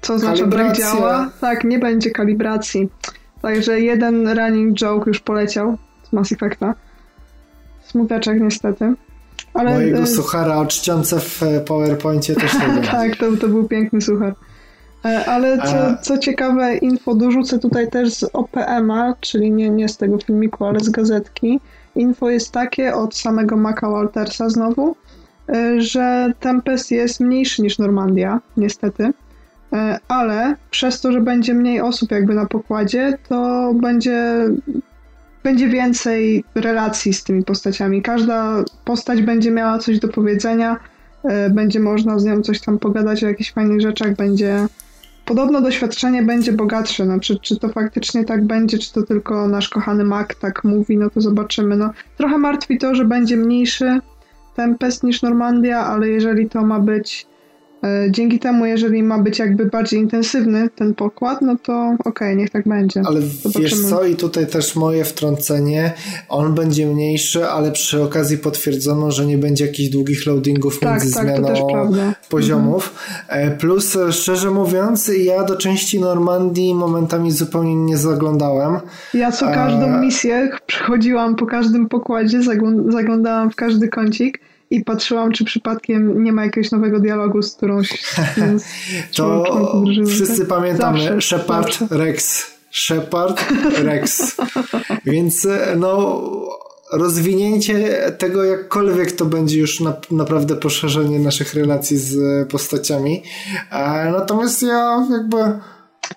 [0.00, 1.30] Co znaczy brak działa?
[1.40, 2.88] Tak, nie będzie kalibracji.
[3.42, 6.74] Także jeden running joke już poleciał z Mass Effecta.
[7.84, 8.94] Smuteczek niestety.
[9.54, 10.06] Ale, Mojego e...
[10.06, 14.34] suchara o czcionce w e, PowerPoincie też nie Tak, to, to był piękny suchar.
[15.04, 19.96] E, ale co, co ciekawe, info dorzucę tutaj też z OPM-a, czyli nie, nie z
[19.96, 21.60] tego filmiku, ale z gazetki
[21.96, 24.96] info jest takie od samego Maca Waltersa znowu,
[25.48, 29.12] e, że Tempest jest mniejszy niż Normandia, niestety,
[29.72, 34.48] e, ale przez to, że będzie mniej osób jakby na pokładzie, to będzie,
[35.42, 38.02] będzie więcej relacji z tymi postaciami.
[38.02, 40.76] Każda postać będzie miała coś do powiedzenia,
[41.24, 44.66] e, będzie można z nią coś tam pogadać o jakichś fajnych rzeczach, będzie
[45.32, 50.04] Podobno doświadczenie będzie bogatsze, znaczy czy to faktycznie tak będzie, czy to tylko nasz kochany
[50.04, 51.76] Mac tak mówi, no to zobaczymy.
[51.76, 54.00] No, trochę martwi to, że będzie mniejszy
[54.56, 57.26] Tempest niż Normandia, ale jeżeli to ma być
[58.10, 62.50] dzięki temu, jeżeli ma być jakby bardziej intensywny ten pokład, no to okej, okay, niech
[62.50, 63.02] tak będzie.
[63.04, 63.64] Ale Zobaczymy.
[63.64, 65.92] wiesz co, i tutaj też moje wtrącenie,
[66.28, 71.14] on będzie mniejszy, ale przy okazji potwierdzono, że nie będzie jakichś długich loadingów tak, między
[71.14, 71.48] tak, zmianą
[72.30, 72.94] poziomów.
[73.28, 73.58] Mhm.
[73.58, 78.76] Plus, szczerze mówiąc, ja do części Normandii momentami zupełnie nie zaglądałem.
[79.14, 82.40] Ja co każdą misję przechodziłam po każdym pokładzie,
[82.88, 84.40] zaglądałam w każdy kącik
[84.72, 87.88] i patrzyłam, czy przypadkiem nie ma jakiegoś nowego dialogu z którąś
[88.56, 89.44] z To
[90.06, 91.96] wszyscy pamiętamy zawsze, Shepard zawsze.
[91.96, 92.46] Rex.
[92.70, 93.44] Shepard
[93.78, 94.36] Rex.
[95.06, 95.46] Więc
[95.76, 96.22] no
[96.92, 103.22] rozwinięcie tego jakkolwiek to będzie już na, naprawdę poszerzenie naszych relacji z postaciami.
[104.12, 105.36] Natomiast ja jakby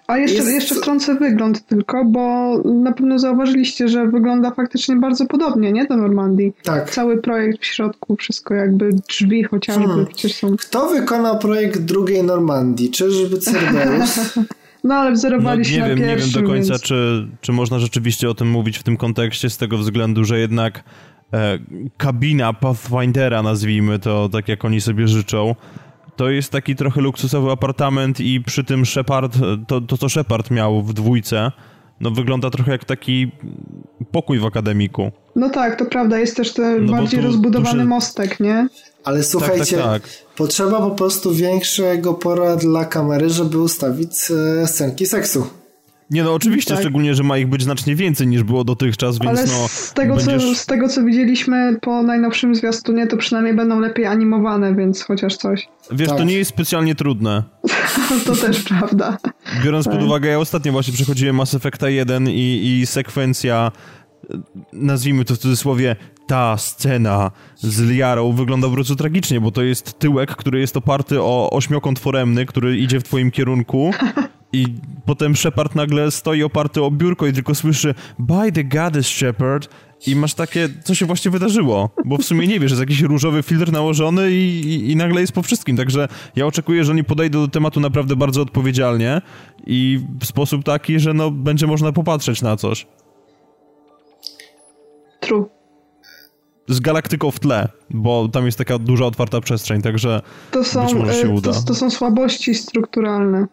[0.07, 0.53] a jeszcze, jest...
[0.53, 5.85] jeszcze wtrącę wygląd tylko, bo na pewno zauważyliście, że wygląda faktycznie bardzo podobnie, nie?
[5.85, 6.53] Do Normandii.
[6.63, 6.89] Tak.
[6.89, 10.05] Cały projekt w środku, wszystko jakby drzwi chociażby hmm.
[10.05, 10.57] przecież są.
[10.57, 12.91] Kto wykonał projekt drugiej Normandii?
[12.91, 14.19] Czyżby Cerberus?
[14.85, 16.81] No ale wzorowali no, się nie na wiem, pierwszym, Nie wiem do końca, więc...
[16.81, 20.83] czy, czy można rzeczywiście o tym mówić w tym kontekście, z tego względu, że jednak
[21.33, 21.59] e,
[21.97, 25.55] kabina Pathfindera, nazwijmy to tak, jak oni sobie życzą,
[26.15, 29.37] to jest taki trochę luksusowy apartament i przy tym Shepard,
[29.67, 31.51] to, to co Shepard miał w dwójce,
[31.99, 33.31] no wygląda trochę jak taki
[34.11, 35.11] pokój w akademiku.
[35.35, 38.67] No tak, to prawda, jest też ten No bardziej tu- rozbudowany tu się- mostek, nie?
[39.03, 40.11] Ale słuchajcie, tak, tak.
[40.35, 44.11] potrzeba po prostu większego pora dla kamery, żeby ustawić
[44.63, 45.47] e, scenki seksu.
[46.11, 46.83] Nie no, oczywiście, Tak.
[46.83, 49.67] szczególnie, że ma ich być znacznie więcej niż było dotychczas, więc Ale no...
[49.67, 50.43] z, tego, będziesz...
[50.43, 55.37] co, z tego, co widzieliśmy po najnowszym zwiastunie, to przynajmniej będą lepiej animowane, więc chociaż
[55.37, 55.67] coś.
[55.91, 56.27] Wiesz, to Tak.
[56.27, 57.43] nie jest specjalnie trudne.
[58.25, 59.17] To też prawda.
[59.63, 60.03] Biorąc pod Tak.
[60.03, 63.71] uwagę, ja ostatnio właśnie przechodziłem Mass Effecta 1 i, i sekwencja,
[64.73, 65.95] nazwijmy to w cudzysłowie,
[66.27, 71.21] ta scena z Liarą wygląda po prostu tragicznie, bo to jest tyłek, który jest oparty
[71.21, 73.91] o ośmiokąt foremny, który idzie w twoim kierunku
[74.55, 74.65] i
[75.05, 79.69] potem Shepard nagle stoi oparty o biurko i tylko słyszy By the goddess Shepard
[80.07, 83.43] i masz takie, co się właśnie wydarzyło, bo w sumie nie wiesz, jest jakiś różowy
[83.43, 87.41] filtr nałożony i, i, i nagle jest po wszystkim, także ja oczekuję, że oni podejdą
[87.41, 89.21] do tematu naprawdę bardzo odpowiedzialnie
[89.67, 92.87] i w sposób taki, że no będzie można popatrzeć na coś.
[95.19, 95.49] True.
[96.67, 100.21] Z galaktyką w tle, bo tam jest taka duża otwarta przestrzeń, także
[100.51, 101.53] To są, Być może się e, uda.
[101.53, 103.47] to, to są słabości strukturalne.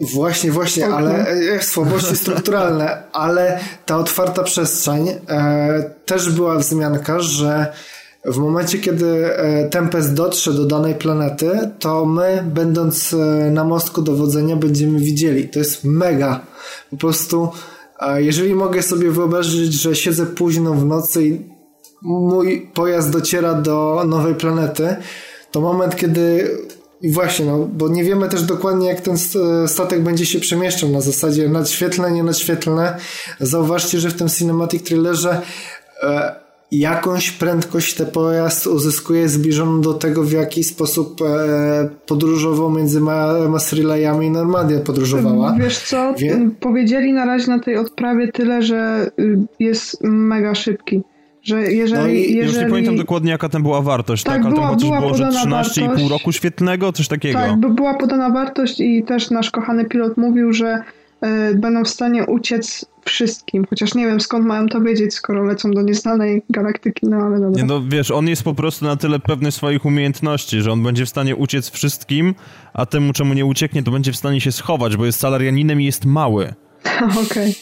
[0.00, 7.72] Właśnie, właśnie, ale e, słabości strukturalne, ale ta otwarta przestrzeń e, też była wzmianka, że
[8.26, 14.02] w momencie, kiedy e, Tempest dotrze do danej planety, to my, będąc e, na mostku
[14.02, 15.48] dowodzenia, będziemy widzieli.
[15.48, 16.40] To jest mega.
[16.90, 17.48] Po prostu,
[18.00, 21.40] e, jeżeli mogę sobie wyobrazić, że siedzę późno w nocy i
[22.02, 24.96] mój pojazd dociera do nowej planety,
[25.50, 26.50] to moment, kiedy
[27.02, 30.88] i właśnie, no, bo nie wiemy też dokładnie, jak ten st- statek będzie się przemieszczał
[30.90, 32.96] na zasadzie nadświetlne, nie nadświetlne.
[33.40, 35.40] Zauważcie, że w tym cinematic trailerze
[36.02, 36.34] e,
[36.72, 43.48] jakąś prędkość ten pojazd uzyskuje zbliżoną do tego, w jaki sposób e, podróżował między Ma-
[43.48, 45.56] Masrilejami i Normandią podróżowała.
[45.60, 51.02] Wiesz co, Wie- powiedzieli na razie na tej odprawie tyle, że y, jest mega szybki.
[51.46, 52.46] Że jeżeli, No i już nie jeżeli...
[52.56, 54.34] już nie pamiętam dokładnie jaka tam była wartość, tak?
[54.34, 56.10] Tak, Ale tam była- chyba coś była było, że podana 13,5 wartość.
[56.10, 57.38] roku świetlnego, coś takiego.
[57.38, 60.82] Tak, by była podana wartość i też nasz kochany pilot mówił, że
[61.20, 63.64] e, będą w stanie uciec wszystkim.
[63.70, 67.62] Chociaż nie wiem skąd mają to wiedzieć, skoro lecą do nieznanej galaktyki, no ale dobra.
[67.62, 71.06] Nie, no wiesz, on jest po prostu na tyle pewny swoich umiejętności, że on będzie
[71.06, 72.34] w stanie uciec wszystkim,
[72.74, 75.84] a temu, czemu nie ucieknie, to będzie w stanie się schować, bo jest salarianinem i
[75.84, 76.54] jest mały.
[77.26, 77.54] Okej.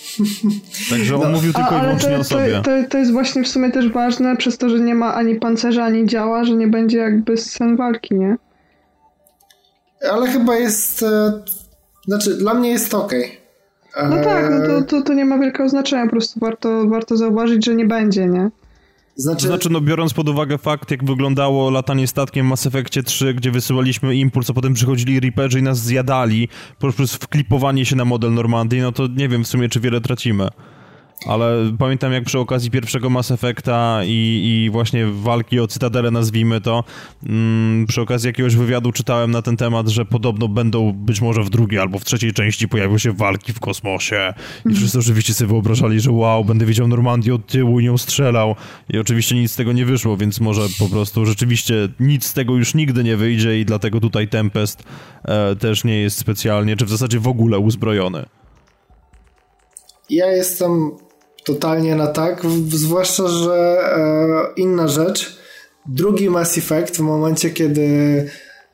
[0.90, 1.28] Także on No.
[1.28, 2.52] mówił tylko i ale wyłącznie to, o sobie.
[2.52, 5.34] To, to, to jest właśnie w sumie też ważne, przez to, że nie ma ani
[5.34, 8.36] pancerza, ani działa, że nie będzie jakby scen walki, nie?
[10.12, 11.02] Ale chyba jest.
[11.02, 11.32] E,
[12.06, 13.12] znaczy, dla mnie jest ok.
[14.10, 17.64] No tak, no to, to, to nie ma wielkiego znaczenia, po prostu warto, warto zauważyć,
[17.64, 18.50] że nie będzie, nie?
[19.16, 23.34] Znaczy, znaczy, no biorąc pod uwagę fakt, jak wyglądało latanie statkiem w Mass Effectie 3,
[23.34, 28.34] gdzie wysyłaliśmy impuls, a potem przychodzili Reaperzy i nas zjadali poprzez wklipowanie się na model
[28.34, 30.48] Normandii, no to nie wiem w sumie, czy wiele tracimy.
[31.26, 36.60] Ale pamiętam jak przy okazji pierwszego Mass Effecta i, i właśnie walki o Cytadelę, nazwijmy
[36.60, 36.84] to,
[37.26, 41.50] mm, przy okazji jakiegoś wywiadu czytałem na ten temat, że podobno będą być może w
[41.50, 44.34] drugiej albo w trzeciej części pojawią się walki w kosmosie.
[44.70, 48.56] I wszyscy oczywiście sobie wyobrażali, że wow, będę wiedział Normandię od tyłu i nią strzelał.
[48.90, 52.56] I oczywiście nic z tego nie wyszło, więc może po prostu rzeczywiście nic z tego
[52.56, 54.84] już nigdy nie wyjdzie i dlatego tutaj Tempest
[55.24, 58.26] e, też nie jest specjalnie, czy w zasadzie w ogóle uzbrojony.
[60.10, 60.90] Ja jestem
[61.44, 65.36] totalnie na tak, zwłaszcza, że e, inna rzecz.
[65.86, 67.88] Drugi Mass Effect w momencie, kiedy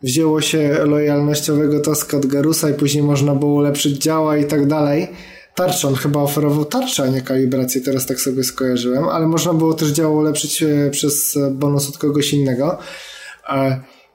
[0.03, 5.09] wzięło się lojalnościowego taska od Garusa i później można było ulepszyć działa i tak dalej.
[5.55, 9.75] Tarczę, on chyba oferował tarczę, a nie kalibrację, teraz tak sobie skojarzyłem, ale można było
[9.75, 12.79] też działo ulepszyć e, przez e, bonus od kogoś innego.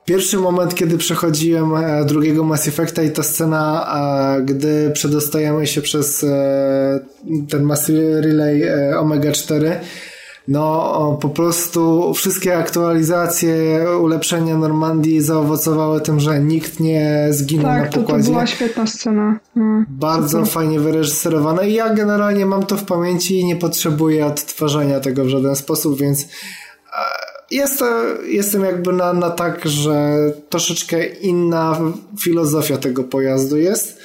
[0.05, 3.87] Pierwszy moment, kiedy przechodziłem e, drugiego Mass Effecta i ta scena,
[4.37, 6.99] e, gdy przedostajemy się przez e,
[7.49, 7.89] ten Mass
[8.21, 8.63] Relay
[8.97, 9.79] Omega 4,
[10.47, 17.89] no po prostu wszystkie aktualizacje, ulepszenia Normandii zaowocowały tym, że nikt nie zginął na Tak,
[17.89, 18.31] to, to pokładzie.
[18.31, 19.39] była świetna scena.
[19.55, 19.83] No.
[19.89, 25.25] Bardzo fajnie wyreżyserowane i ja generalnie mam to w pamięci i nie potrzebuję odtwarzania tego
[25.25, 26.27] w żaden sposób, więc
[27.51, 30.15] jest, to- jestem jakby na, na tak, że
[30.49, 31.79] troszeczkę inna
[32.23, 33.99] filozofia tego pojazdu jest.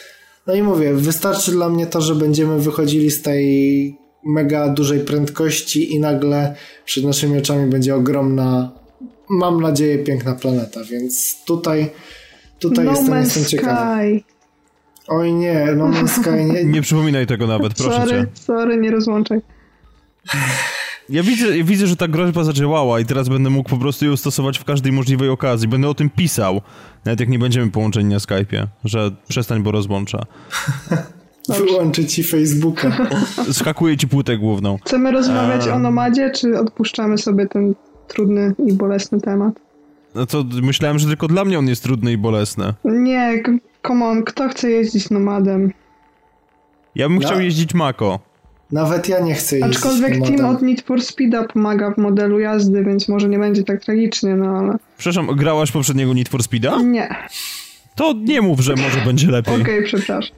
[0.47, 5.95] No i mówię, wystarczy dla mnie to, że będziemy wychodzili z tej mega dużej prędkości
[5.95, 6.55] i nagle
[6.85, 8.71] przed naszymi oczami będzie ogromna,
[9.29, 11.91] mam nadzieję, piękna planeta, więc tutaj,
[12.59, 14.21] tutaj no jestem, jestem ciekawy.
[15.09, 16.65] Oj nie, No Man's Sky nie...
[16.75, 18.27] Nie przypominaj tego nawet, proszę sorry, cię.
[18.35, 19.41] sorry, nie rozłączaj.
[21.11, 24.17] Ja widzę, ja widzę, że ta groźba zadziałała i teraz będę mógł po prostu ją
[24.17, 25.69] stosować w każdej możliwej okazji.
[25.69, 26.61] Będę o tym pisał,
[27.05, 30.19] nawet jak nie będziemy połączeni na Skype'ie, że przestań, bo rozłącza.
[31.49, 32.97] Wyłączę ci Facebooka.
[33.53, 34.79] Schakuję ci płytę główną.
[34.87, 35.75] Chcemy rozmawiać A.
[35.75, 37.75] o nomadzie, czy odpuszczamy sobie ten
[38.09, 39.55] trudny i bolesny temat?
[40.15, 42.75] No to myślałem, że tylko dla mnie on jest trudny i bolesny.
[42.85, 43.43] Nie,
[43.87, 45.73] come on, kto chce jeździć nomadem?
[46.95, 47.27] Ja bym No.
[47.29, 48.19] chciał jeździć Mako.
[48.73, 52.85] Nawet ja nie chcę jeździć Aczkolwiek team od Need for Speeda pomaga w modelu jazdy,
[52.85, 54.77] więc może nie będzie tak tragicznie, no ale...
[54.99, 56.83] Przepraszam, grałaś poprzedniego Need for Speeda?
[56.83, 57.09] Nie,
[57.95, 59.63] To nie mów, że może będzie lepiej.
[59.63, 60.37] okej, przepraszam.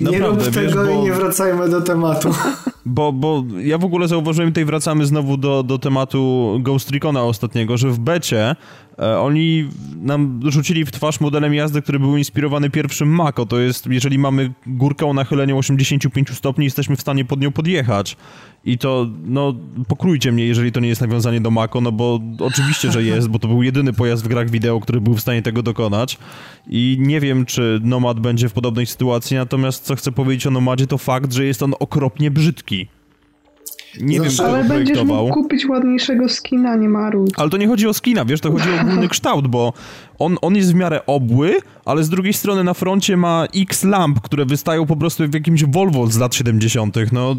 [0.00, 2.30] Nie Naprawdę, rób wiesz, tego bo- i nie wracajmy do tematu.
[2.86, 7.76] Bo, bo ja w ogóle zauważyłem, tutaj wracamy znowu do, do tematu Ghost Recona ostatniego,
[7.76, 8.56] że w becie
[8.98, 13.46] oni nam rzucili w twarz modelem jazdy, który był inspirowany pierwszym Mako.
[13.46, 18.16] To jest, jeżeli mamy górkę o nachyleniu 85 stopni, jesteśmy w stanie pod nią podjechać.
[18.64, 19.54] I to, no,
[19.88, 23.38] pokrójcie mnie, jeżeli to nie jest nawiązanie do Mako, no bo oczywiście, że jest, bo
[23.38, 26.18] to był jedyny pojazd w grach wideo, który był w stanie tego dokonać.
[26.68, 30.86] I nie wiem, czy Nomad będzie w podobnej sytuacji, natomiast co chcę powiedzieć o Nomadzie,
[30.86, 32.97] to fakt, że jest on okropnie brzydki.
[34.00, 37.30] Nie Znaczy- wiem, kto Ale będziesz mógł kupić ładniejszego skina, nie marudź.
[37.36, 39.72] Ale to nie chodzi o skina, wiesz, to chodzi o ogólny kształt, bo
[40.18, 44.20] on, on jest w miarę obły, ale z drugiej strony na froncie ma X lamp,
[44.20, 46.96] które wystają po prostu w jakimś Volvo z lat 70.
[47.12, 47.36] No,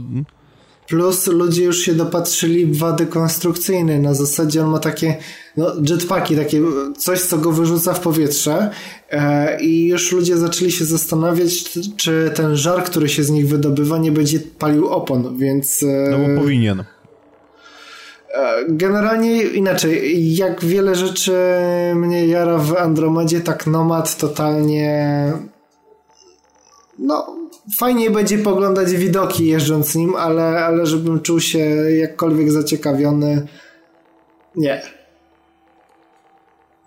[0.89, 3.99] Plus ludzie już się dopatrzyli wady konstrukcyjne.
[3.99, 5.17] Na zasadzie on ma takie
[5.57, 6.61] no, jetpacki, takie
[6.97, 8.69] coś, co go wyrzuca w powietrze
[9.11, 11.63] e, i już ludzie zaczęli się zastanawiać,
[11.97, 15.83] czy- ten żar, który się z nich wydobywa, nie będzie palił opon, więc...
[15.83, 16.79] E, no bo powinien.
[16.79, 16.85] E,
[18.69, 21.33] Generalnie inaczej, jak wiele rzeczy
[21.95, 25.33] mnie jara w Andromedzie, tak Nomad totalnie
[26.99, 27.38] no
[27.77, 31.59] fajnie będzie poglądać widoki jeżdżąc nim, ale, ale żebym czuł się
[31.99, 33.47] jakkolwiek zaciekawiony
[34.55, 34.81] nie.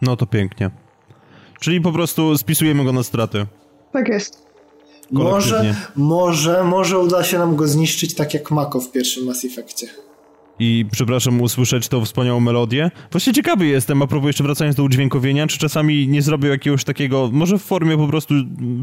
[0.02, 0.70] No to pięknie.
[1.60, 3.46] Czyli po prostu spisujemy go na straty.
[3.92, 4.46] Tak jest.
[5.10, 9.86] Może, może, może uda się nam go zniszczyć tak jak Mako w pierwszym Mass Effectie.
[10.62, 12.90] I przepraszam, usłyszeć tą wspaniałą melodię.
[13.12, 17.30] Właśnie ciekawy jestem, a propos jeszcze wracając do udźwiękowienia, czy czasami nie zrobił jakiegoś takiego,
[17.32, 18.34] może w formie po prostu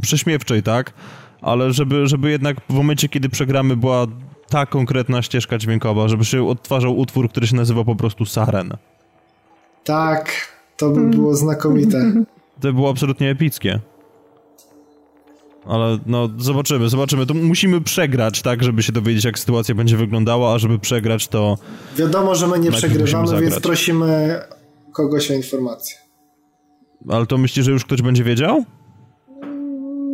[0.01, 0.93] prześmiewczej, tak?
[1.41, 4.07] Ale żeby, żeby jednak w momencie, kiedy przegramy, była
[4.49, 8.73] ta konkretna ścieżka dźwiękowa, żeby się odtwarzał utwór, który się nazywa po prostu Saren.
[9.84, 10.31] Tak,
[10.77, 12.14] to by było znakomite.
[12.61, 13.80] To było absolutnie epickie.
[15.69, 17.25] Ale no, zobaczymy, zobaczymy.
[17.25, 21.57] To musimy przegrać, tak, żeby się dowiedzieć, jak sytuacja będzie wyglądała, a żeby przegrać, to
[21.97, 24.39] Wiadomo, że my nie przegrywamy, więc prosimy
[24.93, 25.97] kogoś o informację.
[27.09, 28.65] Ale to myślisz, że już ktoś będzie wiedział?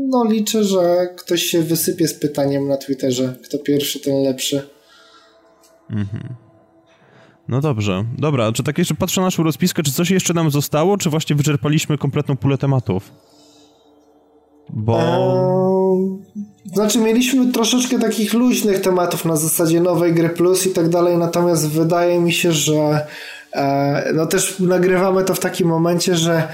[0.10, 3.36] No liczę, że ktoś się wysypie z pytaniem na Twitterze.
[3.44, 4.70] Kto pierwszy, ten lepszy.
[7.48, 8.06] No dobrze.
[8.18, 11.36] Dobra, czy tak jeszcze patrzę na naszą rozpiskę, czy coś jeszcze nam zostało, czy właśnie
[11.36, 13.12] wyczerpaliśmy kompletną pulę tematów?
[14.70, 15.00] Bo...
[15.00, 21.18] Eee, Znaczy, mieliśmy troszeczkę takich luźnych tematów na zasadzie nowej gry plus i tak dalej,
[21.18, 23.08] natomiast wydaje mi się, że
[23.54, 26.48] e, no też nagrywamy to w takim momencie, że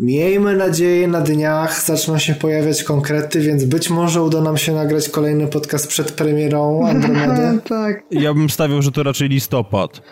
[0.00, 5.08] miejmy nadzieję na dniach zaczną się pojawiać konkrety, więc być może uda nam się nagrać
[5.08, 7.58] kolejny podcast przed premierą Andromedy.
[7.68, 8.02] tak.
[8.10, 10.02] Ja bym stawiał, że to raczej listopad.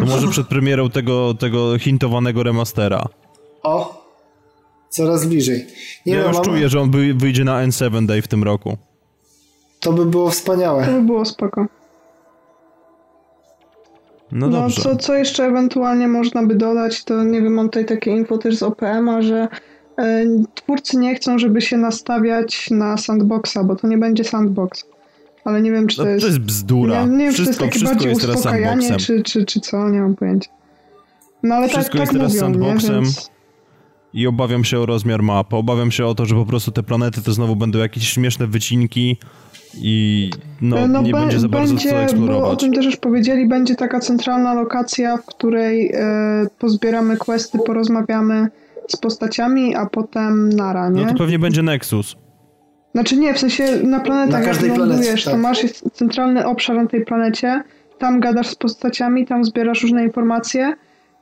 [0.00, 3.04] To może przed premierą tego, tego hintowanego remastera.
[3.62, 3.97] O!
[4.90, 5.66] Coraz bliżej.
[6.06, 8.76] Nie ja no, już mam- czuję, że on wyjdzie na N7 Day w tym roku.
[9.80, 10.86] To by było To wspaniałe.
[10.86, 11.66] by było spoko.
[14.32, 14.82] No No, dobrze.
[14.82, 18.56] co, co jeszcze ewentualnie można by dodać, to nie wiem, mam tutaj takie info też
[18.56, 19.48] z OPM-a, że
[19.98, 20.24] e,
[20.54, 24.84] twórcy nie chcą, żeby się nastawiać na sandboxa, bo to nie będzie sandbox.
[25.44, 26.20] Ale nie wiem, czy No, to jest...
[26.22, 27.04] to jest bzdura.
[27.06, 30.00] Nie, nie wiem, czy to jest takie bardziej jest uspokajanie, czy, czy, czy co, nie
[30.00, 30.50] mam pojęcia.
[31.42, 32.94] No ale Wszystko tak, jest tak teraz mówią, sandboxem.
[32.96, 33.02] nie?
[33.02, 33.30] Więc...
[34.14, 35.54] I obawiam się o rozmiar map.
[35.54, 39.16] Obawiam się o to, że po prostu te planety to znowu będą jakieś śmieszne wycinki
[39.74, 40.30] i
[40.60, 42.60] no, nie be- będzie za bardzo będzie, co Bo o eksplorować.
[42.60, 46.00] tym też już powiedzieli, będzie taka centralna lokacja, w której e,
[46.58, 48.48] pozbieramy questy, porozmawiamy
[48.88, 51.02] z postaciami, a potem nara, nie?
[51.04, 52.16] No to pewnie będzie Nexus.
[52.94, 55.40] Znaczy nie, w sensie na planetach, Na jak każdej lądujesz, planecie, to tak.
[55.40, 57.62] masz jest centralny obszar na tej planecie,
[57.98, 60.74] tam gadasz z postaciami, tam zbierasz różne informacje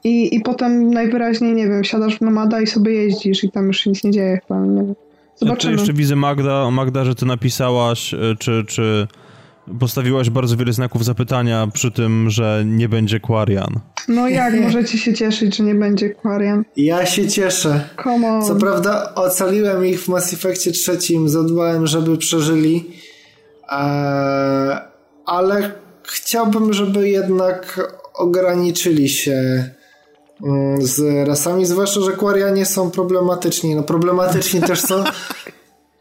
[0.06, 3.86] i, i potem najwyraźniej, nie wiem, siadasz w nomada i sobie jeździsz i tam już
[3.86, 4.88] nic nie dzieje chyba, nie wiem.
[4.88, 4.94] Ja
[5.36, 5.72] Zobaczymy.
[5.72, 9.06] jeszcze widzę Magda, Magda, że ty napisałaś, e, czy, czy
[9.80, 13.80] Postawiłaś bardzo wiele znaków zapytania przy tym, że nie będzie Quarian.
[14.08, 16.64] No jak możecie się cieszyć, że nie będzie Quarian?
[16.76, 17.88] Ja się cieszę.
[18.04, 18.42] Come on.
[18.42, 22.90] Co prawda ocaliłem ich w Mass Effectie trzecim, zadbałem, żeby przeżyli,
[23.70, 24.78] eee,
[25.26, 25.72] ale
[26.02, 27.80] chciałbym, żeby jednak
[28.14, 29.70] ograniczyli się
[30.78, 33.74] z rasami, zwłaszcza, że Quarianie są problematyczni.
[33.74, 35.04] No problematyczni też są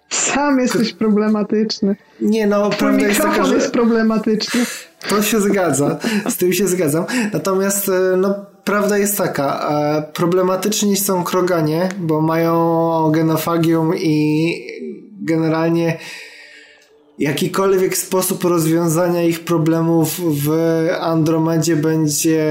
[0.09, 1.95] Sam jesteś problematyczny.
[2.21, 3.55] Nie no, prawda jest taka, że...
[3.55, 4.65] jest problematyczny.
[5.09, 5.99] To się zgadza,
[6.29, 7.05] z tym się zgadzam.
[7.33, 14.49] Natomiast e, no, prawda jest taka, e, problematyczni są kroganie, bo mają genofagium i
[15.21, 15.97] generalnie
[17.19, 20.51] jakikolwiek sposób rozwiązania ich problemów w
[20.99, 22.45] Andromedzie będzie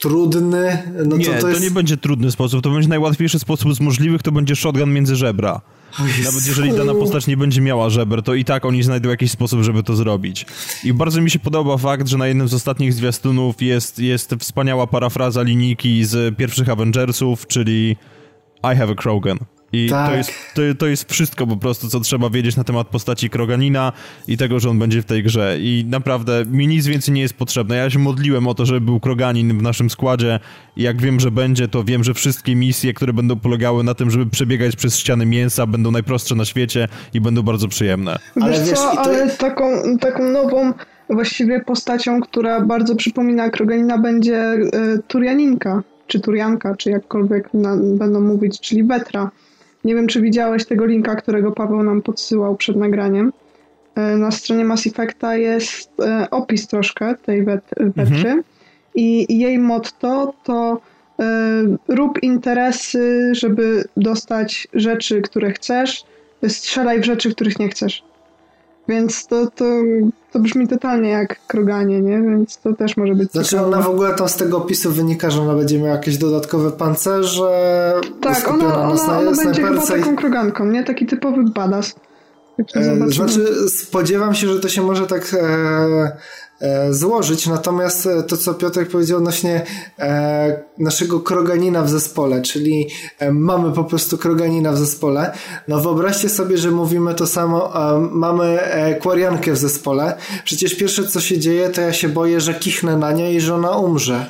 [0.00, 0.82] trudny.
[1.06, 1.58] No nie, to, to, jest...
[1.58, 5.16] to nie będzie trudny sposób, to będzie najłatwiejszy sposób z możliwych, to będzie shotgun między
[5.16, 5.60] żebra.
[6.24, 9.62] Nawet jeżeli dana postać nie będzie miała żeber, to i tak oni znajdą jakiś sposób,
[9.62, 10.46] żeby to zrobić.
[10.84, 14.86] I bardzo mi się podoba fakt, że na jednym z ostatnich zwiastunów jest, jest wspaniała
[14.86, 17.96] parafraza linijki z pierwszych Avengersów, czyli
[18.72, 19.38] I have a Krogan.
[19.72, 20.10] I tak.
[20.10, 23.92] to, jest, to, to jest wszystko po prostu, co trzeba wiedzieć na temat postaci Kroganina
[24.28, 25.56] i tego, że on będzie w tej grze.
[25.60, 27.76] I naprawdę mi nic więcej nie jest potrzebne.
[27.76, 30.40] Ja się modliłem o to, żeby był Kroganin w naszym składzie
[30.76, 34.10] i jak wiem, że będzie, to wiem, że wszystkie misje, które będą polegały na tym,
[34.10, 38.18] żeby przebiegać przez ściany mięsa, będą najprostsze na świecie i będą bardzo przyjemne.
[38.40, 39.00] Ale wiesz, co, to...
[39.00, 40.72] ale taką, taką nową
[41.10, 44.68] właściwie postacią, która bardzo przypomina Kroganina będzie y,
[45.08, 49.30] Turianinka, czy Turianka, czy jakkolwiek na, będą mówić, czyli Wetra.
[49.84, 53.32] Nie wiem, czy widziałeś tego linka, którego Paweł nam podsyłał przed nagraniem.
[53.94, 58.42] E, na stronie Mass Effecta jest e, opis troszkę tej wetry mhm.
[58.94, 60.80] i jej motto to
[61.18, 66.04] e, rób interesy, żeby dostać rzeczy, które chcesz,
[66.48, 68.09] strzelaj w rzeczy, których nie chcesz.
[68.90, 69.64] Więc to, to,
[70.32, 72.22] to brzmi totalnie jak kroganie, nie?
[72.22, 73.68] Więc to też może być Znaczy ciekawe.
[73.68, 77.92] ona w ogóle tam z tego opisu wynika, że ona będzie miała jakieś dodatkowe pancerze.
[78.20, 80.84] Tak, ona, ona, ona będzie chyba taką kroganką, nie?
[80.84, 81.94] Taki typowy badass.
[82.74, 86.12] E, znaczy spodziewam się, że to się może tak E,
[86.90, 87.46] złożyć.
[87.46, 89.66] Natomiast e, to, co Piotr powiedział odnośnie
[89.98, 92.88] e, naszego kroganina w zespole, czyli
[93.32, 95.32] mamy po prostu kroganina w zespole,
[95.68, 97.72] no wyobraźcie sobie, że mówimy to samo,
[98.10, 98.58] mamy
[99.00, 100.16] kwariankę w zespole.
[100.44, 103.54] Przecież pierwsze, co się dzieje, to ja się boję, że kichnę na nią i że
[103.54, 104.26] ona umrze.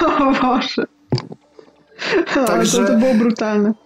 [0.20, 0.84] o Boże.
[2.46, 2.78] Także...
[2.78, 3.85] To, to było brutalne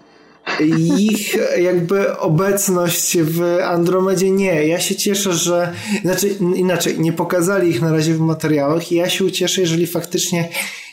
[0.78, 4.66] ich jakby obecność w Andromedzie nie.
[4.66, 5.72] Ja się cieszę, że
[6.02, 10.48] znaczy inaczej, nie pokazali ich na razie w materiałach i ja się ucieszę, jeżeli faktycznie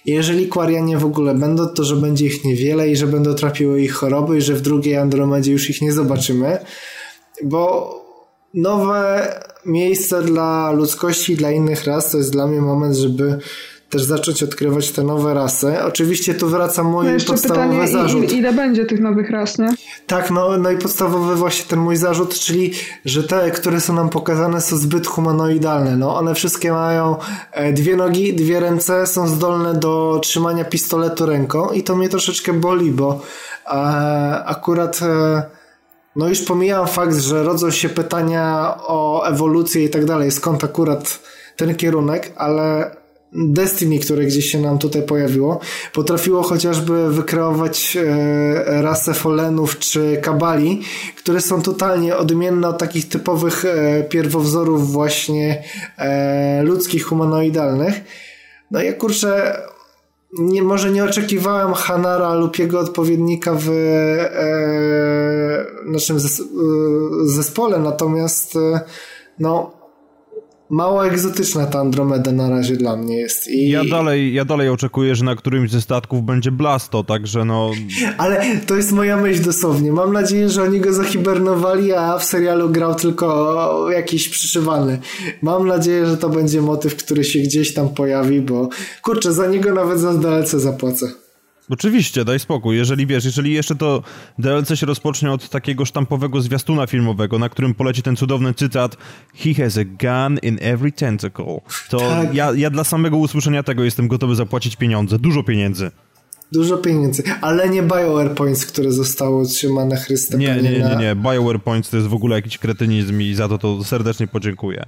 [0.06, 3.94] jeżeli Quarianie w ogóle będą, to że będzie ich niewiele i że będą trapiły ich
[3.94, 6.58] choroby i że w drugiej Andromedzie już ich nie zobaczymy,
[7.44, 7.94] bo
[8.54, 9.28] nowe
[9.66, 13.40] miejsce dla ludzkości dla innych ras to jest dla mnie moment, żeby
[13.90, 15.84] też zacząć odkrywać te nowe rasy.
[15.84, 18.34] Oczywiście tu wraca mój no podstawowy pytanie, zarzut.
[18.34, 19.70] Ile będzie tych nowych ras, nie?
[20.08, 22.74] Tak, no, no i podstawowy właśnie ten mój zarzut, czyli
[23.06, 25.98] że te, które są nam pokazane są zbyt humanoidalne.
[25.98, 27.16] No, one wszystkie mają
[27.52, 32.54] e, dwie nogi, dwie ręce, są zdolne do trzymania pistoletu ręką i to mnie troszeczkę
[32.54, 33.22] boli, bo
[33.66, 33.70] e,
[34.46, 35.44] akurat e,
[36.16, 41.20] no już pomijam fakt, że rodzą się pytania o ewolucję i tak dalej, skąd akurat
[41.56, 42.92] ten kierunek, ale
[43.34, 45.60] Destiny, które gdzieś się nam tutaj pojawiło,
[45.94, 50.82] potrafiło chociażby wykreować e, rasę Folenów czy Kabali,
[51.18, 55.64] które są totalnie odmienne od takich typowych e, pierwowzorów właśnie
[55.98, 58.02] e, ludzkich, humanoidalnych.
[58.72, 59.62] No ja kurczę,
[60.34, 64.32] nie, może nie oczekiwałem Hanara lub jego odpowiednika w e,
[65.86, 66.44] naszym zes, e,
[67.26, 68.80] zespole, natomiast e,
[69.40, 69.77] no
[70.70, 73.48] mało egzotyczna ta Andromeda na razie dla mnie jest.
[73.48, 73.70] I...
[73.70, 77.72] Ja, dalej, ja dalej oczekuję, że na którymś ze statków będzie Blasto, także no...
[78.18, 79.92] Ale to jest moja myśl dosłownie.
[79.92, 85.00] Mam nadzieję, że oni go zahibernowali, a w serialu grał tylko jakiś przyszywany.
[85.42, 88.70] Mam nadzieję, że to będzie motyw, który się gdzieś tam pojawi, bo
[89.02, 91.27] kurczę, za niego nawet za DLC zapłacę.
[91.70, 92.78] Oczywiście, daj spokój.
[92.78, 94.04] Jeżeli wiesz, jeżeli jeszcze to
[94.40, 98.98] DLC się rozpocznie od takiego sztampowego zwiastuna filmowego, na którym poleci ten cudowny cytat
[99.36, 102.34] He has a gun in every tentacle, to tak.
[102.34, 105.92] ja, ja dla samego usłyszenia tego jestem gotowy zapłacić pieniądze, dużo pieniędzy.
[106.52, 110.40] Dużo pieniędzy, ale nie BioWare Points, które zostało utrzymane Chrystem.
[110.40, 111.16] Nie, nie, nie, nie.
[111.16, 114.86] BioWare Points to jest w ogóle jakiś kretynizm i za to to serdecznie podziękuję.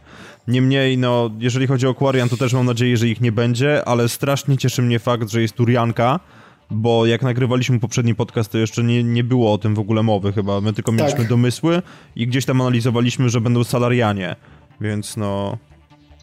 [0.48, 4.10] Niemniej, no, jeżeli chodzi o Quarian, to też mam nadzieję, że ich nie będzie, ale
[4.10, 6.20] strasznie cieszy mnie fakt, że jest Turianka,
[6.72, 10.34] bo jak nagrywaliśmy poprzedni podcast, to jeszcze nie, nie było o tym w ogóle mowy
[10.34, 10.62] chyba.
[10.62, 11.28] My tylko mieliśmy Tak.
[11.28, 11.82] domysły
[12.16, 14.36] i gdzieś tam analizowaliśmy, że będą salarianie,
[14.82, 15.58] więc no...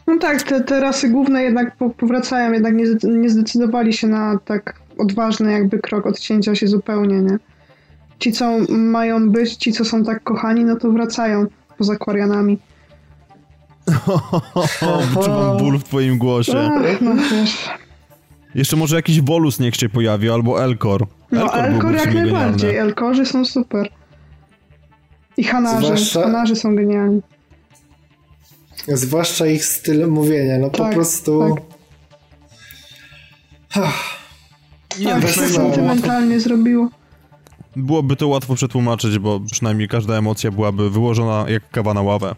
[0.07, 4.39] No tak, te, te rasy główne jednak po, powracają, jednak nie, nie zdecydowali się na
[4.45, 7.39] tak odważny jakby krok odcięcia się zupełnie, nie?
[8.19, 11.45] Ci, co mają być, ci, co są tak kochani, no to wracają
[11.77, 12.57] poza Kwarianami.
[14.81, 16.71] O, wyczuwam ból w twoim głosie.
[16.75, 17.69] Ach, no wiesz.
[18.57, 21.07] Jeszcze może jakiś Volus niech się pojawi, albo Elkor.
[21.31, 22.79] No Elkor w jak najbardziej, genialny.
[22.89, 23.89] Elkorzy są super.
[25.37, 27.21] I Hanarzy, Zwłaszcza- Hanarzy są genialni.
[28.87, 31.55] Zwłaszcza ich styl mówienia, no po Tak, prostu...
[34.99, 36.89] Nie, Tak no, się przynajmniej sentymentalnie zrobiło.
[37.75, 42.35] byłoby to łatwo przetłumaczyć, bo przynajmniej każda emocja byłaby wyłożona jak kawa na ławę.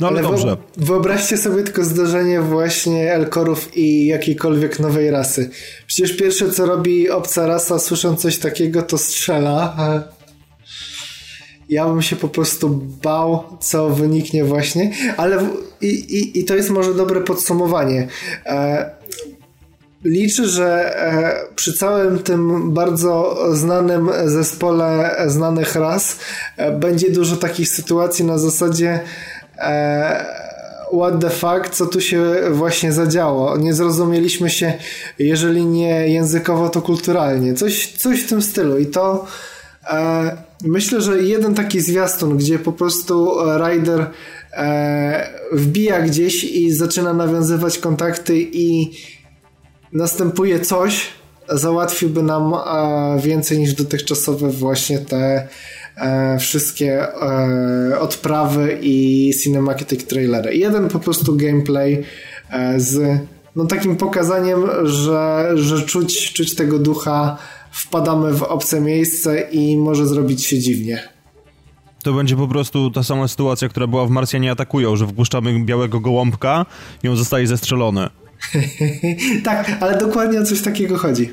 [0.00, 0.56] No ale, wyo- dobrze.
[0.76, 5.50] Wyobraźcie sobie tylko zdarzenie właśnie Elkorów i jakiejkolwiek nowej rasy.
[5.86, 9.76] Przecież pierwsze co robi obca rasa słysząc coś takiego to strzela.
[11.68, 12.68] Ja bym się po prostu
[13.02, 15.48] bał, co wyniknie właśnie, ale w,
[15.80, 18.08] i, i, i to jest może dobre podsumowanie.
[18.46, 18.90] E,
[20.04, 26.18] liczę, że e, przy całym tym bardzo znanym zespole znanych ras
[26.56, 29.00] e, będzie dużo takich sytuacji na zasadzie
[30.92, 33.56] what the fuck, co tu się właśnie zadziało.
[33.56, 34.72] Nie zrozumieliśmy się,
[35.18, 37.54] jeżeli nie językowo, to kulturalnie.
[37.54, 39.26] Coś, coś w tym stylu i to
[39.90, 44.10] e, myślę, że jeden taki zwiastun, gdzie po prostu Ryder
[44.52, 48.90] e, wbija gdzieś i zaczyna nawiązywać kontakty i
[49.92, 51.06] następuje coś,
[51.48, 55.48] załatwiłby nam e, więcej niż dotychczasowe właśnie te e,
[56.38, 60.56] wszystkie e, odprawy i cinematic trailery.
[60.56, 62.02] Jeden po prostu gameplay
[62.50, 63.20] e, z
[63.56, 67.36] no, takim pokazaniem, że, że czuć, czuć tego ducha,
[67.70, 71.08] wpadamy w obce miejsce i może zrobić się dziwnie.
[72.02, 76.00] To będzie po prostu ta sama sytuacja, która była w Marsjanie Atakują, że wpuszczamy białego
[76.00, 76.66] gołąbka
[77.02, 78.08] i on zostaje zestrzelony.
[79.44, 81.32] tak, ale dokładnie o coś takiego chodzi.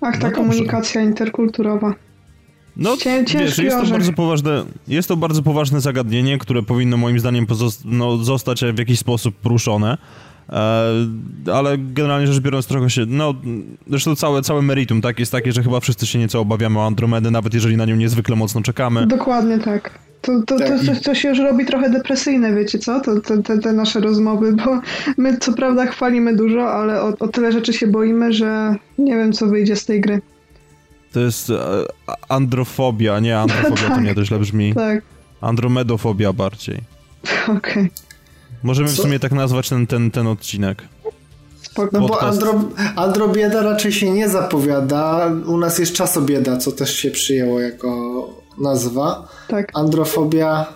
[0.00, 2.05] Ach, ta No komunikacja interkulturowa.
[2.76, 7.20] No, Cię- wiesz, jest to, bardzo poważne, jest to bardzo poważne zagadnienie, które powinno moim
[7.20, 7.46] zdaniem
[7.84, 9.98] no, zostać w jakiś sposób poruszone.
[10.50, 13.34] E, ale generalnie rzecz biorąc trochę się, no
[13.88, 17.30] zresztą całe, całe meritum tak jest takie, że chyba wszyscy się nieco obawiamy o Andromedę,
[17.30, 19.06] nawet jeżeli na nią niezwykle mocno czekamy.
[19.06, 19.98] Dokładnie tak.
[20.22, 20.80] To, to, to, Tak.
[20.86, 23.00] to, to się już robi trochę depresyjne, wiecie co?
[23.00, 24.80] To, to, te, te nasze rozmowy, bo
[25.16, 29.32] my co prawda chwalimy dużo, ale o, o tyle rzeczy się boimy, że nie wiem
[29.32, 30.20] co wyjdzie z tej gry.
[31.16, 31.56] To jest e,
[32.28, 34.74] androfobia, nie androfobia, to nie, to źle brzmi.
[34.84, 35.02] Tak,
[35.40, 36.80] Andromedofobia bardziej.
[37.56, 37.90] okej,
[38.62, 39.02] Możemy w Co?
[39.02, 40.82] sumie tak nazwać ten, ten, ten odcinek.
[41.62, 42.00] spoko.
[42.00, 42.60] No bo andro,
[42.96, 45.32] androbieda raczej się nie zapowiada.
[45.46, 47.90] U nas jest czasobieda, co też się przyjęło jako
[48.58, 49.28] nazwa.
[49.48, 49.70] Tak.
[49.74, 50.66] Androfobia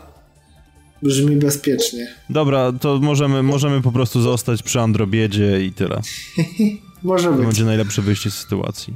[1.02, 2.14] brzmi bezpiecznie.
[2.30, 6.00] Dobra, to możemy, możemy po prostu zostać przy Androbiedzie i tyle.
[7.02, 7.46] Może To być.
[7.46, 8.94] będzie najlepsze wyjście z sytuacji.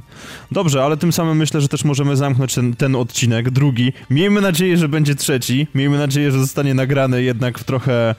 [0.51, 3.93] Dobrze, ale tym samym myślę, że też możemy zamknąć ten, ten odcinek, drugi.
[4.09, 5.67] Miejmy nadzieję, że będzie trzeci.
[5.75, 8.15] Miejmy nadzieję, że zostanie nagrany jednak w trochę e,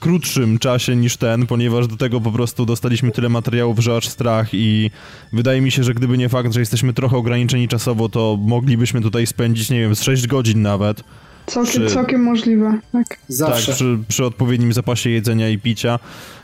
[0.00, 4.48] krótszym czasie niż ten, ponieważ do tego po prostu dostaliśmy tyle materiałów, że aż strach
[4.52, 4.90] i
[5.32, 9.26] wydaje mi się, że gdyby nie fakt, że jesteśmy trochę ograniczeni czasowo, to moglibyśmy tutaj
[9.26, 11.04] spędzić, nie wiem, z 6 godzin nawet.
[11.46, 13.18] Całkiem, Przy- całkiem możliwe, tak.
[13.28, 13.66] Zawsze.
[13.66, 15.98] Tak, przy, przy odpowiednim zapasie jedzenia i picia.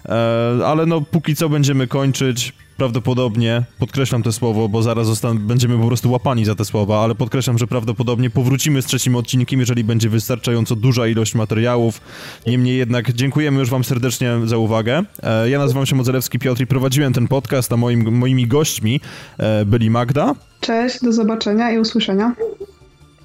[0.07, 2.53] E, ale no, póki co będziemy kończyć.
[2.77, 7.15] Prawdopodobnie, podkreślam to słowo, bo zaraz zostan- będziemy po prostu łapani za te słowa, ale
[7.15, 12.01] podkreślam, że prawdopodobnie powrócimy z trzecim odcinkiem, jeżeli będzie wystarczająco duża ilość materiałów.
[12.47, 15.03] Niemniej jednak dziękujemy już Wam serdecznie za uwagę.
[15.23, 19.01] E, ja nazywam się Modzelewski Piotr i prowadziłem ten podcast, a moim, moimi gośćmi
[19.39, 22.33] e, byli Magda Cześć, do zobaczenia i usłyszenia.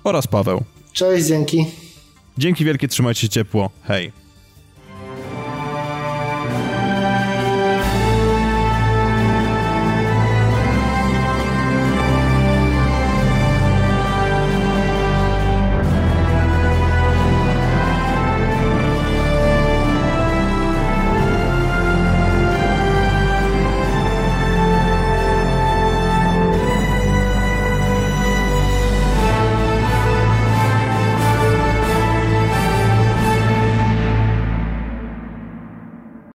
[0.03, 0.63] oraz Paweł.
[0.95, 1.65] Cześć, dzięki.
[2.37, 3.69] Dzięki wielkie, trzymajcie się ciepło.
[3.83, 4.24] Hej.